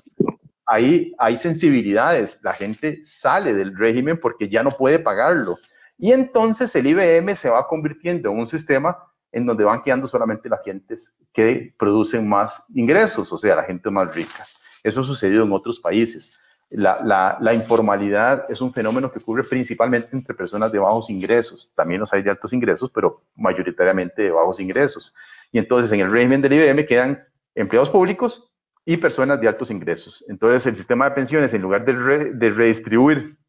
Ahí 0.64 1.12
hay 1.19 1.37
sensibilidades, 1.37 2.38
la 2.40 2.55
gente 2.55 3.01
sale 3.05 3.53
del 3.53 3.77
régimen 3.77 4.19
porque 4.19 4.49
ya 4.49 4.62
no 4.62 4.71
puede 4.71 4.99
pagarlo. 4.99 5.59
Y 5.99 6.12
entonces 6.12 6.75
el 6.75 6.87
IBM 6.87 7.35
se 7.35 7.51
va 7.51 7.69
convirtiendo 7.69 8.31
en 8.31 8.38
un 8.38 8.47
sistema 8.47 8.97
en 9.33 9.45
donde 9.45 9.64
van 9.64 9.83
quedando 9.83 10.07
solamente 10.07 10.49
las 10.49 10.64
gentes 10.64 11.14
que 11.35 11.75
producen 11.79 12.27
más 12.27 12.64
ingresos, 12.75 13.31
o 13.31 13.37
sea, 13.37 13.55
las 13.55 13.66
gentes 13.66 13.93
más 13.93 14.14
ricas. 14.14 14.57
Eso 14.83 15.01
ha 15.01 15.05
sucedido 15.05 15.45
en 15.45 15.53
otros 15.53 15.79
países. 15.79 16.33
La, 16.70 17.37
la, 17.40 17.52
informalidad 17.52 18.46
es 18.48 18.61
un 18.61 18.72
fenómeno 18.72 19.11
que 19.11 19.18
ocurre 19.18 19.42
principalmente 19.42 20.11
entre 20.12 20.37
personas 20.37 20.70
de 20.70 20.78
bajos 20.78 21.11
ingresos. 21.11 21.72
También 21.74 22.00
los 22.00 22.12
hay 22.12 22.22
de 22.22 22.30
altos 22.30 22.52
ingresos, 22.52 22.92
pero 22.94 23.24
mayoritariamente 23.35 24.22
de 24.22 24.30
bajos 24.30 24.61
ingresos. 24.61 25.12
Y 25.50 25.59
entonces 25.59 25.90
en 25.90 26.00
el 26.00 26.12
régimen 26.12 26.40
del 26.40 26.52
IBM 26.52 26.87
quedan 26.87 27.24
empleados 27.56 27.90
públicos 27.90 28.52
y 28.85 28.96
personas 28.98 29.40
de 29.40 29.48
altos 29.48 29.72
ingresos. 29.72 30.24
Entonces 30.28 30.64
el 30.66 30.76
sistema 30.76 31.06
de 31.06 31.11
pensiones, 31.16 31.52
en 31.54 31.62
lugar 31.62 31.85
de, 31.85 32.35
de 32.35 32.50
redistribuir 32.50 33.39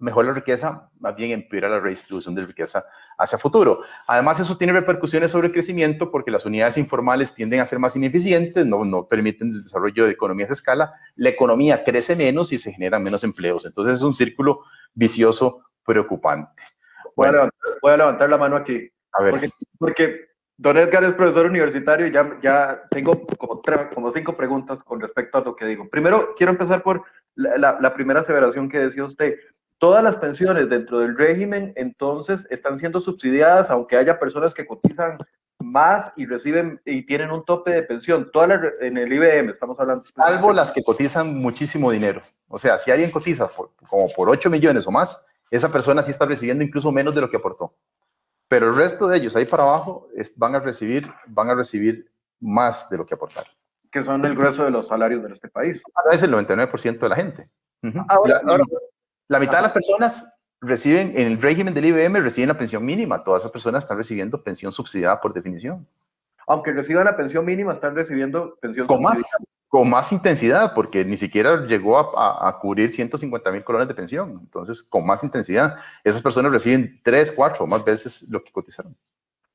mejor 0.00 0.24
la 0.24 0.32
riqueza, 0.32 0.90
más 0.98 1.14
bien 1.14 1.30
empeora 1.30 1.68
la 1.68 1.78
redistribución 1.78 2.34
de 2.34 2.42
riqueza 2.42 2.84
hacia 3.18 3.38
futuro. 3.38 3.82
Además, 4.06 4.40
eso 4.40 4.56
tiene 4.56 4.72
repercusiones 4.72 5.30
sobre 5.30 5.48
el 5.48 5.52
crecimiento 5.52 6.10
porque 6.10 6.30
las 6.30 6.46
unidades 6.46 6.78
informales 6.78 7.34
tienden 7.34 7.60
a 7.60 7.66
ser 7.66 7.78
más 7.78 7.94
ineficientes, 7.94 8.66
no, 8.66 8.84
no 8.84 9.06
permiten 9.06 9.50
el 9.50 9.62
desarrollo 9.62 10.06
de 10.06 10.12
economías 10.12 10.48
de 10.48 10.54
escala, 10.54 10.92
la 11.16 11.28
economía 11.28 11.84
crece 11.84 12.16
menos 12.16 12.52
y 12.52 12.58
se 12.58 12.72
generan 12.72 13.02
menos 13.02 13.22
empleos. 13.24 13.66
Entonces, 13.66 13.98
es 13.98 14.02
un 14.02 14.14
círculo 14.14 14.60
vicioso 14.94 15.64
preocupante. 15.84 16.62
Bueno, 17.14 17.50
voy 17.82 17.92
a 17.92 17.96
levantar, 17.98 18.30
la 18.30 18.38
mano 18.38 18.56
aquí. 18.56 18.88
A 19.12 19.22
ver. 19.22 19.32
Porque, 19.32 19.50
porque 19.78 20.20
Don 20.56 20.78
Edgar 20.78 21.04
es 21.04 21.14
profesor 21.14 21.44
universitario 21.46 22.06
y 22.06 22.12
ya, 22.12 22.38
ya 22.42 22.82
tengo 22.90 23.26
como, 23.36 23.60
como 23.94 24.10
cinco 24.10 24.34
preguntas 24.34 24.82
con 24.82 25.00
respecto 25.00 25.36
a 25.36 25.42
lo 25.42 25.54
que 25.54 25.66
digo. 25.66 25.90
Primero, 25.90 26.34
quiero 26.36 26.52
empezar 26.52 26.82
por 26.82 27.02
la, 27.34 27.78
la 27.80 27.92
primera 27.92 28.20
aseveración 28.20 28.68
que 28.68 28.78
decía 28.78 29.04
usted 29.04 29.34
todas 29.80 30.04
las 30.04 30.18
pensiones 30.18 30.68
dentro 30.68 31.00
del 31.00 31.16
régimen 31.16 31.72
entonces 31.74 32.46
están 32.50 32.78
siendo 32.78 33.00
subsidiadas, 33.00 33.70
aunque 33.70 33.96
haya 33.96 34.18
personas 34.18 34.52
que 34.52 34.66
cotizan 34.66 35.18
más 35.58 36.12
y 36.16 36.26
reciben 36.26 36.80
y 36.84 37.04
tienen 37.06 37.30
un 37.30 37.44
tope 37.44 37.70
de 37.70 37.82
pensión. 37.82 38.30
Todas 38.30 38.60
en 38.80 38.98
el 38.98 39.12
IBM 39.12 39.50
estamos 39.50 39.80
hablando. 39.80 40.02
Salvo 40.02 40.52
las 40.52 40.70
que 40.70 40.84
cotizan 40.84 41.34
muchísimo 41.34 41.90
dinero. 41.90 42.20
O 42.48 42.58
sea, 42.58 42.76
si 42.76 42.90
alguien 42.90 43.10
cotiza 43.10 43.50
como 43.88 44.08
por 44.14 44.28
8 44.28 44.50
millones 44.50 44.86
o 44.86 44.90
más, 44.90 45.26
esa 45.50 45.72
persona 45.72 46.02
sí 46.02 46.10
está 46.10 46.26
recibiendo 46.26 46.62
incluso 46.62 46.92
menos 46.92 47.14
de 47.14 47.22
lo 47.22 47.30
que 47.30 47.38
aportó. 47.38 47.74
Pero 48.48 48.68
el 48.68 48.76
resto 48.76 49.08
de 49.08 49.16
ellos 49.16 49.34
ahí 49.34 49.46
para 49.46 49.62
abajo 49.62 50.08
van 50.36 50.56
a 50.56 50.60
recibir, 50.60 51.08
van 51.26 51.48
a 51.48 51.54
recibir 51.54 52.10
más 52.38 52.90
de 52.90 52.98
lo 52.98 53.06
que 53.06 53.14
aportaron. 53.14 53.50
Que 53.90 54.02
son 54.02 54.24
el 54.26 54.36
grueso 54.36 54.64
de 54.64 54.70
los 54.70 54.88
salarios 54.88 55.22
de 55.22 55.32
este 55.32 55.48
país. 55.48 55.82
Ahora 55.94 56.16
es 56.16 56.22
el 56.22 56.32
99% 56.32 56.98
de 56.98 57.08
la 57.08 57.16
gente. 57.16 57.48
ahora, 58.08 58.42
la 58.44 58.58
mitad 59.38 59.56
de 59.56 59.62
las 59.62 59.72
personas 59.72 60.32
reciben, 60.60 61.12
en 61.16 61.26
el 61.26 61.40
régimen 61.40 61.74
del 61.74 61.86
IBM, 61.86 62.20
reciben 62.20 62.48
la 62.48 62.58
pensión 62.58 62.84
mínima. 62.84 63.22
Todas 63.22 63.42
esas 63.42 63.52
personas 63.52 63.84
están 63.84 63.96
recibiendo 63.96 64.42
pensión 64.42 64.72
subsidiada 64.72 65.20
por 65.20 65.32
definición. 65.32 65.86
Aunque 66.46 66.72
reciban 66.72 67.04
la 67.04 67.16
pensión 67.16 67.44
mínima, 67.44 67.72
están 67.72 67.94
recibiendo 67.94 68.58
pensión 68.60 68.86
con 68.86 69.02
Más, 69.02 69.22
con 69.68 69.88
más 69.88 70.10
intensidad, 70.10 70.74
porque 70.74 71.04
ni 71.04 71.16
siquiera 71.16 71.64
llegó 71.66 71.96
a, 71.96 72.58
cubrir 72.60 72.90
150 72.90 73.52
mil 73.52 73.62
colones 73.62 73.86
de 73.86 73.94
pensión. 73.94 74.40
Entonces, 74.42 74.82
con 74.82 75.06
más 75.06 75.22
intensidad, 75.22 75.76
esas 76.02 76.22
personas 76.22 76.50
reciben 76.50 77.00
tres, 77.04 77.30
cuatro 77.30 77.64
o 77.64 77.66
más 77.68 77.84
veces 77.84 78.26
lo 78.28 78.42
que 78.42 78.50
cotizaron. 78.50 78.96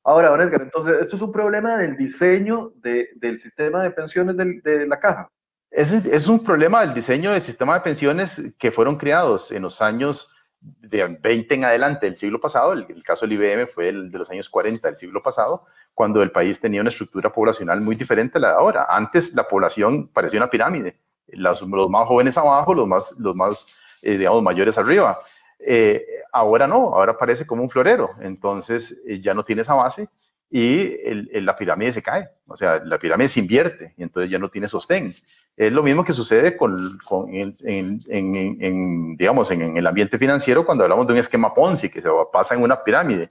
Ahora, 0.02 0.42
Edgar, 0.42 0.62
entonces, 0.62 0.96
esto 1.00 1.16
es 1.16 1.22
un 1.22 1.32
problema 1.32 1.76
del 1.76 1.96
diseño 1.96 2.72
del 2.76 3.38
sistema 3.38 3.82
de 3.82 3.90
pensiones 3.90 4.36
de 4.36 4.86
la 4.86 4.98
caja. 4.98 5.28
Es, 5.76 5.92
es 5.92 6.26
un 6.26 6.42
problema 6.42 6.80
del 6.80 6.94
diseño 6.94 7.32
del 7.32 7.42
sistema 7.42 7.74
de 7.74 7.80
pensiones 7.80 8.54
que 8.58 8.72
fueron 8.72 8.96
creados 8.96 9.52
en 9.52 9.60
los 9.60 9.82
años 9.82 10.32
de 10.58 11.18
20 11.20 11.54
en 11.54 11.64
adelante 11.64 12.06
del 12.06 12.16
siglo 12.16 12.40
pasado, 12.40 12.72
el, 12.72 13.02
caso 13.04 13.26
del 13.26 13.34
IBM 13.34 13.66
fue 13.66 13.90
el 13.90 14.10
de 14.10 14.18
los 14.18 14.30
años 14.30 14.48
40 14.48 14.88
del 14.88 14.96
siglo 14.96 15.22
pasado, 15.22 15.66
cuando 15.92 16.22
el 16.22 16.32
país 16.32 16.58
tenía 16.60 16.80
una 16.80 16.88
estructura 16.88 17.30
poblacional 17.30 17.82
muy 17.82 17.94
diferente 17.94 18.38
a 18.38 18.40
la 18.40 18.48
de 18.48 18.54
ahora. 18.54 18.86
Antes 18.88 19.34
la 19.34 19.46
población 19.46 20.08
parecía 20.08 20.40
una 20.40 20.48
pirámide, 20.48 20.96
los, 21.26 21.68
más 21.68 22.08
jóvenes 22.08 22.38
abajo, 22.38 22.72
los 22.72 22.86
más, 22.86 23.14
los 23.18 23.34
más 23.34 23.66
eh, 24.00 24.16
digamos, 24.16 24.42
mayores 24.42 24.78
arriba. 24.78 25.20
Eh, 25.58 26.06
ahora 26.32 26.66
no, 26.66 26.94
ahora 26.94 27.18
parece 27.18 27.46
como 27.46 27.62
un 27.62 27.68
florero, 27.68 28.12
entonces 28.22 28.98
eh, 29.06 29.20
ya 29.20 29.34
no 29.34 29.44
tiene 29.44 29.60
esa 29.60 29.74
base 29.74 30.08
y 30.48 30.96
la 31.40 31.54
pirámide 31.54 31.92
se 31.92 32.02
cae, 32.02 32.30
o 32.46 32.56
sea, 32.56 32.80
la 32.82 32.98
pirámide 32.98 33.28
se 33.28 33.40
invierte 33.40 33.92
y 33.98 34.04
entonces 34.04 34.30
ya 34.30 34.38
no 34.38 34.48
tiene 34.48 34.68
sostén. 34.68 35.14
Es 35.56 35.72
lo 35.72 35.82
mismo 35.82 36.04
que 36.04 36.12
sucede 36.12 36.54
con, 36.54 36.98
con 36.98 37.30
en, 37.32 39.16
digamos, 39.16 39.50
en, 39.50 39.76
el 39.76 39.86
ambiente 39.86 40.18
financiero 40.18 40.66
cuando 40.66 40.84
hablamos 40.84 41.06
de 41.06 41.14
un 41.14 41.18
esquema 41.18 41.54
Ponzi 41.54 41.88
que 41.88 42.02
se 42.02 42.08
pasa 42.30 42.54
en 42.54 42.62
una 42.62 42.84
pirámide. 42.84 43.30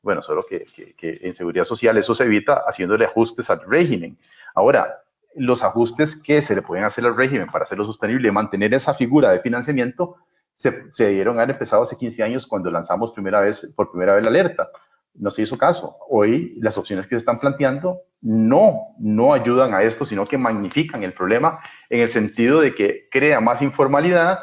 Bueno, 0.00 0.22
solo 0.22 0.46
que, 0.46 0.66
en 1.00 1.34
seguridad 1.34 1.64
social 1.64 1.98
eso 1.98 2.14
se 2.14 2.24
evita 2.24 2.62
haciéndole 2.66 3.04
ajustes 3.04 3.50
al 3.50 3.60
régimen. 3.66 4.16
Ahora, 4.54 5.02
los 5.34 5.62
ajustes 5.62 6.16
que 6.16 6.40
se 6.40 6.54
le 6.54 6.62
pueden 6.62 6.84
hacer 6.84 7.04
al 7.04 7.14
régimen 7.14 7.48
para 7.48 7.64
hacerlo 7.66 7.84
sostenible 7.84 8.28
y 8.28 8.32
mantener 8.32 8.72
esa 8.72 8.94
figura 8.94 9.30
de 9.30 9.40
financiamiento 9.40 10.16
se, 10.54 10.88
dieron 11.08 11.36
haber 11.36 11.50
empezado 11.50 11.82
hace 11.82 11.98
15 11.98 12.22
años 12.22 12.46
cuando 12.46 12.70
lanzamos 12.70 13.12
primera 13.12 13.42
vez, 13.42 13.70
por 13.76 13.90
primera 13.90 14.14
vez 14.14 14.24
la 14.24 14.30
alerta 14.30 14.70
no 15.18 15.30
se 15.30 15.42
hizo 15.42 15.58
caso. 15.58 15.98
Hoy 16.08 16.56
las 16.60 16.78
opciones 16.78 17.06
que 17.06 17.14
se 17.14 17.18
están 17.18 17.40
planteando 17.40 18.02
no, 18.20 18.94
no 18.98 19.32
ayudan 19.32 19.74
a 19.74 19.82
esto, 19.82 20.04
sino 20.04 20.24
que 20.24 20.38
magnifican 20.38 21.02
el 21.02 21.12
problema 21.12 21.60
en 21.90 22.00
el 22.00 22.08
sentido 22.08 22.60
de 22.60 22.74
que 22.74 23.08
crea 23.10 23.40
más 23.40 23.62
informalidad, 23.62 24.40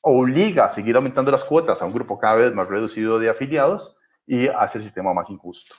obliga 0.00 0.64
a 0.64 0.68
seguir 0.68 0.96
aumentando 0.96 1.30
las 1.30 1.44
cuotas 1.44 1.80
a 1.80 1.86
un 1.86 1.92
grupo 1.92 2.18
cada 2.18 2.36
vez 2.36 2.54
más 2.54 2.68
reducido 2.68 3.18
de 3.18 3.30
afiliados 3.30 3.96
y 4.26 4.48
hace 4.48 4.78
el 4.78 4.84
sistema 4.84 5.14
más 5.14 5.30
injusto. 5.30 5.74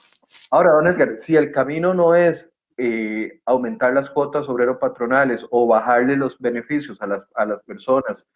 Ahora, 0.50 0.72
don 0.72 0.86
Edgar, 0.86 1.16
si 1.16 1.36
el 1.36 1.52
camino 1.52 1.94
no 1.94 2.14
es 2.14 2.52
eh, 2.76 3.40
aumentar 3.46 3.92
las 3.92 4.10
cuotas 4.10 4.48
obrero 4.48 4.78
patronales 4.78 5.46
o 5.50 5.66
bajarle 5.66 6.16
los 6.16 6.38
beneficios 6.40 7.00
a 7.02 7.06
las, 7.06 7.28
a 7.34 7.44
las 7.44 7.62
personas 7.62 8.26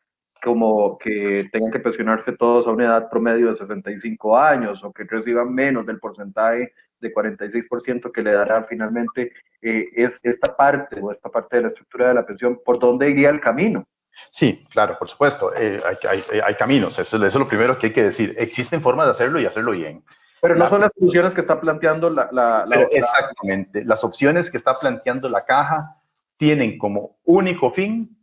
como 0.42 0.98
que 0.98 1.48
tengan 1.52 1.70
que 1.70 1.80
pensionarse 1.80 2.32
todos 2.36 2.66
a 2.66 2.70
una 2.70 2.86
edad 2.86 3.10
promedio 3.10 3.48
de 3.48 3.54
65 3.54 4.38
años 4.38 4.84
o 4.84 4.92
que 4.92 5.04
reciban 5.04 5.52
menos 5.52 5.86
del 5.86 5.98
porcentaje 5.98 6.72
de 7.00 7.14
46% 7.14 8.10
que 8.12 8.22
le 8.22 8.32
dará 8.32 8.64
finalmente 8.64 9.32
eh, 9.62 9.88
es 9.94 10.20
esta 10.22 10.56
parte 10.56 11.00
o 11.00 11.10
esta 11.10 11.30
parte 11.30 11.56
de 11.56 11.62
la 11.62 11.68
estructura 11.68 12.08
de 12.08 12.14
la 12.14 12.26
pensión, 12.26 12.60
¿por 12.64 12.78
dónde 12.78 13.10
iría 13.10 13.30
el 13.30 13.40
camino? 13.40 13.86
Sí, 14.30 14.64
claro, 14.70 14.98
por 14.98 15.08
supuesto, 15.08 15.54
eh, 15.54 15.78
hay, 15.84 16.22
hay, 16.44 16.54
caminos, 16.54 16.98
eso, 16.98 17.24
es 17.24 17.34
lo 17.34 17.46
primero 17.46 17.78
que 17.78 17.88
hay 17.88 17.92
que 17.92 18.02
decir. 18.02 18.34
Existen 18.36 18.82
formas 18.82 19.06
de 19.06 19.12
hacerlo 19.12 19.40
y 19.40 19.46
hacerlo 19.46 19.72
bien. 19.72 20.04
Pero 20.40 20.54
no 20.54 20.68
son 20.68 20.80
las 20.80 20.92
soluciones 20.92 21.34
que 21.34 21.40
está 21.40 21.60
planteando 21.60 22.10
la... 22.10 22.28
la, 22.32 22.64
exactamente, 22.90 23.84
las 23.84 24.04
opciones 24.04 24.50
que 24.50 24.56
está 24.56 24.78
planteando 24.78 25.28
la 25.28 25.44
caja 25.44 25.96
tienen 26.36 26.78
como 26.78 27.18
único 27.24 27.70
fin 27.72 28.16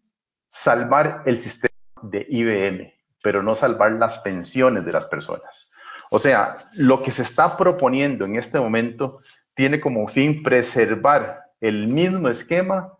salvar 0.47 1.24
el 1.26 1.41
sistema 1.41 1.74
de 2.10 2.26
IBM, 2.30 2.93
pero 3.24 3.43
no 3.43 3.56
salvar 3.56 3.93
las 3.93 4.20
pensiones 4.20 4.86
de 4.86 4.91
las 4.91 5.06
personas. 5.08 5.72
O 6.10 6.20
sea, 6.20 6.58
lo 6.74 7.01
que 7.01 7.12
se 7.12 7.24
está 7.24 7.58
proponiendo 7.58 8.26
en 8.26 8.36
este 8.36 8.60
momento 8.60 9.20
tiene 9.56 9.80
como 9.80 10.08
fin 10.08 10.43
preservar 10.43 11.43
el 11.62 11.88
mismo 11.88 12.30
esquema 12.30 12.93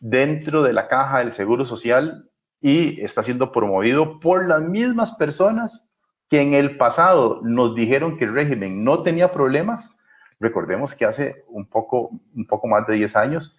dentro 0.00 0.62
de 0.62 0.72
la 0.72 0.88
caja 0.88 1.18
del 1.18 1.32
Seguro 1.32 1.64
Social 1.64 2.28
y 2.60 3.00
está 3.00 3.22
siendo 3.22 3.52
promovido 3.52 4.18
por 4.18 4.46
las 4.46 4.62
mismas 4.62 5.12
personas 5.12 5.88
que 6.28 6.40
en 6.40 6.54
el 6.54 6.76
pasado 6.76 7.40
nos 7.42 7.74
dijeron 7.74 8.16
que 8.16 8.24
el 8.24 8.34
régimen 8.34 8.84
no 8.84 9.02
tenía 9.02 9.32
problemas. 9.32 9.96
Recordemos 10.40 10.94
que 10.94 11.04
hace 11.04 11.44
un 11.48 11.66
poco, 11.66 12.10
un 12.34 12.46
poco 12.46 12.66
más 12.66 12.86
de 12.86 12.94
10 12.94 13.16
años 13.16 13.56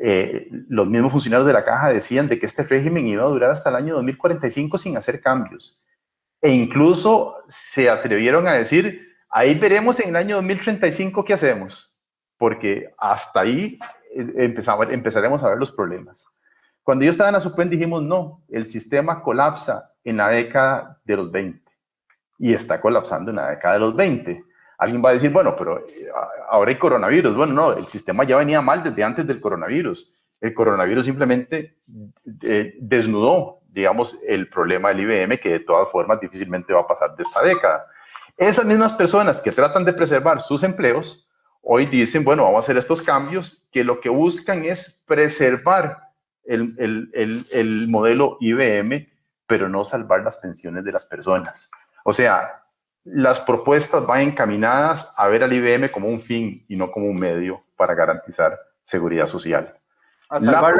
eh, 0.00 0.48
los 0.68 0.88
mismos 0.88 1.12
funcionarios 1.12 1.46
de 1.46 1.52
la 1.52 1.64
caja 1.64 1.92
decían 1.92 2.28
de 2.28 2.38
que 2.38 2.46
este 2.46 2.62
régimen 2.62 3.06
iba 3.06 3.24
a 3.24 3.28
durar 3.28 3.50
hasta 3.50 3.70
el 3.70 3.76
año 3.76 3.94
2045 3.94 4.78
sin 4.78 4.96
hacer 4.96 5.20
cambios. 5.20 5.82
E 6.42 6.50
incluso 6.50 7.36
se 7.48 7.88
atrevieron 7.88 8.46
a 8.46 8.52
decir, 8.52 9.08
ahí 9.30 9.54
veremos 9.54 10.00
en 10.00 10.10
el 10.10 10.16
año 10.16 10.36
2035 10.36 11.24
qué 11.24 11.34
hacemos, 11.34 12.00
porque 12.36 12.92
hasta 12.98 13.40
ahí 13.40 13.78
eh, 14.14 14.32
empezamos, 14.36 14.88
empezaremos 14.90 15.42
a 15.42 15.50
ver 15.50 15.58
los 15.58 15.72
problemas. 15.72 16.26
Cuando 16.82 17.04
yo 17.04 17.10
estaba 17.10 17.30
en 17.30 17.34
la 17.34 17.40
SUPEN 17.40 17.70
dijimos, 17.70 18.02
no, 18.02 18.42
el 18.50 18.66
sistema 18.66 19.22
colapsa 19.22 19.92
en 20.04 20.18
la 20.18 20.28
década 20.28 21.00
de 21.04 21.16
los 21.16 21.32
20 21.32 21.64
y 22.38 22.52
está 22.52 22.80
colapsando 22.80 23.30
en 23.30 23.36
la 23.36 23.50
década 23.50 23.74
de 23.74 23.80
los 23.80 23.96
20. 23.96 24.44
Alguien 24.78 25.04
va 25.04 25.10
a 25.10 25.12
decir, 25.12 25.30
bueno, 25.30 25.54
pero 25.56 25.78
eh, 25.78 26.08
ahora 26.48 26.70
hay 26.70 26.76
coronavirus. 26.76 27.34
Bueno, 27.34 27.52
no, 27.52 27.72
el 27.72 27.86
sistema 27.86 28.24
ya 28.24 28.36
venía 28.36 28.60
mal 28.60 28.82
desde 28.82 29.04
antes 29.04 29.26
del 29.26 29.40
coronavirus. 29.40 30.14
El 30.40 30.54
coronavirus 30.54 31.04
simplemente 31.04 31.78
eh, 32.42 32.74
desnudó, 32.80 33.60
digamos, 33.68 34.18
el 34.26 34.48
problema 34.48 34.88
del 34.88 35.00
IBM, 35.00 35.38
que 35.38 35.50
de 35.50 35.60
todas 35.60 35.88
formas 35.90 36.20
difícilmente 36.20 36.72
va 36.72 36.80
a 36.80 36.86
pasar 36.86 37.16
de 37.16 37.22
esta 37.22 37.42
década. 37.42 37.86
Esas 38.36 38.64
mismas 38.64 38.92
personas 38.94 39.40
que 39.40 39.52
tratan 39.52 39.84
de 39.84 39.92
preservar 39.92 40.40
sus 40.40 40.62
empleos, 40.64 41.30
hoy 41.62 41.86
dicen, 41.86 42.24
bueno, 42.24 42.44
vamos 42.44 42.56
a 42.56 42.64
hacer 42.64 42.76
estos 42.76 43.00
cambios, 43.00 43.68
que 43.72 43.84
lo 43.84 44.00
que 44.00 44.08
buscan 44.08 44.64
es 44.64 45.02
preservar 45.06 46.10
el, 46.44 46.74
el, 46.78 47.46
el 47.52 47.88
modelo 47.88 48.36
IBM, 48.40 49.08
pero 49.46 49.68
no 49.68 49.84
salvar 49.84 50.22
las 50.22 50.36
pensiones 50.38 50.84
de 50.84 50.92
las 50.92 51.06
personas. 51.06 51.70
O 52.04 52.12
sea, 52.12 52.63
las 53.04 53.40
propuestas 53.40 54.06
van 54.06 54.20
encaminadas 54.20 55.12
a 55.16 55.28
ver 55.28 55.44
al 55.44 55.52
IBM 55.52 55.90
como 55.90 56.08
un 56.08 56.20
fin 56.20 56.64
y 56.68 56.76
no 56.76 56.90
como 56.90 57.06
un 57.06 57.18
medio 57.18 57.62
para 57.76 57.94
garantizar 57.94 58.58
seguridad 58.84 59.26
social. 59.26 59.78
A 60.30 60.40
salvar 60.40 60.74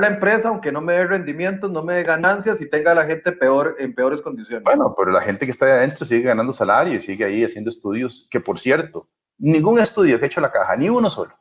la, 0.00 0.06
empresa, 0.06 0.48
aunque 0.48 0.72
no 0.72 0.80
me 0.80 0.94
dé 0.94 1.06
rendimientos, 1.06 1.70
no 1.70 1.82
me 1.82 1.94
dé 1.94 2.02
ganancias 2.04 2.60
y 2.60 2.70
tenga 2.70 2.92
a 2.92 2.94
la 2.94 3.04
gente 3.04 3.32
peor, 3.32 3.76
en 3.78 3.94
peores 3.94 4.22
condiciones. 4.22 4.62
Bueno, 4.64 4.94
pero 4.96 5.10
la 5.10 5.20
gente 5.20 5.44
que 5.44 5.50
está 5.50 5.66
ahí 5.66 5.72
adentro 5.72 6.06
sigue 6.06 6.22
ganando 6.22 6.52
salario 6.52 6.94
y 6.94 7.02
sigue 7.02 7.24
ahí 7.24 7.44
haciendo 7.44 7.68
estudios 7.68 8.28
que, 8.30 8.40
por 8.40 8.58
cierto, 8.58 9.08
ningún 9.36 9.80
estudio 9.80 10.18
que 10.18 10.24
ha 10.24 10.28
hecho 10.28 10.40
la 10.40 10.52
caja, 10.52 10.76
ni 10.76 10.88
uno 10.88 11.10
solo, 11.10 11.34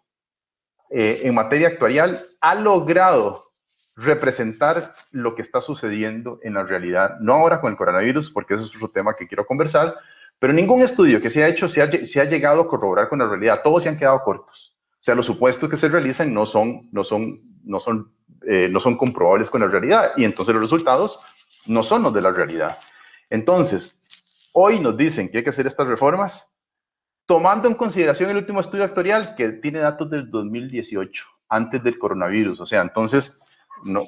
eh, 0.90 1.22
en 1.24 1.36
materia 1.36 1.70
actuarial 1.70 2.22
ha 2.42 2.56
logrado 2.56 3.43
representar 3.96 4.96
lo 5.12 5.36
que 5.36 5.42
está 5.42 5.62
sucediendo 5.62 6.40
en 6.44 6.56
la 6.56 6.64
realidad, 6.64 7.20
no 7.20 7.34
ahora 7.34 7.62
con 7.62 7.72
el 7.72 7.78
coronavirus, 7.78 8.32
porque 8.32 8.56
ese 8.56 8.66
es 8.66 8.76
otro 8.76 8.90
tema 8.90 9.16
que 9.16 9.28
quiero 9.28 9.46
conversar, 9.46 9.96
pero 10.40 10.52
ningún 10.52 10.82
estudio 10.82 11.22
que 11.22 11.30
se 11.30 11.44
ha 11.44 11.48
hecho 11.48 11.70
se 11.70 11.82
ha, 11.82 12.26
llegado 12.26 12.62
a 12.62 12.68
corroborar 12.68 13.08
con 13.08 13.20
la 13.20 13.28
realidad, 13.28 13.62
todos 13.64 13.84
se 13.84 13.90
han 13.90 13.98
quedado 13.98 14.22
cortos. 14.24 14.76
O 14.94 15.04
sea, 15.04 15.16
los 15.16 15.26
supuestos 15.26 15.70
que 15.70 15.78
se 15.78 15.90
realizan 15.90 16.34
no 16.34 16.46
son, 16.46 16.90
no 16.92 17.04
son, 17.04 17.40
no 17.64 17.80
son, 17.80 18.12
eh, 18.48 18.68
no 18.70 18.80
son 18.80 18.98
comprobables 18.98 19.50
con 19.50 19.62
la 19.62 19.68
realidad 19.68 20.12
y 20.18 20.26
entonces 20.26 20.54
los 20.54 20.64
resultados 20.64 21.22
no 21.68 21.84
son 21.84 22.04
los 22.04 22.14
de 22.14 22.22
la 22.22 22.32
realidad. 22.32 22.78
Entonces, 23.30 24.02
hoy 24.54 24.80
nos 24.80 24.98
dicen 24.98 25.30
que 25.30 25.38
hay 25.38 25.44
que 25.44 25.50
hacer 25.52 25.68
estas 25.68 25.88
reformas 25.88 26.54
tomando 27.26 27.68
en 27.68 27.76
consideración 27.76 28.30
el 28.30 28.38
último 28.38 28.60
estudio 28.60 28.84
actuarial 28.84 29.36
que 29.36 29.50
tiene 29.50 29.80
datos 29.80 30.10
del 30.10 30.30
2018, 30.30 31.26
antes 31.50 31.84
del 31.84 31.98
coronavirus. 31.98 32.60
O 32.60 32.66
sea, 32.66 32.82
entonces 32.82 33.40
no, 33.84 34.04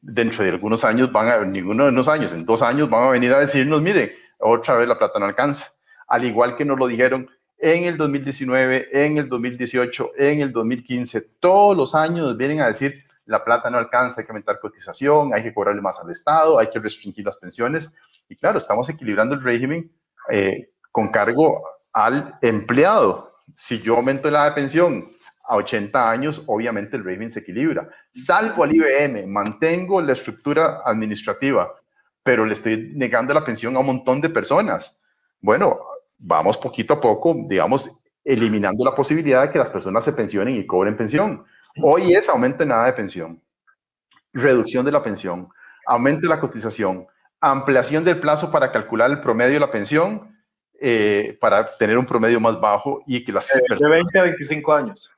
dentro 0.00 0.44
de 0.44 0.50
algunos 0.50 0.84
años 0.84 1.12
van 1.12 1.28
a, 1.28 1.44
ninguno 1.44 1.84
de 1.84 1.90
unos 1.90 2.08
años, 2.08 2.32
en 2.32 2.44
dos 2.44 2.62
años 2.62 2.88
van 2.88 3.04
a 3.04 3.10
venir 3.10 3.32
a 3.32 3.40
decirnos, 3.40 3.82
mire, 3.82 4.16
otra 4.38 4.76
vez 4.76 4.88
la 4.88 4.98
plata 4.98 5.18
no 5.18 5.26
alcanza. 5.26 5.68
Al 6.08 6.24
igual 6.24 6.56
que 6.56 6.64
nos 6.64 6.78
lo 6.78 6.86
dijeron 6.86 7.28
en 7.58 7.84
el 7.84 7.96
2019, 7.96 8.88
en 8.92 9.18
el 9.18 9.28
2018, 9.28 10.12
en 10.18 10.40
el 10.40 10.52
2015, 10.52 11.20
todos 11.40 11.76
los 11.76 11.94
años 11.94 12.36
vienen 12.36 12.60
a 12.60 12.66
decir, 12.66 13.04
la 13.26 13.42
plata 13.42 13.70
no 13.70 13.78
alcanza, 13.78 14.20
hay 14.20 14.26
que 14.26 14.32
aumentar 14.32 14.60
cotización, 14.60 15.32
hay 15.32 15.42
que 15.42 15.54
cobrarle 15.54 15.80
más 15.80 15.98
al 15.98 16.10
Estado, 16.10 16.58
hay 16.58 16.68
que 16.68 16.78
restringir 16.78 17.24
las 17.24 17.36
pensiones. 17.38 17.90
Y 18.28 18.36
claro, 18.36 18.58
estamos 18.58 18.88
equilibrando 18.90 19.34
el 19.34 19.42
régimen 19.42 19.90
eh, 20.30 20.70
con 20.92 21.08
cargo 21.08 21.62
al 21.92 22.36
empleado. 22.42 23.32
Si 23.54 23.80
yo 23.80 23.96
aumento 23.96 24.30
la 24.30 24.54
pensión 24.54 25.10
a 25.46 25.56
80 25.56 26.10
años, 26.10 26.42
obviamente 26.46 26.96
el 26.96 27.04
régimen 27.04 27.30
se 27.30 27.40
equilibra. 27.40 27.88
Salvo 28.12 28.64
al 28.64 28.74
IBM, 28.74 29.26
mantengo 29.26 30.00
la 30.00 30.12
estructura 30.12 30.80
administrativa, 30.84 31.72
pero 32.22 32.46
le 32.46 32.54
estoy 32.54 32.92
negando 32.94 33.34
la 33.34 33.44
pensión 33.44 33.76
a 33.76 33.80
un 33.80 33.86
montón 33.86 34.20
de 34.20 34.30
personas. 34.30 35.02
Bueno, 35.40 35.80
vamos 36.18 36.56
poquito 36.56 36.94
a 36.94 37.00
poco, 37.00 37.36
digamos, 37.46 37.90
eliminando 38.24 38.84
la 38.84 38.94
posibilidad 38.94 39.42
de 39.42 39.50
que 39.50 39.58
las 39.58 39.68
personas 39.68 40.04
se 40.04 40.12
pensionen 40.12 40.56
y 40.56 40.66
cobren 40.66 40.96
pensión. 40.96 41.44
Hoy 41.82 42.14
es 42.14 42.28
aumento 42.28 42.64
nada 42.64 42.86
de 42.86 42.94
pensión, 42.94 43.42
reducción 44.32 44.86
de 44.86 44.92
la 44.92 45.02
pensión, 45.02 45.48
aumento 45.86 46.22
de 46.22 46.28
la 46.28 46.40
cotización, 46.40 47.06
ampliación 47.40 48.04
del 48.04 48.20
plazo 48.20 48.50
para 48.50 48.72
calcular 48.72 49.10
el 49.10 49.20
promedio 49.20 49.54
de 49.54 49.60
la 49.60 49.70
pensión, 49.70 50.34
eh, 50.80 51.36
para 51.40 51.76
tener 51.76 51.98
un 51.98 52.06
promedio 52.06 52.40
más 52.40 52.58
bajo 52.58 53.02
y 53.06 53.22
que 53.24 53.32
las... 53.32 53.48
De 53.48 53.88
20 53.88 54.18
a 54.18 54.22
25 54.22 54.72
años 54.72 55.13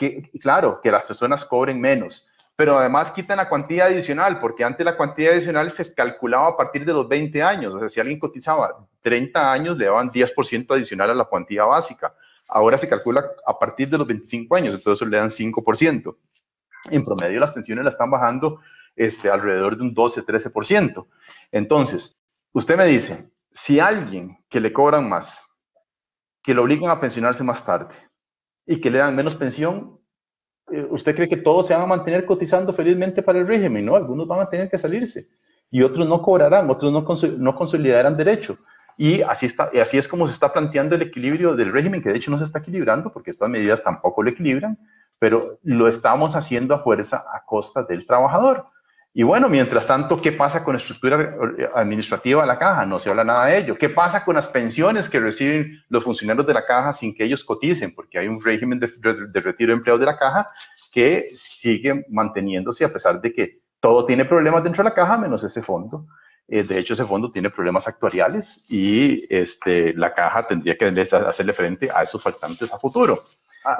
que, 0.00 0.30
claro, 0.40 0.80
que 0.80 0.90
las 0.90 1.04
personas 1.04 1.44
cobren 1.44 1.78
menos, 1.78 2.26
pero 2.56 2.78
además 2.78 3.12
quitan 3.12 3.36
la 3.36 3.50
cuantía 3.50 3.84
adicional, 3.84 4.38
porque 4.38 4.64
antes 4.64 4.82
la 4.82 4.96
cuantía 4.96 5.30
adicional 5.30 5.70
se 5.72 5.94
calculaba 5.94 6.48
a 6.48 6.56
partir 6.56 6.86
de 6.86 6.94
los 6.94 7.06
20 7.06 7.42
años, 7.42 7.74
o 7.74 7.78
sea, 7.78 7.88
si 7.90 8.00
alguien 8.00 8.18
cotizaba 8.18 8.86
30 9.02 9.52
años, 9.52 9.76
le 9.76 9.84
daban 9.84 10.10
10% 10.10 10.74
adicional 10.74 11.10
a 11.10 11.14
la 11.14 11.24
cuantía 11.24 11.64
básica. 11.64 12.14
Ahora 12.48 12.78
se 12.78 12.88
calcula 12.88 13.26
a 13.46 13.58
partir 13.58 13.90
de 13.90 13.98
los 13.98 14.06
25 14.06 14.56
años, 14.56 14.74
entonces 14.74 15.06
le 15.06 15.18
dan 15.18 15.28
5%. 15.28 16.16
En 16.90 17.04
promedio 17.04 17.38
las 17.38 17.52
pensiones 17.52 17.84
la 17.84 17.90
están 17.90 18.10
bajando 18.10 18.60
este, 18.96 19.28
alrededor 19.28 19.76
de 19.76 19.82
un 19.82 19.94
12-13%. 19.94 21.06
Entonces, 21.52 22.16
usted 22.52 22.78
me 22.78 22.86
dice, 22.86 23.30
si 23.52 23.78
alguien 23.78 24.38
que 24.48 24.60
le 24.60 24.72
cobran 24.72 25.10
más, 25.10 25.46
que 26.42 26.54
lo 26.54 26.62
obligan 26.62 26.90
a 26.90 27.00
pensionarse 27.00 27.44
más 27.44 27.64
tarde, 27.66 27.94
y 28.70 28.80
que 28.80 28.88
le 28.88 28.98
dan 28.98 29.16
menos 29.16 29.34
pensión, 29.34 29.98
eh, 30.70 30.86
¿usted 30.90 31.16
cree 31.16 31.28
que 31.28 31.36
todos 31.36 31.66
se 31.66 31.74
van 31.74 31.82
a 31.82 31.86
mantener 31.86 32.24
cotizando 32.24 32.72
felizmente 32.72 33.20
para 33.20 33.40
el 33.40 33.48
régimen? 33.48 33.84
No, 33.84 33.96
algunos 33.96 34.28
van 34.28 34.38
a 34.38 34.48
tener 34.48 34.70
que 34.70 34.78
salirse 34.78 35.28
y 35.72 35.82
otros 35.82 36.06
no 36.06 36.22
cobrarán, 36.22 36.70
otros 36.70 36.92
no, 36.92 37.04
consolidarán 37.56 38.16
derecho. 38.16 38.58
Y 38.96 39.22
así, 39.22 39.46
está, 39.46 39.70
y 39.72 39.80
así 39.80 39.98
es 39.98 40.06
como 40.06 40.28
se 40.28 40.34
está 40.34 40.52
planteando 40.52 40.94
el 40.94 41.02
equilibrio 41.02 41.56
del 41.56 41.72
régimen, 41.72 42.00
que 42.00 42.10
de 42.10 42.16
hecho 42.16 42.30
no 42.30 42.38
se 42.38 42.44
está 42.44 42.60
equilibrando 42.60 43.12
porque 43.12 43.32
estas 43.32 43.48
medidas 43.48 43.82
tampoco 43.82 44.22
lo 44.22 44.30
equilibran, 44.30 44.78
pero 45.18 45.58
lo 45.64 45.88
estamos 45.88 46.36
haciendo 46.36 46.72
a 46.72 46.84
fuerza 46.84 47.24
a 47.34 47.44
costa 47.44 47.82
del 47.82 48.06
trabajador. 48.06 48.66
Y 49.12 49.24
bueno, 49.24 49.48
mientras 49.48 49.86
tanto, 49.88 50.20
¿qué 50.20 50.30
pasa 50.30 50.62
con 50.62 50.74
la 50.74 50.78
estructura 50.78 51.34
administrativa 51.74 52.42
de 52.42 52.46
la 52.46 52.58
caja? 52.58 52.86
No 52.86 53.00
se 53.00 53.10
habla 53.10 53.24
nada 53.24 53.46
de 53.46 53.58
ello. 53.58 53.76
¿Qué 53.76 53.88
pasa 53.88 54.24
con 54.24 54.36
las 54.36 54.46
pensiones 54.46 55.08
que 55.08 55.18
reciben 55.18 55.82
los 55.88 56.04
funcionarios 56.04 56.46
de 56.46 56.54
la 56.54 56.64
caja 56.64 56.92
sin 56.92 57.14
que 57.14 57.24
ellos 57.24 57.42
coticen? 57.42 57.92
Porque 57.92 58.18
hay 58.18 58.28
un 58.28 58.42
régimen 58.42 58.78
de, 58.78 58.86
retiro 58.86 59.72
de 59.72 59.78
empleados 59.78 59.98
de 59.98 60.06
la 60.06 60.16
caja 60.16 60.48
que 60.92 61.28
sigue 61.34 62.04
manteniéndose 62.08 62.84
a 62.84 62.92
pesar 62.92 63.20
de 63.20 63.32
que 63.32 63.60
todo 63.80 64.06
tiene 64.06 64.24
problemas 64.24 64.62
dentro 64.62 64.84
de 64.84 64.90
la 64.90 64.94
caja, 64.94 65.18
menos 65.18 65.42
ese 65.42 65.62
fondo. 65.62 66.06
Eh, 66.46 66.62
de 66.62 66.78
hecho, 66.78 66.94
ese 66.94 67.04
fondo 67.04 67.32
tiene 67.32 67.50
problemas 67.50 67.88
actuariales 67.88 68.64
y 68.68 69.24
este, 69.28 69.92
la 69.94 70.14
caja 70.14 70.46
tendría 70.46 70.76
que 70.76 70.86
hacerle 70.86 71.52
frente 71.52 71.90
a 71.92 72.02
esos 72.02 72.22
faltantes 72.22 72.72
a 72.72 72.78
futuro. 72.78 73.24
Ah, 73.64 73.76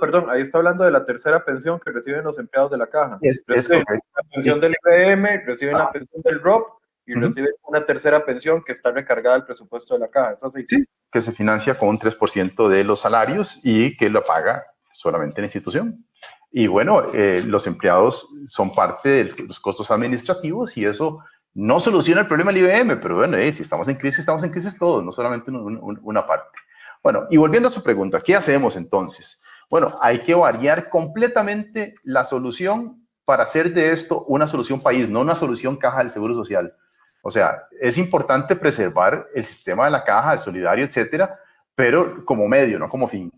perdón, 0.00 0.30
ahí 0.30 0.42
está 0.42 0.58
hablando 0.58 0.84
de 0.84 0.90
la 0.90 1.04
tercera 1.04 1.44
pensión 1.44 1.80
que 1.80 1.90
reciben 1.90 2.24
los 2.24 2.38
empleados 2.38 2.70
de 2.70 2.78
la 2.78 2.86
caja. 2.86 3.18
Es, 3.20 3.44
reciben 3.46 3.84
la 3.88 4.22
pensión 4.32 4.60
del 4.60 4.74
IBM, 4.84 5.44
reciben 5.46 5.78
la 5.78 5.90
pensión 5.90 6.22
del 6.22 6.40
ROP 6.40 6.66
y 7.06 7.14
reciben 7.14 7.50
una 7.64 7.84
tercera 7.84 8.24
pensión 8.24 8.62
que 8.62 8.72
está 8.72 8.92
recargada 8.92 9.36
al 9.36 9.44
presupuesto 9.44 9.94
de 9.94 10.00
la 10.00 10.08
caja. 10.08 10.32
¿Es 10.32 10.44
así? 10.44 10.64
Sí, 10.68 10.84
que 11.10 11.20
se 11.20 11.32
financia 11.32 11.74
con 11.74 11.88
un 11.88 11.98
3% 11.98 12.68
de 12.68 12.84
los 12.84 13.00
salarios 13.00 13.60
y 13.62 13.96
que 13.96 14.08
lo 14.08 14.22
paga 14.22 14.64
solamente 14.92 15.40
la 15.40 15.46
institución. 15.46 16.06
Y 16.50 16.66
bueno, 16.66 17.12
eh, 17.14 17.42
los 17.46 17.66
empleados 17.66 18.28
son 18.46 18.74
parte 18.74 19.08
de 19.08 19.44
los 19.44 19.58
costos 19.58 19.90
administrativos 19.90 20.76
y 20.76 20.84
eso 20.84 21.20
no 21.54 21.80
soluciona 21.80 22.22
el 22.22 22.26
problema 22.26 22.52
del 22.52 22.64
IBM, 22.64 23.00
pero 23.00 23.16
bueno, 23.16 23.36
eh, 23.36 23.52
si 23.52 23.62
estamos 23.62 23.88
en 23.88 23.96
crisis, 23.96 24.20
estamos 24.20 24.44
en 24.44 24.50
crisis 24.50 24.78
todos, 24.78 25.04
no 25.04 25.12
solamente 25.12 25.50
una 25.50 26.26
parte. 26.26 26.58
Bueno, 27.02 27.26
y 27.30 27.36
volviendo 27.36 27.68
a 27.68 27.72
su 27.72 27.82
pregunta, 27.82 28.20
¿qué 28.20 28.36
hacemos 28.36 28.76
entonces? 28.76 29.42
Bueno, 29.72 29.96
hay 30.02 30.22
que 30.22 30.34
variar 30.34 30.90
completamente 30.90 31.94
la 32.02 32.24
solución 32.24 33.08
para 33.24 33.44
hacer 33.44 33.72
de 33.72 33.90
esto 33.90 34.22
una 34.28 34.46
solución 34.46 34.82
país, 34.82 35.08
no 35.08 35.22
una 35.22 35.34
solución 35.34 35.78
caja 35.78 36.00
del 36.00 36.10
Seguro 36.10 36.34
Social. 36.34 36.76
O 37.22 37.30
sea, 37.30 37.68
es 37.80 37.96
importante 37.96 38.54
preservar 38.54 39.26
el 39.34 39.46
sistema 39.46 39.86
de 39.86 39.92
la 39.92 40.04
caja, 40.04 40.34
el 40.34 40.40
solidario, 40.40 40.84
etcétera, 40.84 41.38
pero 41.74 42.22
como 42.26 42.46
medio, 42.48 42.78
no 42.78 42.90
como 42.90 43.08
fin. 43.08 43.32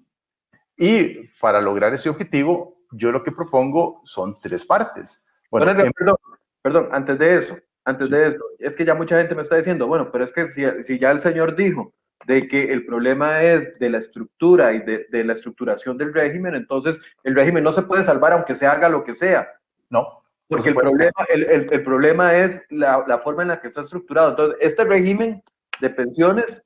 Y 0.76 1.28
para 1.40 1.60
lograr 1.60 1.94
ese 1.94 2.08
objetivo, 2.08 2.78
yo 2.90 3.12
lo 3.12 3.22
que 3.22 3.30
propongo 3.30 4.02
son 4.04 4.34
tres 4.40 4.66
partes. 4.66 5.24
Bueno, 5.52 5.66
perdón, 5.96 6.16
perdón, 6.62 6.88
antes 6.90 7.16
de 7.16 7.36
eso, 7.36 7.56
antes 7.84 8.10
de 8.10 8.26
eso, 8.26 8.40
es 8.58 8.74
que 8.74 8.84
ya 8.84 8.96
mucha 8.96 9.18
gente 9.18 9.36
me 9.36 9.42
está 9.42 9.54
diciendo, 9.54 9.86
bueno, 9.86 10.10
pero 10.10 10.24
es 10.24 10.32
que 10.32 10.48
si, 10.48 10.64
si 10.82 10.98
ya 10.98 11.12
el 11.12 11.20
señor 11.20 11.54
dijo 11.54 11.94
de 12.26 12.48
que 12.48 12.72
el 12.72 12.86
problema 12.86 13.42
es 13.42 13.78
de 13.78 13.90
la 13.90 13.98
estructura 13.98 14.72
y 14.72 14.80
de, 14.80 15.06
de, 15.10 15.24
la 15.24 15.32
estructuración 15.32 15.98
del 15.98 16.14
régimen, 16.14 16.54
entonces 16.54 17.00
el 17.22 17.34
régimen 17.34 17.64
no 17.64 17.72
se 17.72 17.82
puede 17.82 18.04
salvar 18.04 18.32
aunque 18.32 18.54
se 18.54 18.66
haga 18.66 18.88
lo 18.88 19.04
que 19.04 19.14
sea. 19.14 19.48
No. 19.90 20.22
Porque 20.48 20.70
el 20.70 20.74
problema, 20.74 21.12
el, 21.28 21.44
el, 21.44 21.72
el, 21.72 21.82
problema 21.82 22.36
es 22.36 22.66
la, 22.70 23.04
la, 23.06 23.18
forma 23.18 23.42
en 23.42 23.48
la 23.48 23.60
que 23.60 23.68
está 23.68 23.80
estructurado. 23.80 24.30
Entonces, 24.30 24.58
este 24.60 24.84
régimen 24.84 25.42
de 25.80 25.90
pensiones, 25.90 26.62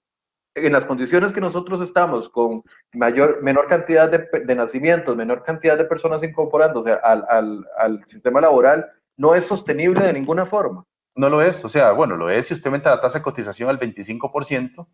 en 0.54 0.72
las 0.72 0.84
condiciones 0.84 1.32
que 1.32 1.40
nosotros 1.40 1.80
estamos, 1.80 2.28
con 2.28 2.62
mayor, 2.92 3.40
menor 3.42 3.66
cantidad 3.68 4.10
de, 4.10 4.26
de 4.44 4.54
nacimientos, 4.54 5.16
menor 5.16 5.44
cantidad 5.44 5.78
de 5.78 5.84
personas 5.84 6.22
incorporándose 6.24 6.92
al, 7.02 7.24
al, 7.28 7.66
al 7.76 8.04
sistema 8.04 8.40
laboral, 8.40 8.86
no 9.16 9.34
es 9.34 9.44
sostenible 9.46 10.04
de 10.04 10.12
ninguna 10.12 10.44
forma. 10.44 10.84
No 11.14 11.28
lo 11.28 11.42
es, 11.42 11.64
o 11.64 11.68
sea, 11.68 11.92
bueno, 11.92 12.16
lo 12.16 12.30
es 12.30 12.46
si 12.46 12.54
usted 12.54 12.68
aumenta 12.68 12.90
la 12.90 13.00
tasa 13.00 13.18
de 13.18 13.24
cotización 13.24 13.68
al 13.68 13.80
25%, 13.80 14.86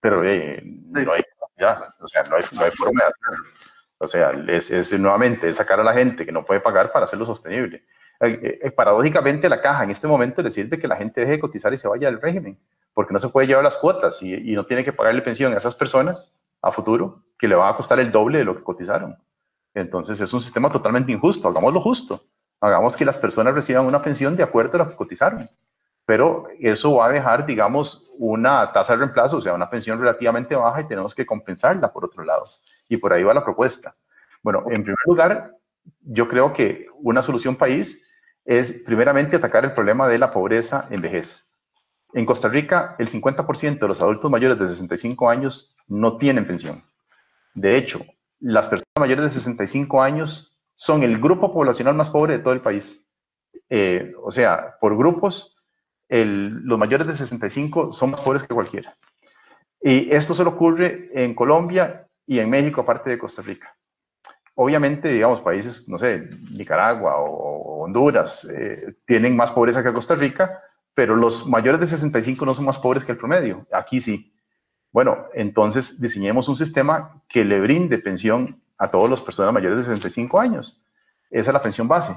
pero 0.00 0.24
eh, 0.24 0.60
no, 0.62 1.12
hay, 1.12 1.22
ya, 1.58 1.94
o 2.00 2.06
sea, 2.06 2.22
no, 2.24 2.36
hay, 2.36 2.44
no 2.52 2.62
hay 2.62 2.70
forma 2.70 3.04
de 3.04 3.10
hacerlo. 3.10 3.44
O 3.98 4.06
sea, 4.06 4.30
es, 4.48 4.70
es, 4.70 4.98
nuevamente 4.98 5.52
sacar 5.52 5.80
a 5.80 5.82
la 5.82 5.92
gente 5.92 6.24
que 6.24 6.32
no 6.32 6.44
puede 6.44 6.60
pagar 6.60 6.92
para 6.92 7.04
hacerlo 7.04 7.26
sostenible. 7.26 7.84
Eh, 8.20 8.60
eh, 8.62 8.70
paradójicamente, 8.70 9.48
la 9.48 9.60
caja 9.60 9.84
en 9.84 9.90
este 9.90 10.06
momento 10.06 10.42
le 10.42 10.50
sirve 10.50 10.78
que 10.78 10.88
la 10.88 10.96
gente 10.96 11.20
deje 11.20 11.32
de 11.32 11.40
cotizar 11.40 11.72
y 11.72 11.76
se 11.76 11.88
vaya 11.88 12.10
del 12.10 12.20
régimen, 12.20 12.58
porque 12.94 13.12
no 13.12 13.18
se 13.18 13.28
puede 13.28 13.48
llevar 13.48 13.64
las 13.64 13.76
cuotas 13.76 14.22
y, 14.22 14.34
y 14.34 14.54
no 14.54 14.66
tiene 14.66 14.84
que 14.84 14.92
pagarle 14.92 15.22
pensión 15.22 15.52
a 15.52 15.56
esas 15.56 15.74
personas 15.74 16.40
a 16.62 16.70
futuro 16.70 17.24
que 17.38 17.48
le 17.48 17.54
va 17.54 17.68
a 17.68 17.76
costar 17.76 17.98
el 17.98 18.12
doble 18.12 18.38
de 18.38 18.44
lo 18.44 18.56
que 18.56 18.62
cotizaron. 18.62 19.16
Entonces, 19.74 20.20
es 20.20 20.32
un 20.32 20.40
sistema 20.40 20.70
totalmente 20.70 21.12
injusto. 21.12 21.48
Hagámoslo 21.48 21.80
justo. 21.80 22.22
Hagamos 22.60 22.96
que 22.96 23.04
las 23.04 23.16
personas 23.16 23.54
reciban 23.54 23.86
una 23.86 24.02
pensión 24.02 24.34
de 24.34 24.42
acuerdo 24.42 24.74
a 24.76 24.78
lo 24.78 24.90
que 24.90 24.96
cotizaron 24.96 25.48
pero 26.08 26.48
eso 26.58 26.94
va 26.94 27.08
a 27.08 27.12
dejar, 27.12 27.44
digamos, 27.44 28.10
una 28.16 28.72
tasa 28.72 28.94
de 28.94 29.00
reemplazo, 29.00 29.36
o 29.36 29.40
sea, 29.42 29.52
una 29.52 29.68
pensión 29.68 30.00
relativamente 30.00 30.56
baja 30.56 30.80
y 30.80 30.88
tenemos 30.88 31.14
que 31.14 31.26
compensarla 31.26 31.92
por 31.92 32.06
otros 32.06 32.24
lados. 32.24 32.64
Y 32.88 32.96
por 32.96 33.12
ahí 33.12 33.22
va 33.22 33.34
la 33.34 33.44
propuesta. 33.44 33.94
Bueno, 34.42 34.64
en 34.68 34.84
primer 34.84 34.96
lugar, 35.04 35.52
yo 36.00 36.26
creo 36.26 36.54
que 36.54 36.86
una 37.02 37.20
solución 37.20 37.56
país 37.56 38.02
es 38.46 38.84
primeramente 38.86 39.36
atacar 39.36 39.66
el 39.66 39.74
problema 39.74 40.08
de 40.08 40.16
la 40.16 40.30
pobreza 40.30 40.86
en 40.88 41.02
vejez. 41.02 41.52
En 42.14 42.24
Costa 42.24 42.48
Rica, 42.48 42.96
el 42.98 43.10
50% 43.10 43.78
de 43.78 43.88
los 43.88 44.00
adultos 44.00 44.30
mayores 44.30 44.58
de 44.58 44.66
65 44.66 45.28
años 45.28 45.76
no 45.88 46.16
tienen 46.16 46.46
pensión. 46.46 46.82
De 47.52 47.76
hecho, 47.76 48.00
las 48.40 48.66
personas 48.66 48.98
mayores 48.98 49.26
de 49.26 49.30
65 49.32 50.00
años 50.00 50.58
son 50.74 51.02
el 51.02 51.20
grupo 51.20 51.52
poblacional 51.52 51.92
más 51.92 52.08
pobre 52.08 52.38
de 52.38 52.42
todo 52.42 52.54
el 52.54 52.62
país. 52.62 53.06
Eh, 53.68 54.14
o 54.22 54.30
sea, 54.30 54.78
por 54.80 54.96
grupos, 54.96 55.57
los 56.08 56.78
mayores 56.78 57.06
de 57.06 57.14
65 57.14 57.92
son 57.92 58.10
más 58.10 58.20
pobres 58.20 58.42
que 58.42 58.54
cualquiera. 58.54 58.96
Y 59.80 60.10
esto 60.10 60.34
solo 60.34 60.50
ocurre 60.50 61.10
en 61.12 61.34
Colombia 61.34 62.06
y 62.26 62.38
en 62.38 62.50
México, 62.50 62.80
aparte 62.80 63.10
de 63.10 63.18
Costa 63.18 63.42
Rica. 63.42 63.74
Obviamente, 64.54 65.08
digamos, 65.08 65.40
países, 65.40 65.88
no 65.88 65.98
sé, 65.98 66.28
Nicaragua 66.50 67.16
o, 67.18 67.84
Honduras, 67.84 68.44
eh, 68.44 68.94
tienen 69.06 69.36
más 69.36 69.52
pobreza 69.52 69.82
que 69.82 69.92
Costa 69.92 70.14
Rica, 70.14 70.60
pero 70.94 71.14
los 71.14 71.46
mayores 71.46 71.80
de 71.80 71.86
65 71.86 72.44
no 72.44 72.54
son 72.54 72.64
más 72.64 72.78
pobres 72.78 73.04
que 73.04 73.12
el 73.12 73.18
promedio. 73.18 73.66
Aquí 73.72 74.00
sí. 74.00 74.32
Bueno, 74.90 75.26
entonces 75.32 76.00
diseñemos 76.00 76.48
un 76.48 76.56
sistema 76.56 77.22
que 77.28 77.44
le 77.44 77.60
brinde 77.60 77.98
pensión 77.98 78.60
a 78.78 78.90
todas 78.90 79.10
las 79.10 79.20
personas 79.20 79.52
mayores 79.52 79.78
de 79.78 79.84
65 79.84 80.40
años. 80.40 80.82
Esa 81.30 81.50
es 81.50 81.54
la 81.54 81.62
pensión 81.62 81.86
base 81.86 82.16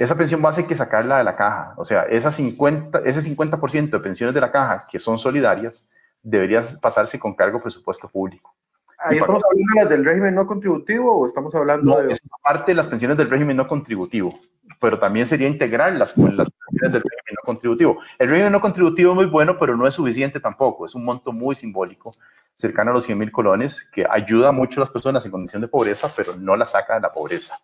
esa 0.00 0.16
pensión 0.16 0.40
base 0.40 0.62
hay 0.62 0.66
que 0.66 0.76
sacarla 0.76 1.18
de 1.18 1.24
la 1.24 1.36
caja. 1.36 1.74
O 1.76 1.84
sea, 1.84 2.04
esa 2.04 2.32
50, 2.32 3.00
ese 3.00 3.20
50% 3.20 3.90
de 3.90 4.00
pensiones 4.00 4.34
de 4.34 4.40
la 4.40 4.50
caja 4.50 4.86
que 4.90 4.98
son 4.98 5.18
solidarias 5.18 5.86
deberían 6.22 6.64
pasarse 6.80 7.18
con 7.18 7.34
cargo 7.34 7.60
presupuesto 7.60 8.08
público. 8.08 8.54
¿Ahí 8.98 9.18
estamos 9.18 9.42
hablando 9.44 9.94
del 9.94 10.04
régimen 10.06 10.34
no 10.34 10.46
contributivo 10.46 11.18
o 11.18 11.26
estamos 11.26 11.54
hablando 11.54 12.00
de...? 12.00 12.12
Es 12.12 12.20
parte 12.42 12.72
de 12.72 12.76
las 12.76 12.86
pensiones 12.86 13.18
del 13.18 13.28
régimen 13.28 13.58
no 13.58 13.68
contributivo, 13.68 14.40
pero 14.80 14.98
también 14.98 15.26
sería 15.26 15.48
integrar 15.48 15.92
las, 15.92 16.16
las 16.16 16.48
pensiones 16.50 16.92
del 16.92 17.02
régimen 17.02 17.34
no 17.36 17.44
contributivo. 17.44 17.98
El 18.18 18.30
régimen 18.30 18.52
no 18.52 18.60
contributivo 18.62 19.10
es 19.12 19.16
muy 19.16 19.26
bueno, 19.26 19.58
pero 19.58 19.76
no 19.76 19.86
es 19.86 19.92
suficiente 19.92 20.40
tampoco. 20.40 20.86
Es 20.86 20.94
un 20.94 21.04
monto 21.04 21.30
muy 21.30 21.54
simbólico, 21.54 22.12
cercano 22.54 22.90
a 22.90 22.94
los 22.94 23.04
100 23.04 23.18
mil 23.18 23.30
colones, 23.30 23.84
que 23.92 24.06
ayuda 24.08 24.50
mucho 24.50 24.80
a 24.80 24.82
las 24.84 24.90
personas 24.90 25.26
en 25.26 25.30
condición 25.30 25.60
de 25.60 25.68
pobreza, 25.68 26.10
pero 26.16 26.36
no 26.36 26.56
la 26.56 26.64
saca 26.64 26.94
de 26.94 27.00
la 27.00 27.12
pobreza. 27.12 27.58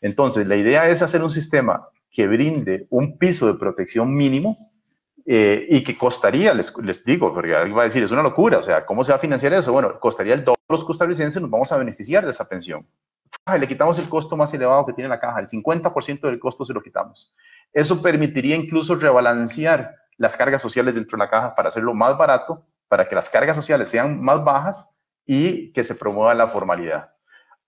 Entonces, 0.00 0.46
la 0.46 0.56
idea 0.56 0.88
es 0.88 1.02
hacer 1.02 1.22
un 1.22 1.30
sistema 1.30 1.88
que 2.10 2.26
brinde 2.26 2.86
un 2.90 3.18
piso 3.18 3.46
de 3.46 3.58
protección 3.58 4.14
mínimo 4.14 4.56
eh, 5.26 5.66
y 5.68 5.82
que 5.82 5.98
costaría, 5.98 6.54
les, 6.54 6.76
les, 6.78 7.04
digo, 7.04 7.34
porque 7.34 7.54
alguien 7.54 7.76
va 7.76 7.82
a 7.82 7.84
decir, 7.84 8.02
es 8.02 8.12
una 8.12 8.22
locura, 8.22 8.58
o 8.58 8.62
sea, 8.62 8.86
¿cómo 8.86 9.04
se 9.04 9.12
va 9.12 9.16
a 9.16 9.20
financiar 9.20 9.52
eso? 9.52 9.72
Bueno, 9.72 9.98
costaría 9.98 10.34
el 10.34 10.44
doble 10.44 10.56
los 10.68 10.84
costarricenses, 10.84 11.40
nos 11.40 11.50
vamos 11.50 11.70
a 11.72 11.76
beneficiar 11.76 12.24
de 12.24 12.30
esa 12.30 12.48
pensión. 12.48 12.86
Le 13.58 13.68
quitamos 13.68 13.98
el 13.98 14.08
costo 14.08 14.36
más 14.36 14.52
elevado 14.54 14.86
que 14.86 14.92
tiene 14.92 15.08
la 15.08 15.20
caja, 15.20 15.40
el 15.40 15.46
50% 15.46 16.20
del 16.22 16.38
costo 16.38 16.64
se 16.64 16.72
lo 16.72 16.82
quitamos. 16.82 17.34
Eso 17.72 18.02
permitiría 18.02 18.56
incluso 18.56 18.96
rebalancear 18.96 19.94
las 20.16 20.36
cargas 20.36 20.62
sociales 20.62 20.94
dentro 20.94 21.16
de 21.16 21.24
la 21.24 21.30
caja 21.30 21.54
para 21.54 21.68
hacerlo 21.68 21.94
más 21.94 22.16
barato, 22.18 22.66
para 22.88 23.08
que 23.08 23.14
las 23.14 23.28
cargas 23.30 23.56
sociales 23.56 23.88
sean 23.88 24.20
más 24.20 24.42
bajas 24.44 24.90
y 25.24 25.72
que 25.72 25.84
se 25.84 25.94
promueva 25.94 26.34
la 26.34 26.48
formalidad. 26.48 27.12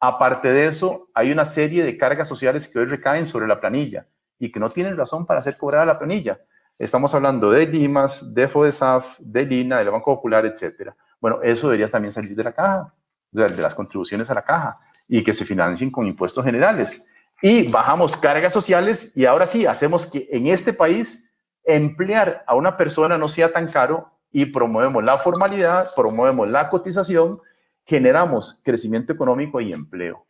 Aparte 0.01 0.49
de 0.53 0.67
eso, 0.67 1.09
hay 1.15 1.33
una 1.33 1.45
serie 1.45 1.85
de 1.85 1.97
cargas 1.97 2.29
sociales 2.29 2.69
que 2.69 2.79
hoy 2.79 2.85
recaen 2.85 3.27
sobre 3.27 3.49
la 3.49 3.61
planilla 3.61 4.07
y 4.39 4.53
que 4.53 4.61
no 4.61 4.71
tienen 4.71 4.97
razón 4.97 5.27
para 5.27 5.41
hacer 5.41 5.57
cobrada 5.57 5.85
la 5.85 5.99
planilla. 5.99 6.41
Estamos 6.79 7.13
hablando 7.15 7.51
de 7.51 7.67
Limas, 7.67 8.33
de 8.33 8.47
FODESAF, 8.47 9.19
de 9.19 9.45
Lina, 9.45 9.79
del 9.79 9.91
Banco 9.91 10.15
Popular, 10.15 10.47
etcétera. 10.47 10.95
Bueno, 11.21 11.41
eso 11.43 11.67
debería 11.67 11.89
también 11.89 12.13
salir 12.13 12.37
de 12.37 12.45
la 12.45 12.53
caja, 12.53 12.95
de 13.33 13.49
las 13.57 13.75
contribuciones 13.75 14.31
a 14.31 14.35
la 14.35 14.43
caja 14.43 14.79
y 15.09 15.25
que 15.25 15.35
se 15.35 15.45
financien 15.45 15.91
con 15.91 16.07
impuestos 16.07 16.45
generales. 16.45 17.05
Y 17.43 17.67
bajamos 17.67 18.17
cargas 18.17 18.53
sociales 18.53 19.13
y 19.17 19.25
ahora 19.25 19.47
sí, 19.47 19.67
hacemos 19.67 20.07
que 20.07 20.29
en 20.31 20.47
este 20.47 20.73
país 20.73 21.33
emplear 21.65 22.45
a 22.47 22.55
una 22.55 22.77
persona 22.77 23.19
no 23.19 23.27
sea 23.27 23.53
tan 23.53 23.67
caro 23.67 24.13
y 24.31 24.47
promovemos 24.47 25.03
la 25.03 25.19
formalidad, 25.19 25.91
promovemos 25.97 26.49
la 26.49 26.69
cotización 26.69 27.41
generamos 27.89 28.61
crecimiento 28.63 29.15
económico 29.15 29.63
y 29.63 29.73
empleo. 29.73 30.27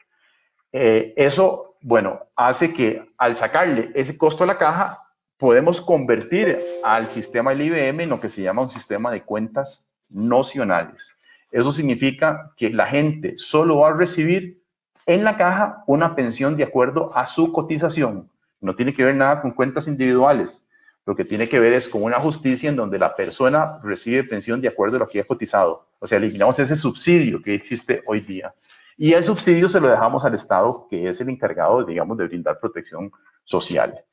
Eh, 0.70 1.12
eso, 1.16 1.74
bueno, 1.80 2.20
hace 2.36 2.72
que 2.72 3.04
al 3.18 3.34
sacarle 3.34 3.90
ese 3.94 4.16
costo 4.16 4.44
a 4.44 4.46
la 4.46 4.58
caja, 4.58 5.02
podemos 5.38 5.80
convertir 5.80 6.60
al 6.84 7.08
sistema 7.08 7.50
del 7.50 7.62
IBM 7.62 8.04
en 8.04 8.10
lo 8.10 8.20
que 8.20 8.28
se 8.28 8.42
llama 8.42 8.62
un 8.62 8.70
sistema 8.70 9.10
de 9.10 9.24
cuentas 9.24 9.90
nocionales. 10.08 11.18
Eso 11.50 11.72
significa 11.72 12.52
que 12.56 12.70
la 12.70 12.86
gente 12.86 13.34
solo 13.38 13.78
va 13.78 13.88
a 13.88 13.94
recibir 13.94 14.62
en 15.06 15.24
la 15.24 15.36
caja 15.36 15.82
una 15.88 16.14
pensión 16.14 16.56
de 16.56 16.62
acuerdo 16.62 17.10
a 17.16 17.26
su 17.26 17.52
cotización. 17.52 18.30
No 18.60 18.76
tiene 18.76 18.94
que 18.94 19.04
ver 19.04 19.16
nada 19.16 19.42
con 19.42 19.50
cuentas 19.50 19.88
individuales. 19.88 20.64
Lo 21.08 21.16
que 21.16 21.24
tiene 21.24 21.48
que 21.48 21.58
ver 21.58 21.72
es 21.72 21.88
con 21.88 22.02
una 22.02 22.20
justicia 22.20 22.68
en 22.68 22.76
donde 22.76 22.98
la 22.98 23.16
persona 23.16 23.80
recibe 23.82 24.24
pensión 24.24 24.60
de 24.60 24.68
acuerdo 24.68 24.96
a 24.96 24.98
lo 24.98 25.06
que 25.06 25.20
ha 25.20 25.24
cotizado. 25.24 25.88
O 26.00 26.06
sea, 26.06 26.18
eliminamos 26.18 26.58
ese 26.58 26.76
subsidio 26.76 27.40
que 27.40 27.54
existe 27.54 28.02
hoy 28.04 28.20
día. 28.20 28.54
Y 28.98 29.14
el 29.14 29.24
subsidio 29.24 29.68
se 29.68 29.80
lo 29.80 29.88
dejamos 29.88 30.26
al 30.26 30.34
Estado, 30.34 30.86
que 30.90 31.08
es 31.08 31.18
el 31.22 31.30
encargado, 31.30 31.82
digamos, 31.82 32.18
de 32.18 32.26
brindar 32.26 32.60
protección 32.60 33.10
social. 33.42 34.04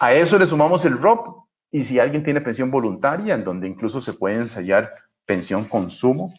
A 0.00 0.14
eso 0.14 0.36
le 0.36 0.46
sumamos 0.46 0.84
el 0.84 0.98
ROP, 0.98 1.44
y 1.70 1.84
si 1.84 2.00
alguien 2.00 2.24
tiene 2.24 2.40
pensión 2.40 2.72
voluntaria, 2.72 3.36
en 3.36 3.44
donde 3.44 3.68
incluso 3.68 4.00
se 4.00 4.12
puede 4.12 4.34
ensayar 4.34 4.92
pensión 5.24 5.66
consumo, 5.66 6.34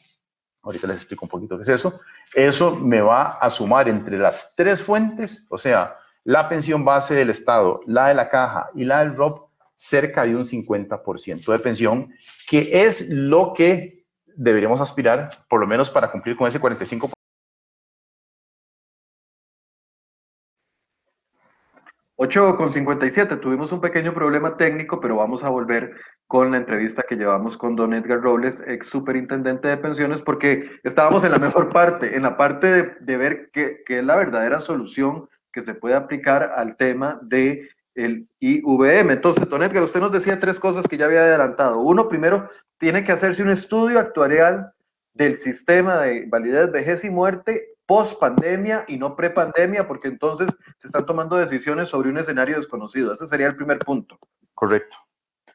ahorita 0.64 0.86
les 0.86 0.98
explico 0.98 1.28
un 1.28 1.30
poquito 1.30 1.56
qué 1.56 1.62
es 1.62 1.70
eso, 1.70 2.02
eso 2.36 2.76
me 2.76 3.00
va 3.00 3.38
a 3.38 3.50
sumar 3.50 3.88
entre 3.88 4.18
las 4.18 4.54
tres 4.58 4.82
fuentes, 4.82 5.48
o 5.50 5.58
sea, 5.58 5.96
la 6.26 6.50
pensión 6.50 6.84
base 6.84 7.16
del 7.16 7.30
Estado, 7.30 7.80
la 7.86 8.10
de 8.10 8.16
la 8.16 8.30
caja 8.30 8.70
y 8.76 8.84
la 8.84 9.00
del 9.00 9.16
ROP, 9.16 9.53
cerca 9.84 10.24
de 10.24 10.36
un 10.36 10.46
50% 10.46 11.52
de 11.52 11.60
pensión, 11.60 12.14
que 12.50 12.86
es 12.86 13.10
lo 13.10 13.54
que 13.54 14.06
deberíamos 14.26 14.80
aspirar, 14.80 15.30
por 15.50 15.60
lo 15.60 15.68
menos 15.68 15.90
para 15.90 16.10
cumplir 16.10 16.38
con 16.38 16.48
ese 16.48 16.60
45%. 16.60 17.12
Ocho 22.16 22.56
con 22.56 22.72
57, 22.72 23.36
tuvimos 23.38 23.74
un 23.74 23.82
pequeño 23.82 24.14
problema 24.14 24.56
técnico, 24.56 25.02
pero 25.02 25.18
vamos 25.18 25.44
a 25.44 25.50
volver 25.50 25.96
con 26.28 26.52
la 26.52 26.58
entrevista 26.58 27.04
que 27.04 27.18
llevamos 27.18 27.58
con 27.58 27.76
don 27.76 27.94
Edgar 27.94 28.22
Robles, 28.22 28.64
ex 28.66 28.88
superintendente 28.88 29.68
de 29.68 29.76
pensiones, 29.76 30.22
porque 30.22 30.70
estábamos 30.84 31.26
en 31.26 31.32
la 31.32 31.40
mejor 31.40 31.74
parte, 31.74 32.16
en 32.16 32.24
la 32.24 32.38
parte 32.38 32.68
de, 32.68 32.96
de 33.02 33.18
ver 33.18 33.50
qué, 33.52 33.84
es 33.86 34.04
la 34.06 34.16
verdadera 34.16 34.62
solución 34.62 35.28
que 35.52 35.62
se 35.62 35.74
puede 35.74 35.96
aplicar 35.96 36.54
al 36.56 36.78
tema 36.78 37.20
de 37.22 37.70
el 37.96 38.28
IVM. 38.40 39.12
Entonces, 39.12 39.48
don 39.50 39.64
Edgar, 39.64 39.84
usted 39.84 40.00
nos 40.00 40.12
decía 40.12 40.40
tres 40.40 40.60
cosas 40.60 40.88
que 40.88 40.98
ya 40.98 41.06
había 41.06 41.22
adelantado. 41.22 41.80
Uno, 41.80 42.08
primero, 42.08 42.50
tiene 42.78 43.04
que 43.04 43.12
hacerse 43.12 43.44
un 43.44 43.50
estudio 43.50 44.00
actuarial 44.00 44.74
del 45.14 45.38
sistema 45.38 46.02
de 46.02 46.26
validez, 46.28 46.72
vejez 46.72 47.04
y 47.04 47.10
muerte 47.10 47.74
post 47.86 48.20
pandemia 48.20 48.86
y 48.88 48.98
no 48.98 49.16
pre 49.16 49.30
pandemia, 49.30 49.88
porque 49.88 50.08
entonces 50.08 50.50
se 50.78 50.88
están 50.88 51.06
tomando 51.06 51.38
decisiones 51.38 51.90
sobre 51.90 52.10
un 52.10 52.18
escenario 52.18 52.56
desconocido. 52.56 53.14
Ese 53.14 53.28
sería 53.28 53.48
el 53.48 53.56
primer 53.56 53.80
punto. 53.80 54.18
Correcto. 54.54 54.98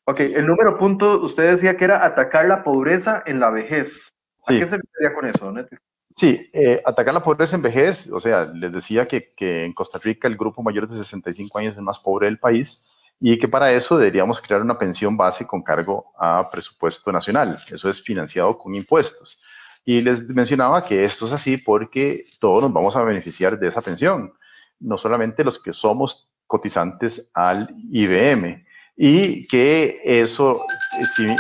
Ok, 0.04 0.20
el 0.20 0.46
número 0.46 0.76
punto, 0.76 1.20
usted 1.20 1.50
decía 1.50 1.76
que 1.76 1.84
era 1.84 2.04
atacar 2.04 2.46
la 2.46 2.62
pobreza 2.62 3.22
en 3.26 3.40
la 3.40 3.50
vejez. 3.50 4.14
¿A 4.46 4.52
qué 4.52 4.66
se 4.66 4.78
refería 4.78 5.14
con 5.14 5.26
eso, 5.26 5.44
don 5.44 5.58
Edgar? 5.58 5.80
Sí, 6.18 6.50
eh, 6.52 6.82
atacar 6.84 7.14
la 7.14 7.22
pobreza 7.22 7.54
en 7.54 7.62
vejez, 7.62 8.10
o 8.10 8.18
sea, 8.18 8.46
les 8.46 8.72
decía 8.72 9.06
que, 9.06 9.32
en 9.38 9.72
Costa 9.72 10.00
Rica 10.02 10.26
el 10.26 10.36
grupo 10.36 10.64
mayor 10.64 10.88
de 10.88 10.96
65 10.96 11.56
años 11.56 11.72
es 11.72 11.78
el 11.78 11.84
más 11.84 12.00
pobre 12.00 12.26
del 12.26 12.40
país 12.40 12.84
y 13.20 13.38
que 13.38 13.46
para 13.46 13.70
eso 13.72 13.96
deberíamos 13.96 14.40
crear 14.40 14.60
una 14.60 14.76
pensión 14.76 15.16
base 15.16 15.46
con 15.46 15.62
cargo 15.62 16.12
a 16.18 16.50
presupuesto 16.50 17.12
nacional. 17.12 17.56
Eso 17.70 17.88
es 17.88 18.02
financiado 18.02 18.58
con 18.58 18.74
impuestos. 18.74 19.40
Y 19.84 20.00
les 20.00 20.28
mencionaba 20.30 20.84
que 20.84 21.04
esto 21.04 21.26
es 21.26 21.32
así 21.32 21.56
porque 21.56 22.24
todos 22.40 22.64
nos 22.64 22.72
vamos 22.72 22.96
a 22.96 23.04
beneficiar 23.04 23.56
de 23.56 23.68
esa 23.68 23.80
pensión, 23.80 24.32
no 24.80 24.98
solamente 24.98 25.44
los 25.44 25.62
que 25.62 25.72
somos 25.72 26.32
cotizantes 26.48 27.30
al 27.32 27.72
IBM. 27.92 28.66
Y 28.96 29.46
que 29.46 30.00
eso, 30.02 30.60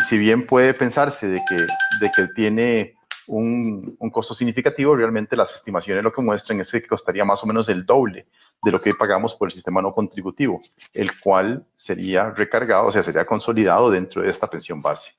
si, 0.06 0.18
bien 0.18 0.46
puede 0.46 0.72
pensarse 0.72 1.26
de 1.26 1.40
que 1.48 2.28
tiene 2.36 2.97
un, 3.28 3.96
costo 4.10 4.34
significativo, 4.34 4.96
realmente 4.96 5.36
las 5.36 5.54
estimaciones 5.54 6.02
lo 6.02 6.12
que 6.12 6.22
muestran 6.22 6.60
es 6.60 6.72
que 6.72 6.86
costaría 6.86 7.24
más 7.24 7.42
o 7.44 7.46
menos 7.46 7.68
el 7.68 7.84
doble 7.84 8.26
de 8.62 8.72
lo 8.72 8.80
que 8.80 8.94
pagamos 8.94 9.34
por 9.34 9.48
el 9.48 9.52
sistema 9.52 9.80
no 9.80 9.94
contributivo, 9.94 10.60
el 10.92 11.10
cual 11.20 11.64
sería 11.74 12.30
recargado, 12.30 12.86
o 12.86 12.92
sea, 12.92 13.02
sería 13.02 13.26
consolidado 13.26 13.90
dentro 13.90 14.22
de 14.22 14.30
esta 14.30 14.48
pensión 14.48 14.82
base. 14.82 15.12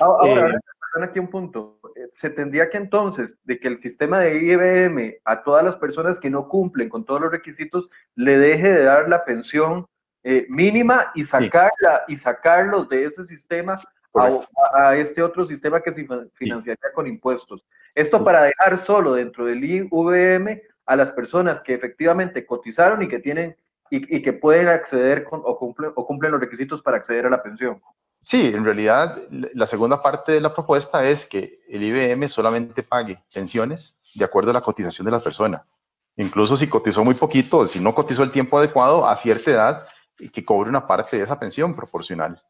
Ahora, 0.00 0.48
eh, 0.48 1.04
aquí 1.04 1.18
un 1.18 1.28
punto. 1.28 1.78
Eh, 1.94 2.08
se 2.10 2.30
tendría 2.30 2.68
que 2.70 2.78
entonces, 2.78 3.38
de 3.44 3.60
que 3.60 3.68
el 3.68 3.78
sistema 3.78 4.20
de 4.20 4.38
IBM 4.38 5.20
a 5.24 5.42
todas 5.42 5.64
las 5.64 5.76
personas 5.76 6.18
que 6.18 6.30
no 6.30 6.48
cumplen 6.48 6.88
con 6.88 7.04
todos 7.04 7.20
los 7.20 7.30
requisitos, 7.30 7.90
le 8.16 8.38
deje 8.38 8.72
de 8.72 8.84
dar 8.84 9.08
la 9.08 9.24
pensión 9.24 9.86
eh, 10.22 10.46
mínima 10.48 11.12
y 11.14 11.24
sacarla 11.24 12.02
y 12.08 12.16
sacarlos 12.16 12.88
de 12.88 13.04
ese 13.04 13.24
sistema 13.24 13.80
a, 14.14 14.96
este 14.96 15.22
otro 15.22 15.44
sistema 15.44 15.80
que 15.80 15.92
se 15.92 16.06
financiaría 16.32 16.92
con 16.94 17.06
impuestos. 17.06 17.64
Esto 17.94 18.22
para 18.22 18.42
dejar 18.44 18.78
solo 18.78 19.14
dentro 19.14 19.46
del 19.46 19.62
IVM 19.62 20.60
a 20.86 20.96
las 20.96 21.12
personas 21.12 21.60
que 21.60 21.74
efectivamente 21.74 22.44
cotizaron 22.44 23.02
y 23.02 23.08
que 23.08 23.18
tienen 23.18 23.56
y, 23.92 24.22
que 24.22 24.32
pueden 24.32 24.68
acceder 24.68 25.26
o, 25.30 25.58
cumplen, 25.58 25.92
o 25.96 26.06
cumplen 26.06 26.32
los 26.32 26.40
requisitos 26.40 26.80
para 26.80 26.96
acceder 26.96 27.26
a 27.26 27.30
la 27.30 27.42
pensión. 27.42 27.82
Sí, 28.20 28.52
en 28.54 28.64
realidad 28.64 29.18
la 29.30 29.66
segunda 29.66 30.02
parte 30.02 30.32
de 30.32 30.40
la 30.40 30.54
propuesta 30.54 31.08
es 31.08 31.26
que 31.26 31.60
el 31.68 31.82
IBM 31.82 32.28
solamente 32.28 32.82
pague 32.82 33.22
pensiones 33.32 33.98
de 34.14 34.24
acuerdo 34.24 34.50
a 34.50 34.54
la 34.54 34.60
cotización 34.60 35.06
de 35.06 35.12
la 35.12 35.20
persona. 35.20 35.64
Incluso 36.16 36.56
si 36.56 36.68
cotizó 36.68 37.02
muy 37.02 37.14
poquito, 37.14 37.64
si 37.66 37.80
no 37.80 37.94
cotizó 37.94 38.22
el 38.22 38.30
tiempo 38.30 38.58
adecuado 38.58 39.08
a 39.08 39.16
cierta 39.16 39.50
edad, 39.50 39.86
que 40.32 40.44
cobre 40.44 40.68
una 40.68 40.86
parte 40.86 41.16
de 41.16 41.24
esa 41.24 41.38
pensión 41.38 41.74
proporcional. 41.74 42.42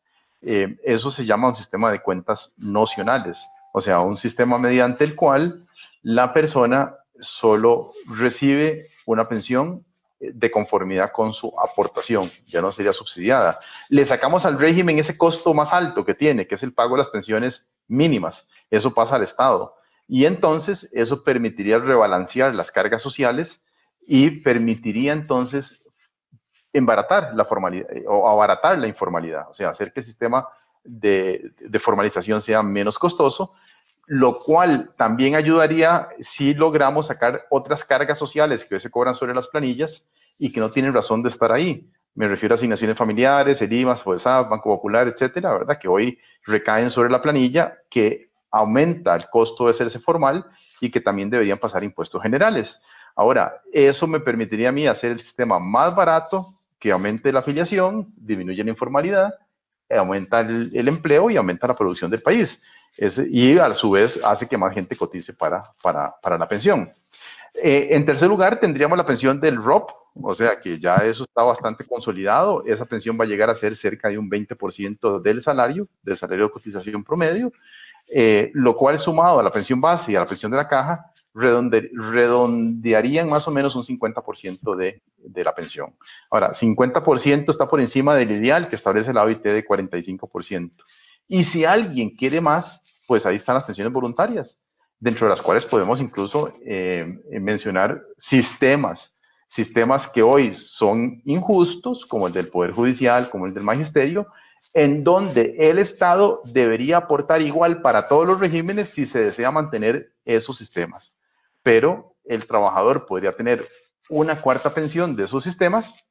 Eh, 0.42 0.78
eso 0.84 1.10
se 1.10 1.26
llama 1.26 1.48
un 1.48 1.54
sistema 1.54 1.90
de 1.90 2.00
cuentas 2.00 2.54
nocionales, 2.56 3.46
o 3.72 3.80
sea, 3.80 4.00
un 4.00 4.16
sistema 4.16 4.58
mediante 4.58 5.04
el 5.04 5.14
cual 5.14 5.66
la 6.02 6.32
persona 6.32 6.96
solo 7.20 7.92
recibe 8.06 8.88
una 9.04 9.28
pensión 9.28 9.84
eh, 10.20 10.30
de 10.34 10.50
conformidad 10.50 11.12
con 11.12 11.32
su 11.32 11.52
aportación, 11.58 12.30
ya 12.46 12.60
no 12.62 12.72
sería 12.72 12.92
subsidiada. 12.92 13.60
Le 13.88 14.04
sacamos 14.04 14.46
al 14.46 14.58
régimen 14.58 14.98
ese 14.98 15.18
costo 15.18 15.52
más 15.52 15.72
alto 15.72 16.04
que 16.04 16.14
tiene, 16.14 16.46
que 16.46 16.54
es 16.54 16.62
el 16.62 16.72
pago 16.72 16.96
de 16.96 17.02
las 17.02 17.10
pensiones 17.10 17.68
mínimas. 17.86 18.48
Eso 18.70 18.94
pasa 18.94 19.16
al 19.16 19.22
Estado. 19.22 19.74
Y 20.08 20.24
entonces 20.24 20.88
eso 20.92 21.22
permitiría 21.22 21.78
rebalancear 21.78 22.54
las 22.54 22.72
cargas 22.72 23.02
sociales 23.02 23.64
y 24.06 24.30
permitiría 24.40 25.12
entonces 25.12 25.86
embaratar 26.72 27.32
la 27.34 27.44
formalidad 27.44 27.90
eh, 27.90 28.04
o 28.06 28.28
abaratar 28.28 28.78
la 28.78 28.86
informalidad, 28.86 29.48
o 29.48 29.54
sea, 29.54 29.70
hacer 29.70 29.92
que 29.92 30.00
el 30.00 30.06
sistema 30.06 30.46
de, 30.84 31.52
formalización 31.78 32.40
sea 32.40 32.62
menos 32.62 32.98
costoso, 32.98 33.54
lo 34.06 34.36
cual 34.36 34.92
también 34.96 35.34
ayudaría 35.34 36.08
si 36.20 36.54
logramos 36.54 37.06
sacar 37.06 37.46
otras 37.50 37.84
cargas 37.84 38.18
sociales 38.18 38.64
que 38.64 38.74
hoy 38.74 38.80
se 38.80 38.90
cobran 38.90 39.14
sobre 39.14 39.34
las 39.34 39.48
planillas 39.48 40.10
y 40.38 40.52
que 40.52 40.60
no 40.60 40.70
tienen 40.70 40.92
razón 40.92 41.22
de 41.22 41.28
estar 41.28 41.52
ahí. 41.52 41.88
Me 42.14 42.26
refiero 42.26 42.54
a 42.54 42.56
asignaciones 42.56 42.96
familiares, 42.96 43.62
el 43.62 43.72
IMAS, 43.72 44.02
FODESAP, 44.02 44.48
Banco 44.48 44.74
Popular, 44.74 45.06
etcétera, 45.06 45.52
¿verdad? 45.52 45.78
Que 45.78 45.86
hoy 45.86 46.18
recaen 46.44 46.90
sobre 46.90 47.10
la 47.10 47.22
planilla, 47.22 47.78
que 47.88 48.30
aumenta 48.50 49.14
el 49.14 49.28
costo 49.28 49.66
de 49.66 49.70
hacerse 49.70 50.00
formal 50.00 50.44
y 50.80 50.90
que 50.90 51.00
también 51.00 51.30
deberían 51.30 51.58
pasar 51.58 51.84
impuestos 51.84 52.20
generales. 52.20 52.80
Ahora, 53.14 53.60
eso 53.72 54.06
me 54.06 54.18
permitiría 54.18 54.70
a 54.70 54.72
mí 54.72 54.86
hacer 54.86 55.12
el 55.12 55.20
sistema 55.20 55.58
más 55.58 55.94
barato, 55.94 56.59
que 56.80 56.90
aumente 56.90 57.32
la 57.32 57.40
afiliación, 57.40 58.12
disminuye 58.16 58.64
la 58.64 58.70
informalidad, 58.70 59.34
aumenta 59.88 60.40
el, 60.40 60.88
empleo 60.88 61.30
y 61.30 61.36
aumenta 61.36 61.66
la 61.66 61.76
producción 61.76 62.10
del 62.10 62.22
país. 62.22 62.62
y 63.30 63.58
a 63.58 63.72
su 63.74 63.90
vez 63.90 64.18
hace 64.24 64.48
que 64.48 64.56
más 64.56 64.74
gente 64.74 64.96
cotice 64.96 65.34
para, 65.34 65.62
para, 65.82 66.38
la 66.38 66.48
pensión. 66.48 66.90
Eh, 67.54 67.88
en 67.90 68.06
tercer 68.06 68.28
lugar, 68.28 68.58
tendríamos 68.58 68.96
la 68.96 69.06
pensión 69.06 69.40
del 69.40 69.56
ROP, 69.56 69.90
o 70.14 70.34
sea 70.34 70.58
que 70.58 70.78
ya 70.78 70.96
eso 70.96 71.24
está 71.24 71.42
bastante 71.42 71.84
consolidado. 71.84 72.64
Esa 72.64 72.86
pensión 72.86 73.18
va 73.20 73.24
a 73.24 73.28
llegar 73.28 73.50
a 73.50 73.54
ser 73.54 73.76
cerca 73.76 74.08
de 74.08 74.18
un 74.18 74.30
20% 74.30 75.20
del 75.20 75.40
salario, 75.40 75.86
del 76.02 76.16
salario 76.16 76.46
de 76.46 76.52
cotización 76.52 77.04
promedio, 77.04 77.52
eh, 78.12 78.50
lo 78.54 78.76
cual 78.76 78.98
sumado 78.98 79.40
a 79.40 79.42
la 79.42 79.52
pensión 79.52 79.80
base 79.80 80.12
y 80.12 80.16
a 80.16 80.20
la 80.20 80.26
pensión 80.26 80.50
de 80.50 80.56
la 80.56 80.68
caja, 80.68 81.09
redondearían 81.34 83.28
más 83.28 83.46
o 83.46 83.50
menos 83.50 83.74
un 83.76 83.84
50% 83.84 84.76
de, 84.76 85.02
de, 85.16 85.44
la 85.44 85.54
pensión. 85.54 85.94
Ahora, 86.30 86.50
50% 86.52 87.50
está 87.50 87.68
por 87.68 87.80
encima 87.80 88.14
del 88.16 88.32
ideal 88.32 88.68
que 88.68 88.76
establece 88.76 89.12
la 89.12 89.24
OIT 89.24 89.42
de 89.42 89.64
45%. 89.64 90.72
Y 91.28 91.44
si 91.44 91.64
alguien 91.64 92.10
quiere 92.10 92.40
más, 92.40 92.82
pues 93.06 93.26
ahí 93.26 93.36
están 93.36 93.54
las 93.54 93.64
pensiones 93.64 93.92
voluntarias, 93.92 94.58
dentro 94.98 95.26
de 95.26 95.30
las 95.30 95.40
cuales 95.40 95.64
podemos 95.64 96.00
incluso 96.00 96.52
eh, 96.66 97.20
mencionar 97.40 98.02
sistemas, 98.18 99.18
sistemas 99.46 100.08
que 100.08 100.22
hoy 100.22 100.56
son 100.56 101.22
injustos, 101.24 102.04
como 102.04 102.26
el 102.26 102.32
del 102.32 102.48
Poder 102.48 102.72
Judicial, 102.72 103.30
como 103.30 103.46
el 103.46 103.54
del 103.54 103.62
Magisterio, 103.62 104.26
en 104.74 105.04
donde 105.04 105.54
el 105.58 105.78
Estado 105.78 106.42
debería 106.44 106.98
aportar 106.98 107.42
igual 107.42 107.82
para 107.82 108.08
todos 108.08 108.26
los 108.26 108.38
regímenes 108.38 108.90
si 108.90 109.06
se 109.06 109.22
desea 109.22 109.50
mantener 109.50 110.12
esos 110.24 110.58
sistemas 110.58 111.16
pero 111.62 112.16
el 112.24 112.46
trabajador 112.46 113.06
podría 113.06 113.32
tener 113.32 113.66
una 114.08 114.40
cuarta 114.40 114.74
pensión 114.74 115.16
de 115.16 115.24
esos 115.24 115.44
sistemas, 115.44 116.08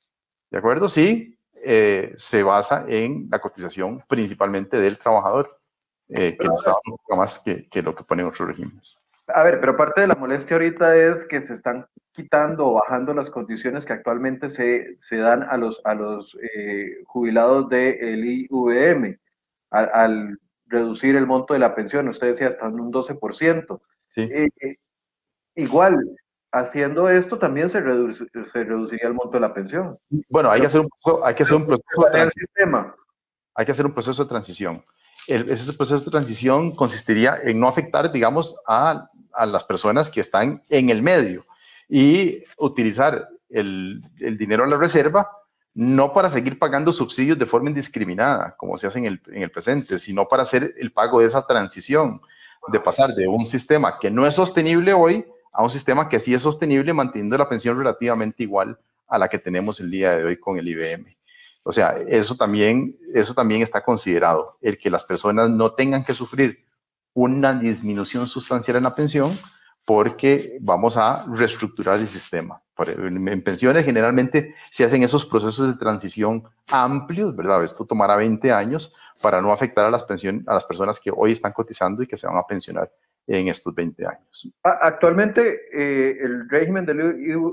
¿de 0.51 0.57
acuerdo? 0.57 0.87
Sí, 0.87 1.37
eh, 1.63 2.13
se 2.17 2.43
basa 2.43 2.85
en 2.87 3.27
la 3.29 3.39
cotización 3.39 4.03
principalmente 4.07 4.77
del 4.77 4.97
trabajador, 4.97 5.59
eh, 6.07 6.37
que 6.39 6.47
no 6.47 6.55
está 6.55 6.73
más 7.15 7.39
que, 7.39 7.67
que, 7.69 7.81
lo 7.81 7.93
que 7.93 8.03
ponen 8.03 8.25
otros 8.25 8.47
regímenes. 8.47 8.97
A 9.27 9.43
ver, 9.43 9.59
pero 9.59 9.77
parte 9.77 10.01
de 10.01 10.07
la 10.07 10.15
molestia 10.15 10.55
ahorita 10.55 10.95
es 10.95 11.25
que 11.25 11.39
se 11.41 11.53
están 11.53 11.85
quitando 12.11 12.67
o 12.67 12.73
bajando 12.73 13.13
las 13.13 13.29
condiciones 13.29 13.85
que 13.85 13.93
actualmente 13.93 14.49
se, 14.49 14.97
se 14.97 15.17
dan 15.17 15.43
a 15.43 15.57
los, 15.57 15.81
a 15.83 15.93
los 15.93 16.37
eh, 16.41 17.03
jubilados 17.05 17.69
del 17.69 18.47
IVM 18.49 19.19
al, 19.69 19.89
al, 19.93 20.39
reducir 20.65 21.15
el 21.15 21.27
monto 21.27 21.53
de 21.53 21.59
la 21.59 21.75
pensión. 21.75 22.07
Usted 22.07 22.27
decía 22.27 22.47
hasta 22.47 22.67
un 22.67 22.91
12%. 22.91 23.81
Sí. 24.07 24.29
Igual, 25.55 25.97
haciendo 26.51 27.09
esto 27.09 27.37
también 27.37 27.69
se, 27.69 27.81
se 27.81 28.63
reduciría 28.63 29.07
el 29.07 29.13
monto 29.13 29.31
de 29.31 29.39
la 29.39 29.53
pensión. 29.53 29.97
Bueno, 30.29 30.49
hay 30.49 30.61
que 30.61 30.67
hacer 30.67 30.81
un, 30.81 30.89
hay 31.23 31.35
que 31.35 31.43
hacer 31.43 31.55
un 31.55 31.65
proceso 31.65 32.03
de 32.05 32.11
transición. 32.11 32.93
Hay 33.55 33.65
que 33.65 33.71
hacer 33.71 33.85
un 33.85 33.93
proceso 33.93 34.23
de 34.23 34.29
transición. 34.29 34.85
ese 35.27 35.73
proceso 35.73 36.05
de 36.05 36.11
transición 36.11 36.75
consistiría 36.75 37.39
en 37.43 37.59
no 37.59 37.67
afectar, 37.67 38.11
digamos, 38.11 38.55
a, 38.67 39.09
a 39.33 39.45
las 39.45 39.63
personas 39.63 40.09
que 40.09 40.21
están 40.21 40.63
en 40.69 40.89
el 40.89 41.01
medio 41.01 41.45
y 41.87 42.43
utilizar 42.57 43.27
el, 43.49 44.01
el 44.19 44.37
dinero 44.37 44.63
a 44.63 44.67
la 44.67 44.77
reserva 44.77 45.29
no 45.73 46.13
para 46.13 46.29
seguir 46.29 46.57
pagando 46.59 46.91
subsidios 46.91 47.37
de 47.37 47.45
forma 47.45 47.69
indiscriminada, 47.69 48.55
como 48.57 48.77
se 48.77 48.87
hace 48.87 48.99
en 48.99 49.05
el, 49.05 49.21
en 49.27 49.43
el 49.43 49.51
presente, 49.51 49.99
sino 49.99 50.27
para 50.27 50.43
hacer 50.43 50.73
el 50.77 50.91
pago 50.91 51.21
de 51.21 51.27
esa 51.27 51.45
transición, 51.45 52.21
de 52.67 52.79
pasar 52.79 53.13
de 53.13 53.27
un 53.27 53.45
sistema 53.45 53.97
que 53.97 54.11
no 54.11 54.27
es 54.27 54.35
sostenible 54.35 54.93
hoy 54.93 55.25
a 55.51 55.63
un 55.63 55.69
sistema 55.69 56.09
que 56.09 56.19
sí 56.19 56.33
es 56.33 56.41
sostenible 56.41 56.93
manteniendo 56.93 57.37
la 57.37 57.49
pensión 57.49 57.77
relativamente 57.77 58.43
igual 58.43 58.79
a 59.07 59.17
la 59.17 59.27
que 59.27 59.39
tenemos 59.39 59.79
el 59.79 59.89
día 59.89 60.15
de 60.15 60.23
hoy 60.23 60.37
con 60.37 60.57
el 60.57 60.67
IBM. 60.67 61.15
O 61.63 61.71
sea, 61.71 61.97
eso 62.07 62.35
también, 62.35 62.97
eso 63.13 63.33
también 63.33 63.61
está 63.61 63.83
considerado, 63.83 64.57
el 64.61 64.77
que 64.77 64.89
las 64.89 65.03
personas 65.03 65.49
no 65.49 65.71
tengan 65.71 66.03
que 66.03 66.13
sufrir 66.13 66.65
una 67.13 67.53
disminución 67.53 68.27
sustancial 68.27 68.77
en 68.77 68.83
la 68.83 68.95
pensión 68.95 69.37
porque 69.85 70.57
vamos 70.61 70.97
a 70.97 71.25
reestructurar 71.27 71.99
el 71.99 72.07
sistema. 72.07 72.61
En 72.77 73.43
pensiones 73.43 73.83
generalmente 73.83 74.55
se 74.71 74.85
hacen 74.85 75.03
esos 75.03 75.25
procesos 75.25 75.67
de 75.67 75.77
transición 75.77 76.43
amplios, 76.71 77.35
¿verdad? 77.35 77.63
Esto 77.63 77.85
tomará 77.85 78.15
20 78.15 78.51
años 78.53 78.93
para 79.21 79.41
no 79.41 79.51
afectar 79.51 79.85
a 79.85 79.91
las, 79.91 80.03
pensiones, 80.03 80.47
a 80.47 80.53
las 80.53 80.63
personas 80.63 80.99
que 80.99 81.11
hoy 81.13 81.31
están 81.31 81.51
cotizando 81.51 82.03
y 82.03 82.07
que 82.07 82.15
se 82.15 82.27
van 82.27 82.37
a 82.37 82.43
pensionar 82.43 82.89
en 83.29 83.47
estos 83.47 83.73
20 83.75 84.05
años. 84.07 84.51
Actualmente 84.63 85.61
eh, 85.71 86.17
el 86.19 86.49
régimen 86.49 86.85
del 86.85 86.99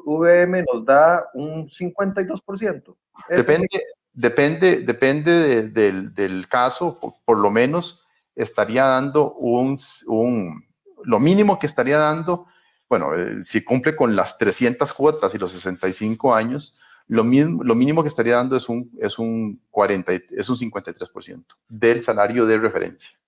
VM 0.07 0.65
nos 0.73 0.85
da 0.85 1.27
un 1.35 1.67
52%. 1.67 2.97
Depende, 3.29 3.69
depende, 4.13 4.81
depende 4.81 5.69
del, 5.69 6.49
caso, 6.49 6.99
por, 7.25 7.39
lo 7.39 7.51
menos 7.51 8.07
estaría 8.35 8.85
dando 8.85 9.35
un, 9.35 9.79
un, 10.07 10.65
lo 11.05 11.21
mínimo 11.21 11.59
que 11.59 11.67
estaría 11.67 11.99
dando, 11.99 12.47
bueno, 12.89 13.15
eh, 13.15 13.45
si 13.45 13.63
cumple 13.63 13.95
con 13.95 14.17
las 14.17 14.39
300 14.39 14.91
cuotas 14.95 15.35
y 15.35 15.39
los 15.39 15.53
65 15.53 16.35
años, 16.35 16.81
lo, 17.07 17.23
mismo, 17.23 17.63
lo 17.63 17.75
mínimo 17.75 18.03
que 18.03 18.09
estaría 18.09 18.37
dando 18.37 18.57
es 18.57 18.71
un, 18.71 18.91
es 18.99 19.19
un, 19.19 19.61
40, 19.71 20.13
es 20.31 20.49
un 20.49 20.57
53% 20.57 21.45
del 21.69 22.03
salario 22.03 22.47
de 22.47 22.57
referencia 22.57 23.19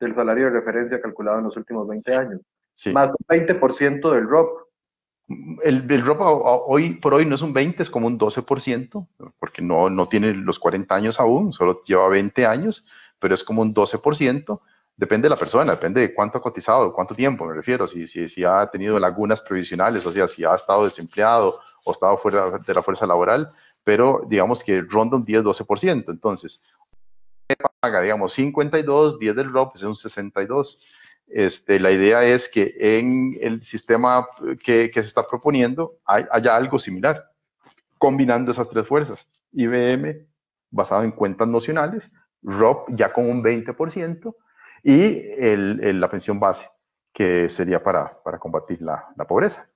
del 0.00 0.14
salario 0.14 0.46
de 0.46 0.50
referencia 0.50 1.00
calculado 1.00 1.38
en 1.38 1.44
los 1.44 1.56
últimos 1.56 1.86
20 1.88 2.14
años. 2.14 2.40
Más 2.92 3.08
un 3.08 3.26
20% 3.28 4.10
del 4.10 4.28
ROP. 4.28 4.58
El, 5.62 5.90
el, 5.90 6.04
ROP 6.04 6.18
hoy 6.20 6.96
por 6.96 7.14
hoy 7.14 7.24
no 7.24 7.34
es 7.34 7.42
un 7.42 7.52
20, 7.52 7.82
es 7.82 7.88
como 7.88 8.06
un 8.06 8.18
12%, 8.18 9.06
porque 9.38 9.62
no, 9.62 9.88
no 9.88 10.06
tiene 10.06 10.34
los 10.34 10.58
40 10.58 10.94
años 10.94 11.18
aún, 11.18 11.52
solo 11.52 11.82
lleva 11.84 12.08
20 12.08 12.44
añs, 12.44 12.86
pero 13.18 13.34
es 13.34 13.42
como 13.42 13.62
un 13.62 13.74
12%. 13.74 14.60
Depende 14.96 15.26
de 15.26 15.30
la 15.30 15.36
persona, 15.36 15.72
depende 15.72 16.00
de 16.00 16.14
cuánto 16.14 16.38
ha 16.38 16.42
cotizado, 16.42 16.92
cuánto 16.92 17.16
tiempo 17.16 17.44
me 17.46 17.54
refiero, 17.54 17.86
si, 17.86 18.06
si, 18.06 18.28
si 18.28 18.44
ha 18.44 18.68
tenido 18.70 18.98
lagunas 19.00 19.40
previsionales, 19.40 20.06
o 20.06 20.12
sea, 20.12 20.28
si 20.28 20.44
ha 20.44 20.54
estado 20.54 20.84
desempleado 20.84 21.58
o 21.84 21.90
estado 21.90 22.16
fuera 22.16 22.58
de 22.58 22.74
la 22.74 22.82
fuerza 22.82 23.04
laboral, 23.04 23.50
pero 23.82 24.24
digamos 24.28 24.62
que 24.64 24.80
ronda 24.82 25.16
un 25.16 25.26
10-12%. 25.26 26.10
Entonces, 26.10 26.62
paga, 27.80 28.00
digamos, 28.00 28.32
52, 28.34 29.18
10 29.18 29.36
del 29.36 29.52
ROP 29.52 29.76
es 29.76 29.82
un 29.82 29.96
62. 29.96 30.80
Este, 31.28 31.80
la 31.80 31.90
idea 31.90 32.24
es 32.24 32.48
que 32.48 32.74
en 32.78 33.36
el 33.40 33.62
sistema 33.62 34.26
que, 34.62 34.90
que 34.90 35.02
se 35.02 35.08
está 35.08 35.26
proponiendo 35.26 35.98
hay, 36.04 36.24
haya 36.30 36.56
algo 36.56 36.78
similar, 36.78 37.30
combinando 37.98 38.52
esas 38.52 38.68
tres 38.68 38.86
fuerzas. 38.86 39.28
IBM 39.52 40.26
basado 40.70 41.04
en 41.04 41.12
cuentas 41.12 41.48
nocionales, 41.48 42.10
ROP 42.42 42.88
ya 42.90 43.12
con 43.12 43.30
un 43.30 43.42
20% 43.42 44.34
y 44.82 45.30
el, 45.38 46.00
la 46.00 46.10
pensión 46.10 46.40
base, 46.40 46.68
que 47.12 47.48
sería 47.48 47.82
para, 47.82 48.22
para 48.22 48.38
combatir 48.38 48.82
la, 48.82 49.06
la 49.16 49.26
pobreza. 49.26 49.68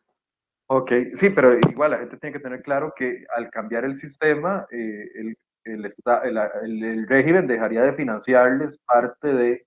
Ok, 0.66 0.92
sí, 1.14 1.30
pero 1.30 1.56
igual 1.56 1.92
la 1.92 1.98
gente 1.98 2.18
tiene 2.18 2.34
que 2.34 2.42
tener 2.42 2.60
claro 2.60 2.92
que 2.94 3.24
al 3.34 3.48
cambiar 3.48 3.84
el 3.84 3.94
sistema, 3.94 4.66
eh, 4.70 5.08
el, 5.14 5.38
el, 5.74 6.82
el, 6.82 7.08
régimen 7.08 7.46
dejaría 7.46 7.82
de 7.82 7.92
financiarles 7.92 8.78
parte 8.86 9.32
de 9.32 9.66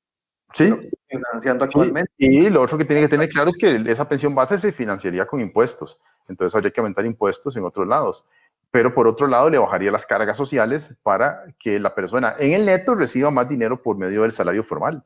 sí. 0.53 0.69
lo 0.69 0.79
que 0.79 0.87
están 0.87 1.07
financiando 1.09 1.65
actualmente. 1.65 2.11
Y, 2.17 2.49
lo 2.49 2.61
otro 2.61 2.77
que 2.77 2.85
tiene 2.85 3.01
que 3.01 3.07
tener 3.07 3.29
claro 3.29 3.49
es 3.49 3.57
que 3.57 3.83
esa 3.87 4.07
pensión 4.07 4.35
base 4.35 4.57
se 4.59 4.71
financiaría 4.71 5.25
con 5.25 5.39
impuestos. 5.39 5.99
Entonces 6.27 6.55
habría 6.55 6.71
que 6.71 6.79
aumentar 6.79 7.05
impuestos 7.05 7.55
en 7.57 7.65
otros 7.65 7.87
lados. 7.87 8.27
Pero 8.71 8.93
por 8.93 9.07
otro 9.07 9.27
lado, 9.27 9.49
le 9.49 9.57
bajaría 9.57 9.91
las 9.91 10.05
cargas 10.05 10.37
sociales 10.37 10.95
para 11.03 11.43
que 11.59 11.79
la 11.79 11.93
persona 11.93 12.35
en 12.39 12.53
el 12.53 12.65
neto 12.65 12.95
reciba 12.95 13.29
más 13.29 13.49
dinero 13.49 13.81
por 13.81 13.97
medio 13.97 14.21
del 14.21 14.31
salario 14.31 14.63
formal. 14.63 15.03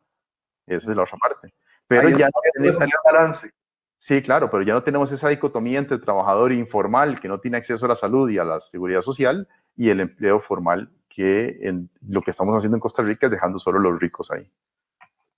Esa 0.68 0.91
es 0.91 0.96
la 0.96 1.04
otra 1.04 1.18
parte. 1.18 1.54
Pero 1.88 2.10
ya 2.10 2.28
no 2.28 2.88
balance. 3.04 3.52
Sí, 3.98 4.22
claro, 4.22 4.52
pero 4.52 4.64
ya 4.64 4.74
no 4.74 4.84
tenemos 4.84 5.12
esa 5.12 5.30
dicotomía 5.30 5.80
entre 5.80 5.98
trabajador 5.98 6.52
informal 6.52 7.20
que 7.20 7.28
no 7.28 7.39
tiene 7.39 7.58
acceso 7.58 7.86
a 7.86 7.89
la 7.89 7.96
salud 7.96 8.30
y 8.30 8.38
a 8.38 8.43
la 8.43 8.60
seguridad 8.60 9.02
social 9.02 9.48
y 9.76 9.89
el 9.89 9.99
empleo 9.99 10.39
formal, 10.39 10.91
que 11.09 11.57
en 11.61 11.89
lo 12.07 12.21
que 12.21 12.32
estamos 12.32 12.55
haciendo 12.55 12.78
en 12.78 12.82
Costa 12.82 13.03
Rica 13.03 13.28
es 13.28 13.32
dejando 13.32 13.57
solo 13.57 13.80
los 13.80 13.99
ricos 13.99 14.32
ahí. 14.32 14.49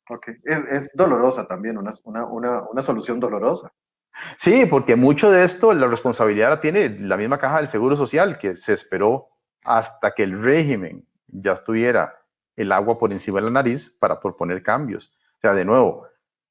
Ok, 0.10 0.30
es, 0.44 0.92
dolorosa 0.94 1.48
también, 1.48 1.78
una, 1.78 1.92
una, 2.06 2.64
una, 2.64 2.82
solución 2.82 3.20
dolorosa. 3.20 3.72
Sí, 4.38 4.66
porque 4.66 4.96
mucho 4.96 5.30
de 5.30 5.44
esto, 5.44 5.74
la 5.74 5.88
responsabilidad 5.88 6.50
la 6.50 6.62
tiene 6.62 6.90
la 7.00 7.18
misma 7.18 7.38
caja 7.38 7.58
del 7.58 7.68
Seguro 7.68 7.96
Social, 7.96 8.38
que 8.38 8.56
se 8.56 8.74
esperó 8.74 9.28
hasta 9.64 10.12
que 10.12 10.24
el 10.24 10.42
régimen 10.42 11.06
ya 11.28 11.54
estuviera 11.54 12.16
el 12.56 12.72
agua 12.72 12.98
por 12.98 13.12
encima 13.12 13.40
de 13.40 13.46
la 13.46 13.52
nariz 13.52 13.90
para 14.00 14.20
proponer 14.20 14.64
cambios. 14.64 15.16
O 15.38 15.42
sea, 15.42 15.54
de 15.54 15.66
nuevo, 15.66 16.08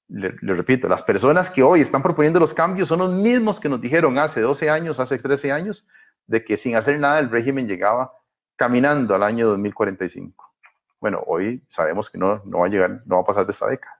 le, 0.08 0.36
le, 0.40 0.54
repito, 0.54 0.86
las 0.86 1.02
personas 1.02 1.48
que 1.50 1.62
hoy 1.62 1.80
están 1.80 2.02
proponiendo 2.02 2.38
los 2.38 2.52
cambios 2.52 2.88
son 2.88 3.00
los 3.00 3.10
mismos 3.10 3.58
que 3.58 3.70
nos 3.70 3.80
dijeron 3.80 4.18
hace 4.18 4.40
12 4.40 4.70
años, 4.70 5.00
hace 5.00 5.18
13 5.18 5.50
años, 5.50 5.86
de 6.26 6.44
que 6.44 6.56
sin 6.56 6.76
hacer 6.76 6.98
nada 6.98 7.18
el 7.18 7.30
régimen 7.30 7.68
llegaba 7.68 8.12
caminando 8.56 9.14
al 9.14 9.22
año 9.22 9.46
2045. 9.48 10.44
Bueno, 11.00 11.22
hoy 11.26 11.62
sabemos 11.68 12.10
que 12.10 12.18
no, 12.18 12.42
no 12.44 12.60
va 12.60 12.66
a 12.66 12.70
llegar, 12.70 13.02
no 13.04 13.16
va 13.16 13.22
a 13.22 13.26
pasar 13.26 13.46
de 13.46 13.52
esta 13.52 13.66
década. 13.66 13.94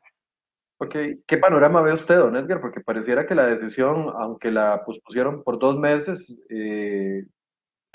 Ok, 0.79 0.95
¿qué 1.27 1.39
panorama 1.39 1.81
ve 1.81 1.93
usted, 1.93 2.17
don 2.17 2.37
Edgar? 2.37 2.61
Porque 2.61 2.81
pareciera 2.81 3.27
que 3.27 3.35
la 3.35 3.47
decisión, 3.47 4.13
aunque 4.19 4.51
la 4.51 4.85
pospusieron 4.85 5.43
por 5.43 5.59
dos 5.59 5.79
meses, 5.79 6.39
eh, 6.51 7.25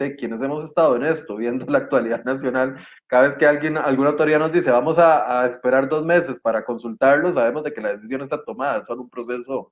de 0.02 0.16
quienes 0.16 0.42
hemos 0.42 0.64
estado 0.64 0.96
en 0.96 1.04
esto, 1.04 1.36
viendo 1.36 1.66
la 1.66 1.80
actualidad 1.80 2.24
nacional, 2.24 2.76
cada 3.08 3.24
vez 3.24 3.38
que 3.38 3.46
alguien, 3.46 3.78
alguna 3.78 4.10
autoridad 4.10 4.40
nos 4.40 4.52
dice 4.52 4.72
vamos 4.72 4.98
a, 4.98 5.46
esperar 5.46 5.88
dos 5.90 6.06
meses 6.06 6.40
para 6.40 6.66
consultarlo, 6.66 7.32
sabemos 7.32 7.64
de 7.64 7.74
que 7.74 7.82
la 7.82 7.90
decisión 7.90 8.22
está 8.22 8.44
tomada, 8.44 8.82
es 8.82 8.90
un 8.90 9.10
proceso 9.10 9.72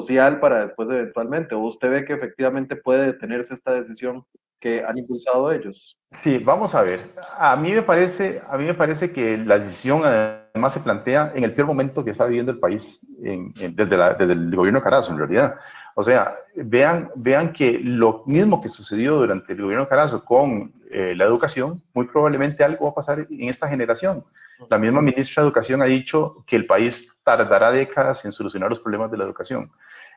social 0.00 0.40
para 0.40 0.62
después 0.62 0.88
eventualmente? 0.88 1.54
¿O 1.54 1.60
usted 1.60 1.90
ve 1.90 2.04
que 2.04 2.12
efectivamente 2.12 2.76
puede 2.76 3.06
detenerse 3.06 3.54
esta 3.54 3.72
decisión 3.72 4.24
que 4.60 4.84
han 4.84 4.96
impulsado 4.96 5.50
ellos? 5.50 5.96
Sí, 6.12 6.38
vamos 6.38 6.74
a 6.74 6.82
ver. 6.82 7.10
A 7.36 7.56
mí 7.56 7.72
me 7.72 7.82
parece, 7.82 8.40
a 8.48 8.56
mí 8.56 8.64
me 8.64 8.74
parece 8.74 9.12
que 9.12 9.36
la 9.36 9.58
decisión 9.58 10.02
además 10.04 10.72
se 10.72 10.80
plantea 10.80 11.32
en 11.34 11.44
el 11.44 11.52
peor 11.52 11.66
momento 11.66 12.04
que 12.04 12.12
está 12.12 12.26
viviendo 12.26 12.52
el 12.52 12.58
país 12.58 13.00
desde, 13.18 13.96
desde, 13.96 14.32
el 14.32 14.54
gobierno 14.54 14.82
Carazo, 14.82 15.12
en 15.12 15.18
realidad. 15.18 15.56
O 15.94 16.02
sea, 16.02 16.36
vean, 16.54 17.10
vean 17.16 17.52
que 17.52 17.78
lo 17.78 18.22
mismo 18.26 18.62
que 18.62 18.68
sucedió 18.68 19.16
durante 19.16 19.52
el 19.52 19.62
gobierno 19.62 19.88
Carazo 19.88 20.24
con 20.24 20.72
eh, 20.90 21.14
la 21.16 21.24
educación, 21.24 21.82
muy 21.92 22.06
probablemente 22.06 22.62
algo 22.64 22.84
va 22.84 22.90
a 22.92 22.94
pasar 22.94 23.26
en 23.28 23.48
esta 23.48 23.68
generación. 23.68 24.24
La 24.70 24.78
misma 24.78 25.02
ministra 25.02 25.42
de 25.42 25.48
Educación 25.48 25.82
ha 25.82 25.86
dicho 25.86 26.44
que 26.46 26.56
el 26.56 26.66
país 26.66 27.08
tardará 27.24 27.70
décadas 27.70 28.24
en 28.24 28.32
solucionar 28.32 28.70
los 28.70 28.80
problemas 28.80 29.10
de 29.10 29.18
la 29.18 29.24
educación. 29.24 29.70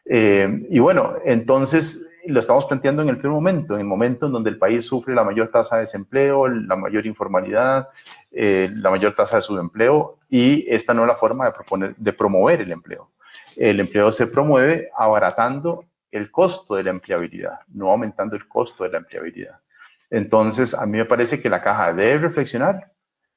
Eh, 0.06 0.68
y 0.70 0.80
bueno, 0.80 1.16
entonces 1.26 2.10
lo 2.28 2.40
estamos 2.40 2.66
planteando 2.66 3.02
en 3.02 3.10
el 3.10 3.18
primer 3.18 3.34
momento, 3.34 3.76
en 3.76 3.82
el 3.82 3.86
momento 3.86 4.26
en 4.26 4.32
donde 4.32 4.50
el 4.50 4.58
país 4.58 4.86
sufre 4.86 5.14
la 5.14 5.24
mayor 5.24 5.50
tasa 5.50 5.76
de 5.76 5.82
desempleo, 5.82 6.48
la 6.48 6.76
mayor 6.76 7.06
informalidad, 7.06 7.90
eh, 8.32 8.70
la 8.74 8.90
mayor 8.90 9.14
tasa 9.14 9.38
de 9.38 9.42
subempleo, 9.42 10.18
y 10.30 10.66
esta 10.68 10.94
no 10.94 11.04
es 11.04 11.08
la 11.08 11.16
forma 11.16 11.46
de, 11.46 11.96
de 11.98 12.14
promover 12.14 12.62
el 12.62 12.72
empleo. 12.72 13.12
El 13.56 13.80
empleo 13.80 14.12
se 14.12 14.28
promueve 14.28 14.90
abaratando 14.96 15.86
el 16.12 16.32
costo 16.32 16.76
de 16.76 16.84
la 16.84 16.92
empleabilidad, 16.92 17.60
no 17.68 17.92
aumentando 17.92 18.36
el 18.36 18.48
costo 18.48 18.84
de 18.84 18.92
la 18.92 18.98
empleabilidad. 18.98 19.60
Entonces, 20.10 20.74
a 20.74 20.86
mí 20.86 20.98
me 20.98 21.06
parece 21.06 21.42
que 21.42 21.50
la 21.50 21.62
caja 21.62 21.94
debe 21.94 22.20
reflexionar, 22.20 22.92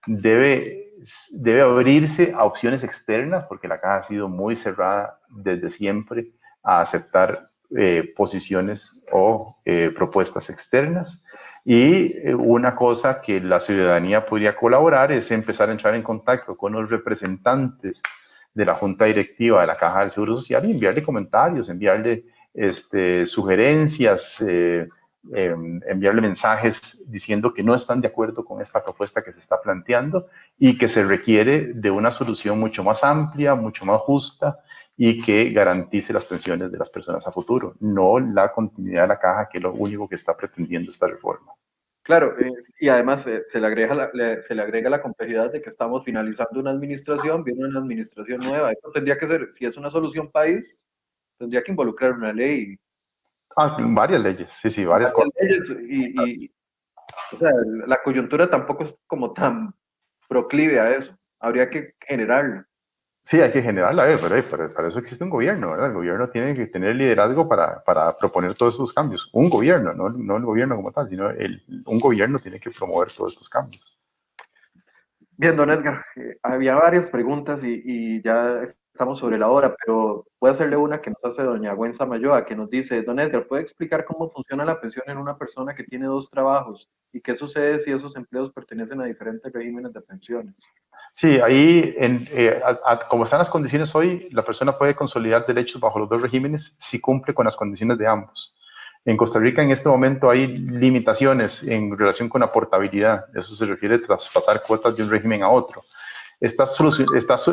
debe 0.07 0.88
debe 1.31 1.63
abrirse 1.63 2.33
a 2.35 2.45
opciones 2.45 2.85
externas, 2.85 3.45
porque 3.49 3.69
la 3.69 3.81
caja 3.81 3.97
ha 3.97 4.03
sido 4.03 4.29
muy 4.29 4.57
cerrada 4.57 5.21
desde 5.29 5.71
siempre 5.71 6.33
a 6.63 6.81
aceptar 6.81 7.51
eh, 7.77 8.13
posiciones 8.17 9.03
o 9.13 9.57
eh, 9.65 9.93
propuestas 9.95 10.51
externas. 10.51 11.25
Y 11.65 12.17
eh, 12.17 12.35
una 12.35 12.75
cosa 12.75 13.21
que 13.21 13.41
la 13.41 13.61
ciudadanía 13.61 14.25
podría 14.25 14.57
colaborar 14.57 15.13
es 15.13 15.31
empezar 15.31 15.69
a 15.69 15.73
entrar 15.73 15.95
en 15.95 16.03
contacto 16.03 16.57
con 16.57 16.73
los 16.73 16.89
representantes 16.89 18.03
de 18.55 18.65
la 18.65 18.75
Junta 18.75 19.05
Directiva 19.05 19.61
de 19.61 19.67
la 19.67 19.77
Caja 19.77 20.01
del 20.01 20.11
Seguro 20.11 20.35
Social 20.37 20.65
y 20.65 20.73
enviarle 20.73 21.03
comentarios, 21.03 21.69
enviarle 21.69 22.25
este, 22.55 23.27
sugerencias, 23.27 24.43
Em, 25.35 25.81
enviarle 25.87 26.23
mensajes 26.23 27.05
diciendo 27.07 27.53
que 27.53 27.63
no 27.63 27.75
están 27.75 28.01
de 28.01 28.09
acuerdo 28.09 28.45
con 28.45 28.63
esta 28.63 28.83
propuesta 28.83 29.23
que 29.23 29.33
se 29.33 29.41
está 29.41 29.61
planteando 29.61 30.29
y 30.59 30.79
que 30.79 30.89
se 30.89 31.05
requiere 31.05 31.73
de 31.75 31.91
una 31.91 32.11
solución 32.11 32.59
mucho 32.59 32.85
más 32.85 33.03
amplia, 33.03 33.55
mucho 33.55 33.85
más 33.85 34.01
justa 34.03 34.61
y 34.97 35.19
que 35.19 35.51
garantice 35.51 36.13
las 36.13 36.25
pensiones 36.25 36.73
de 36.73 36.79
las 36.79 36.89
personas 36.89 37.27
a 37.27 37.33
futuro, 37.33 37.75
no 37.81 38.19
la 38.19 38.53
continuidad 38.53 39.03
de 39.03 39.09
la 39.09 39.19
caja, 39.19 39.49
que 39.51 39.59
es 39.59 39.65
lo 39.65 39.73
único 39.75 40.09
que 40.09 40.15
está 40.15 40.37
pretendiendo 40.37 40.91
esta 40.91 41.09
reforma. 41.09 41.53
Claro, 42.03 42.35
y 42.81 42.89
además 42.89 43.27
eh, 43.27 43.43
se, 43.45 43.61
le 43.61 43.67
agrega 43.67 43.95
la, 43.95 44.41
se 44.41 44.55
le 44.55 44.63
agrega 44.63 44.89
la 44.89 45.03
complejidad 45.03 45.53
de 45.53 45.61
que 45.61 45.69
estamos 45.69 46.05
finalizando 46.05 46.59
una 46.59 46.71
administración, 46.71 47.45
viene 47.45 47.67
una 47.67 47.81
administración 47.81 48.41
nueva. 48.41 48.73
Esto 48.73 48.91
tendría 48.93 49.19
que 49.19 49.27
ser, 49.27 49.53
si 49.53 49.67
es 49.67 49.77
una 49.77 49.91
solución 49.91 50.31
país, 50.31 50.87
tendría 51.39 51.63
que 51.63 51.71
involucrar 51.71 52.13
una 52.13 52.33
ley. 52.33 52.79
Ah, 53.61 53.77
varias 53.81 54.21
leyes, 54.21 54.53
sí, 54.53 54.71
sí, 54.71 54.85
varias, 54.85 55.13
cosas. 55.13 55.33
Leyes 55.41 55.69
y, 55.89 56.49
o 57.33 57.37
sea, 57.37 57.51
la 57.87 58.01
coyuntura 58.03 58.49
tampoco 58.49 58.85
es 58.85 59.01
como 59.09 59.33
tan 59.33 59.75
proclive 60.29 60.79
a 60.79 60.97
eso. 60.97 61.19
Habría 61.41 61.69
que 61.69 61.95
generarla. 62.07 62.69
Sí, 63.25 63.41
hay 63.41 63.51
que 63.51 63.61
generarla, 63.61 64.07
pero, 64.23 64.73
para 64.73 64.89
eso 64.89 65.01
existe 65.01 65.25
un 65.25 65.31
gobierno, 65.31 65.73
¿verdad? 65.73 65.89
El 65.89 65.95
gobierno 65.95 66.31
tiene 66.31 66.55
que 66.55 66.69
tener 66.69 66.95
liderazgo 66.95 67.49
para, 67.49 67.83
para 67.83 68.17
proponer 68.17 68.55
todos 68.55 68.75
estos 68.75 68.93
cambios. 68.93 69.29
Un 69.33 69.51
gobierno, 69.51 69.93
no, 69.93 70.09
no 70.09 70.37
el 70.37 70.45
gobierno 70.45 70.77
como 70.77 70.93
tal, 70.93 71.09
sino 71.09 71.29
el, 71.31 71.63
un 71.85 71.99
gobierno 71.99 72.39
tiene 72.39 72.61
que 72.61 72.71
promover 72.71 73.11
todos 73.11 73.33
estos 73.33 73.49
cambios. 73.49 73.98
Bien, 75.41 75.57
don 75.57 75.71
Edgar, 75.71 76.05
eh, 76.17 76.37
había 76.43 76.75
varias 76.75 77.09
preguntas 77.11 77.63
y, 77.63 78.21
ya 78.23 78.61
estamos 78.61 79.21
sobre 79.21 79.39
la 79.39 79.47
hora, 79.47 79.73
pero 79.79 80.27
voy 80.41 80.49
a 80.49 80.53
hacerle 80.53 80.77
una 80.77 81.01
que 81.01 81.11
nos 81.11 81.25
hace 81.25 81.45
doña 81.45 81.75
Gwen 81.75 81.95
Samayoa, 81.95 82.45
que 82.45 82.57
nos 82.57 82.69
dice, 82.69 83.03
don 83.03 83.21
Edgar, 83.21 83.47
¿puede 83.47 83.63
explicar 83.63 84.05
cómo 84.05 84.29
funciona 84.29 84.65
la 84.65 84.81
pensión 84.81 85.05
en 85.07 85.17
una 85.17 85.39
persona 85.39 85.77
que 85.77 85.85
tiene 85.85 86.07
dos 86.07 86.29
trabajos? 86.29 86.91
¿Y 87.13 87.21
qué 87.21 87.37
sucede 87.37 87.79
si 87.79 87.93
esos 87.93 88.17
empleos 88.17 88.51
pertenecen 88.51 89.01
a 89.01 89.05
diferentes 89.05 89.53
regímenes 89.53 89.93
de 89.93 90.01
pensiones? 90.01 90.57
Sí, 91.13 91.39
ahí, 91.39 91.95
en, 91.97 92.27
eh, 92.33 92.61
como 93.09 93.23
están 93.23 93.39
las 93.39 93.49
condiciones 93.49 93.95
hoy, 93.95 94.29
la 94.33 94.45
persona 94.45 94.77
puede 94.77 94.97
consolidar 94.97 95.47
derechos 95.47 95.81
bajo 95.81 96.01
los 96.01 96.09
dos 96.09 96.21
regímenes 96.21 96.75
si 96.81 97.01
cumple 97.01 97.33
con 97.33 97.45
las 97.45 97.55
condiciones 97.55 97.97
de 97.97 98.09
ambos. 98.09 98.57
En 99.09 99.17
Costa 99.17 99.39
Rica 99.39 99.63
en 99.63 99.71
este 99.71 99.89
momento 99.89 100.29
hay 100.29 100.47
limitaciones 100.47 101.63
en 101.63 101.97
relación 101.97 102.29
con 102.29 102.43
la 102.43 102.53
portabilidad. 102.53 103.25
Eso 103.35 103.55
se 103.55 103.65
refiere 103.65 103.95
a 103.95 104.03
traspasar 104.03 104.63
cuotas 104.63 104.95
de 104.95 105.03
un 105.03 105.09
régimen 105.09 105.43
a 105.43 105.49
otro. 105.49 105.83
Está, 106.39 106.65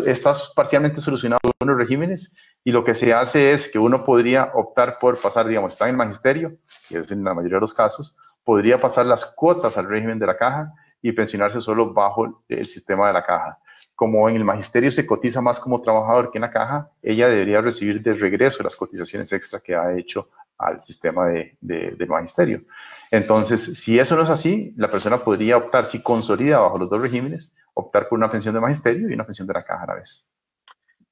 está, 0.06 0.34
parcialmente 0.53 0.99
solucionado 0.99 1.39
en 1.58 1.68
los 1.70 1.78
regímenes 1.78 2.36
y 2.62 2.74
lo 2.74 2.84
que 2.84 2.93
se 2.93 3.14
hace 3.14 3.53
es 3.53 3.72
que 3.72 3.80
uno 3.80 4.03
podría 4.03 4.51
optar 4.53 4.99
por 4.99 5.18
pasar, 5.18 5.47
digamos, 5.47 5.72
está 5.72 5.86
en 5.86 5.91
el 5.91 5.97
magisterio, 5.97 6.58
que 6.89 6.97
es 6.97 7.10
en 7.10 7.24
la 7.24 7.34
mayoría 7.34 7.56
de 7.56 7.62
los 7.62 7.74
casos, 7.74 8.18
podría 8.43 8.82
pasar 8.82 9.06
las 9.06 9.24
cuotas 9.24 9.78
al 9.78 9.88
régimen 9.88 10.20
de 10.20 10.26
la 10.26 10.36
caja 10.36 10.74
y 11.01 11.14
pensionarse 11.14 11.62
solo 11.62 11.93
bajo 11.93 12.43
el 12.49 12.66
sistema 12.66 13.08
de 13.08 13.14
la 13.14 13.26
caja. 13.26 13.60
Como 13.95 14.28
en 14.28 14.36
el 14.36 14.43
magisterio 14.43 14.91
se 14.91 15.08
cotiza 15.08 15.39
más 15.39 15.62
como 15.62 15.82
trabajador 15.82 16.32
que 16.32 16.38
en 16.38 16.41
la 16.41 16.51
caja, 16.51 16.89
ella 17.01 17.30
debería 17.30 17.62
recibir 17.62 18.03
de 18.03 18.14
regreso 18.14 18.62
las 18.62 18.76
cotizaciones 18.76 19.32
extra 19.32 19.62
que 19.62 19.74
ha 19.74 19.97
hecho 19.97 20.28
al 20.58 20.82
sistema 20.82 21.28
de, 21.28 21.58
de, 21.62 22.06
magisterio. 22.06 22.64
Entonces, 23.12 23.80
si 23.80 23.99
eso 23.99 24.16
no 24.16 24.24
es 24.24 24.30
así, 24.30 24.74
la 24.78 24.89
persona 24.89 25.18
podría 25.18 25.58
optar, 25.58 25.86
si 25.86 26.01
consolida 26.01 26.60
bajo 26.60 26.78
los 26.78 26.89
dos 26.89 27.01
regímenes, 27.01 27.56
optar 27.74 28.08
por 28.08 28.18
una 28.18 28.32
pensión 28.32 28.53
de 28.53 28.62
magisterio 28.62 29.10
y 29.10 29.14
una 29.14 29.26
pensión 29.26 29.47
de 29.47 29.53
la 29.53 29.64
caja 29.64 29.84
a 29.84 29.88
la 29.88 29.95
vez. 29.95 30.26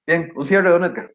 Bien, 0.05 0.31
un 0.35 0.45
cierre, 0.45 0.69
don 0.69 0.83
Edgar. 0.83 1.11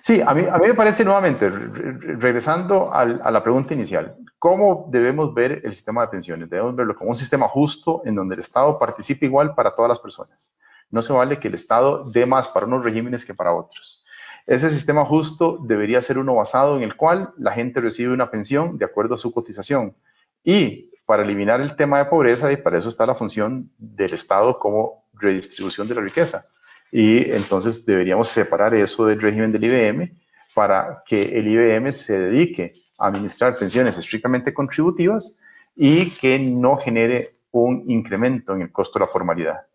Sí, 0.00 0.20
a 0.20 0.34
mí, 0.34 0.44
a 0.50 0.58
mí 0.58 0.66
me 0.66 0.74
parece 0.74 1.04
nuevamente, 1.04 1.48
regresando 1.48 2.92
a 2.92 3.04
la 3.04 3.42
pregunta 3.42 3.74
inicial, 3.74 4.16
¿cómo 4.38 4.88
debemos 4.90 5.32
ver 5.34 5.60
el 5.64 5.72
sistema 5.72 6.02
de 6.02 6.08
pensiones? 6.08 6.50
Debemos 6.50 6.74
verlo 6.74 6.96
como 6.96 7.10
un 7.10 7.16
sistema 7.16 7.46
justo 7.46 8.02
en 8.04 8.16
donde 8.16 8.34
el 8.34 8.40
Estado 8.40 8.76
participe 8.78 9.26
igual 9.26 9.54
para 9.54 9.74
todas 9.74 9.88
las 9.88 10.00
personas. 10.00 10.56
No 10.90 11.00
se 11.00 11.12
vale 11.12 11.38
que 11.38 11.48
el 11.48 11.54
Estado 11.54 12.04
dé 12.10 12.26
más 12.26 12.48
para 12.48 12.66
unos 12.66 12.82
regímenes 12.84 13.24
que 13.24 13.34
para 13.34 13.54
otros. 13.54 14.04
Ese 14.46 14.70
sistema 14.70 15.04
justo 15.04 15.58
debería 15.62 16.02
ser 16.02 16.18
uno 16.18 16.34
basado 16.34 16.76
en 16.76 16.82
el 16.82 16.96
cual 16.96 17.32
la 17.38 17.52
gente 17.52 17.80
recibe 17.80 18.12
una 18.12 18.30
pensión 18.30 18.76
de 18.78 18.84
acuerdo 18.84 19.14
a 19.14 19.18
su 19.18 19.32
cotización. 19.32 19.94
Y 20.42 20.90
para 21.06 21.22
eliminar 21.22 21.60
el 21.60 21.76
tema 21.76 21.98
de 21.98 22.06
pobreza, 22.06 22.50
y 22.52 22.56
para 22.56 22.78
eso 22.78 22.88
está 22.88 23.06
la 23.06 23.14
función 23.14 23.70
del 23.78 24.14
Estado 24.14 24.58
como 24.58 25.04
redistribución 25.14 25.86
de 25.86 25.94
la 25.94 26.00
riqueza. 26.00 26.46
Y 26.90 27.30
entonces 27.30 27.86
deberíamos 27.86 28.28
separar 28.28 28.74
eso 28.74 29.06
del 29.06 29.20
régimen 29.20 29.52
del 29.52 29.64
IBM 29.64 30.12
para 30.54 31.02
que 31.06 31.38
el 31.38 31.48
IBM 31.48 31.92
se 31.92 32.18
dedique 32.18 32.74
a 32.98 33.06
administrar 33.06 33.56
pensiones 33.56 33.96
estrictamente 33.96 34.52
contributivas 34.52 35.38
y 35.74 36.10
que 36.10 36.38
no 36.38 36.76
genere 36.76 37.36
un 37.50 37.84
incremento 37.90 38.54
en 38.54 38.62
el 38.62 38.72
costo 38.72 38.98
de 38.98 39.06
la 39.06 39.10
formalidad. 39.10 39.66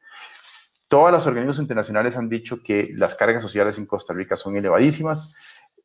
Todas 0.88 1.12
las 1.12 1.28
organismos 1.28 1.60
internacionales 1.60 2.16
han 2.16 2.30
dicho 2.30 2.64
que 2.64 2.92
las 2.96 3.16
cargas 3.16 3.42
sociales 3.42 3.78
en 3.78 3.86
Costa 3.86 4.14
Rica 4.14 4.36
son 4.38 4.56
elevadísimas, 4.56 5.36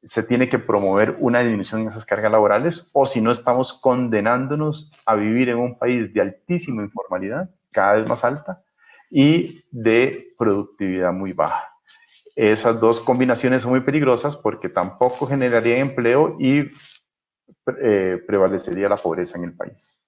se 0.03 0.22
tiene 0.22 0.48
que 0.48 0.59
promover 0.59 1.16
una 1.20 1.40
disminución 1.40 1.82
en 1.82 1.88
esas 1.88 2.05
cargas 2.05 2.32
laborales 2.32 2.90
o 2.92 3.07
si 3.07 3.20
no 3.20 3.30
estamos 3.30 3.72
condenándonos 3.72 4.92
a 5.07 5.14
vivir 5.14 5.48
en 5.48 5.59
un 5.59 5.78
país 5.78 6.12
de 6.12 6.20
altísima 6.20 6.82
informalidad, 6.82 7.50
cada 7.70 7.94
vez 7.94 8.09
más 8.09 8.24
alta, 8.24 8.62
y 9.11 9.64
de 9.70 10.34
productividad 10.38 11.12
muy 11.12 11.32
baja. 11.32 11.68
Esas 12.34 12.80
dos 12.80 12.98
combinaciones 13.00 13.62
son 13.62 13.72
muy 13.72 13.80
peligrosas 13.80 14.36
porque 14.36 14.68
tampoco 14.68 15.26
generaría 15.26 15.78
empleo 15.78 16.36
y 16.40 16.70
eh, 17.80 18.22
prevalecería 18.26 18.88
la 18.88 18.96
pobreza 18.96 19.38
en 19.38 19.44
el 19.44 19.55
país. 19.55 20.01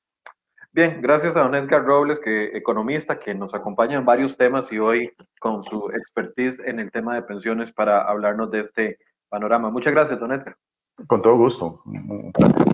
Bien, 0.74 1.00
gracias 1.00 1.36
a 1.36 1.42
don 1.42 1.54
Edgar 1.54 1.84
Robles, 1.84 2.18
que 2.18 2.46
economista, 2.46 3.20
que 3.20 3.32
nos 3.32 3.54
acompaña 3.54 3.96
en 3.96 4.04
varios 4.04 4.36
temas 4.36 4.72
y 4.72 4.80
hoy 4.80 5.12
con 5.38 5.62
su 5.62 5.88
expertise 5.90 6.58
en 6.58 6.80
el 6.80 6.90
tema 6.90 7.14
de 7.14 7.22
pensiones 7.22 7.70
para 7.70 8.02
hablarnos 8.02 8.50
de 8.50 8.58
este 8.58 8.98
panorama. 9.28 9.70
Muchas 9.70 9.92
gracias, 9.92 10.18
don 10.18 10.32
Edgar. 10.32 10.56
Con 11.06 11.22
todo 11.22 11.36
gusto. 11.36 11.80
Un 11.84 12.32
placer. 12.32 12.64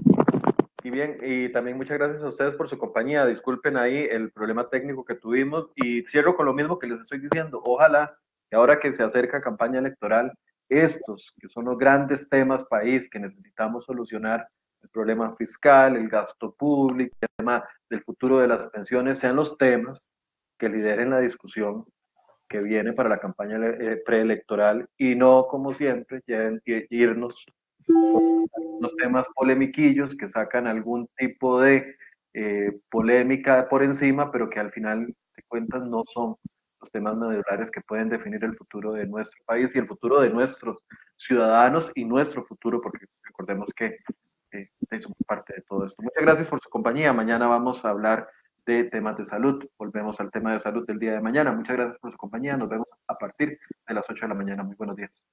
Y 0.82 0.88
bien, 0.88 1.18
y 1.20 1.52
también 1.52 1.76
muchas 1.76 1.98
gracias 1.98 2.22
a 2.22 2.28
ustedes 2.28 2.54
por 2.54 2.68
su 2.68 2.78
compañía. 2.78 3.26
Disculpen 3.26 3.76
ahí 3.76 4.08
el 4.10 4.32
problema 4.32 4.70
técnico 4.70 5.04
que 5.04 5.16
tuvimos 5.16 5.68
y 5.74 6.02
cierro 6.06 6.34
con 6.34 6.46
lo 6.46 6.54
mismo 6.54 6.78
que 6.78 6.86
les 6.86 7.02
estoy 7.02 7.18
diciendo. 7.18 7.60
Ojalá 7.62 8.16
que 8.48 8.56
ahora 8.56 8.80
que 8.80 8.94
se 8.94 9.02
acerca 9.02 9.42
campaña 9.42 9.78
electoral, 9.78 10.32
estos 10.70 11.34
que 11.38 11.50
son 11.50 11.66
los 11.66 11.76
grandes 11.76 12.30
temas 12.30 12.64
país 12.64 13.10
que 13.10 13.20
necesitamos 13.20 13.84
solucionar, 13.84 14.48
el 14.82 14.88
problema 14.90 15.32
fiscal, 15.32 15.96
el 15.96 16.08
gasto 16.08 16.52
público, 16.52 17.16
el 17.20 17.28
tema 17.36 17.64
del 17.88 18.02
futuro 18.02 18.38
de 18.38 18.48
las 18.48 18.68
pensiones 18.68 19.18
sean 19.18 19.36
los 19.36 19.56
temas 19.56 20.10
que 20.58 20.68
lideren 20.68 21.10
la 21.10 21.20
discusión 21.20 21.84
que 22.48 22.60
viene 22.60 22.92
para 22.92 23.08
la 23.08 23.18
campaña 23.18 23.58
eh, 23.64 24.02
preelectoral 24.04 24.88
y 24.98 25.14
no, 25.14 25.46
como 25.46 25.72
siempre, 25.72 26.22
irnos 26.90 27.46
los 28.80 28.96
temas 28.96 29.28
polemiquillos 29.34 30.16
que 30.16 30.28
sacan 30.28 30.66
algún 30.66 31.08
tipo 31.16 31.60
de 31.60 31.96
eh, 32.34 32.72
polémica 32.90 33.68
por 33.68 33.82
encima, 33.82 34.30
pero 34.32 34.50
que 34.50 34.60
al 34.60 34.72
final 34.72 35.06
de 35.06 35.42
cuentas 35.48 35.82
no 35.82 36.02
son 36.04 36.36
los 36.80 36.90
temas 36.90 37.16
medulares 37.16 37.70
que 37.70 37.82
pueden 37.82 38.08
definir 38.08 38.42
el 38.42 38.56
futuro 38.56 38.92
de 38.92 39.06
nuestro 39.06 39.42
país 39.44 39.74
y 39.74 39.78
el 39.78 39.86
futuro 39.86 40.20
de 40.20 40.30
nuestros 40.30 40.78
ciudadanos 41.16 41.92
y 41.94 42.04
nuestro 42.04 42.42
futuro, 42.44 42.80
porque 42.80 43.06
recordemos 43.22 43.70
que 43.76 43.98
eh, 44.52 44.70
parte 45.26 45.54
de 45.54 45.62
todo 45.62 45.84
esto. 45.84 46.02
Muchas 46.02 46.22
gracias 46.22 46.48
por 46.48 46.60
su 46.60 46.68
compañía. 46.68 47.12
Mañana 47.12 47.46
vamos 47.46 47.84
a 47.84 47.90
hablar 47.90 48.28
de 48.66 48.84
temas 48.84 49.16
de 49.16 49.24
salud. 49.24 49.64
Volvemos 49.78 50.20
al 50.20 50.30
tema 50.30 50.52
de 50.52 50.60
salud 50.60 50.86
del 50.86 50.98
día 50.98 51.12
de 51.12 51.20
mañana. 51.20 51.52
Muchas 51.52 51.76
gracias 51.76 51.98
por 51.98 52.12
su 52.12 52.18
compañía. 52.18 52.56
Nos 52.56 52.68
vemos 52.68 52.88
a 53.06 53.14
partir 53.16 53.58
de 53.86 53.94
las 53.94 54.08
8 54.08 54.24
de 54.24 54.28
la 54.28 54.34
mañana. 54.34 54.62
Muy 54.62 54.76
buenos 54.76 54.96
días. 54.96 55.26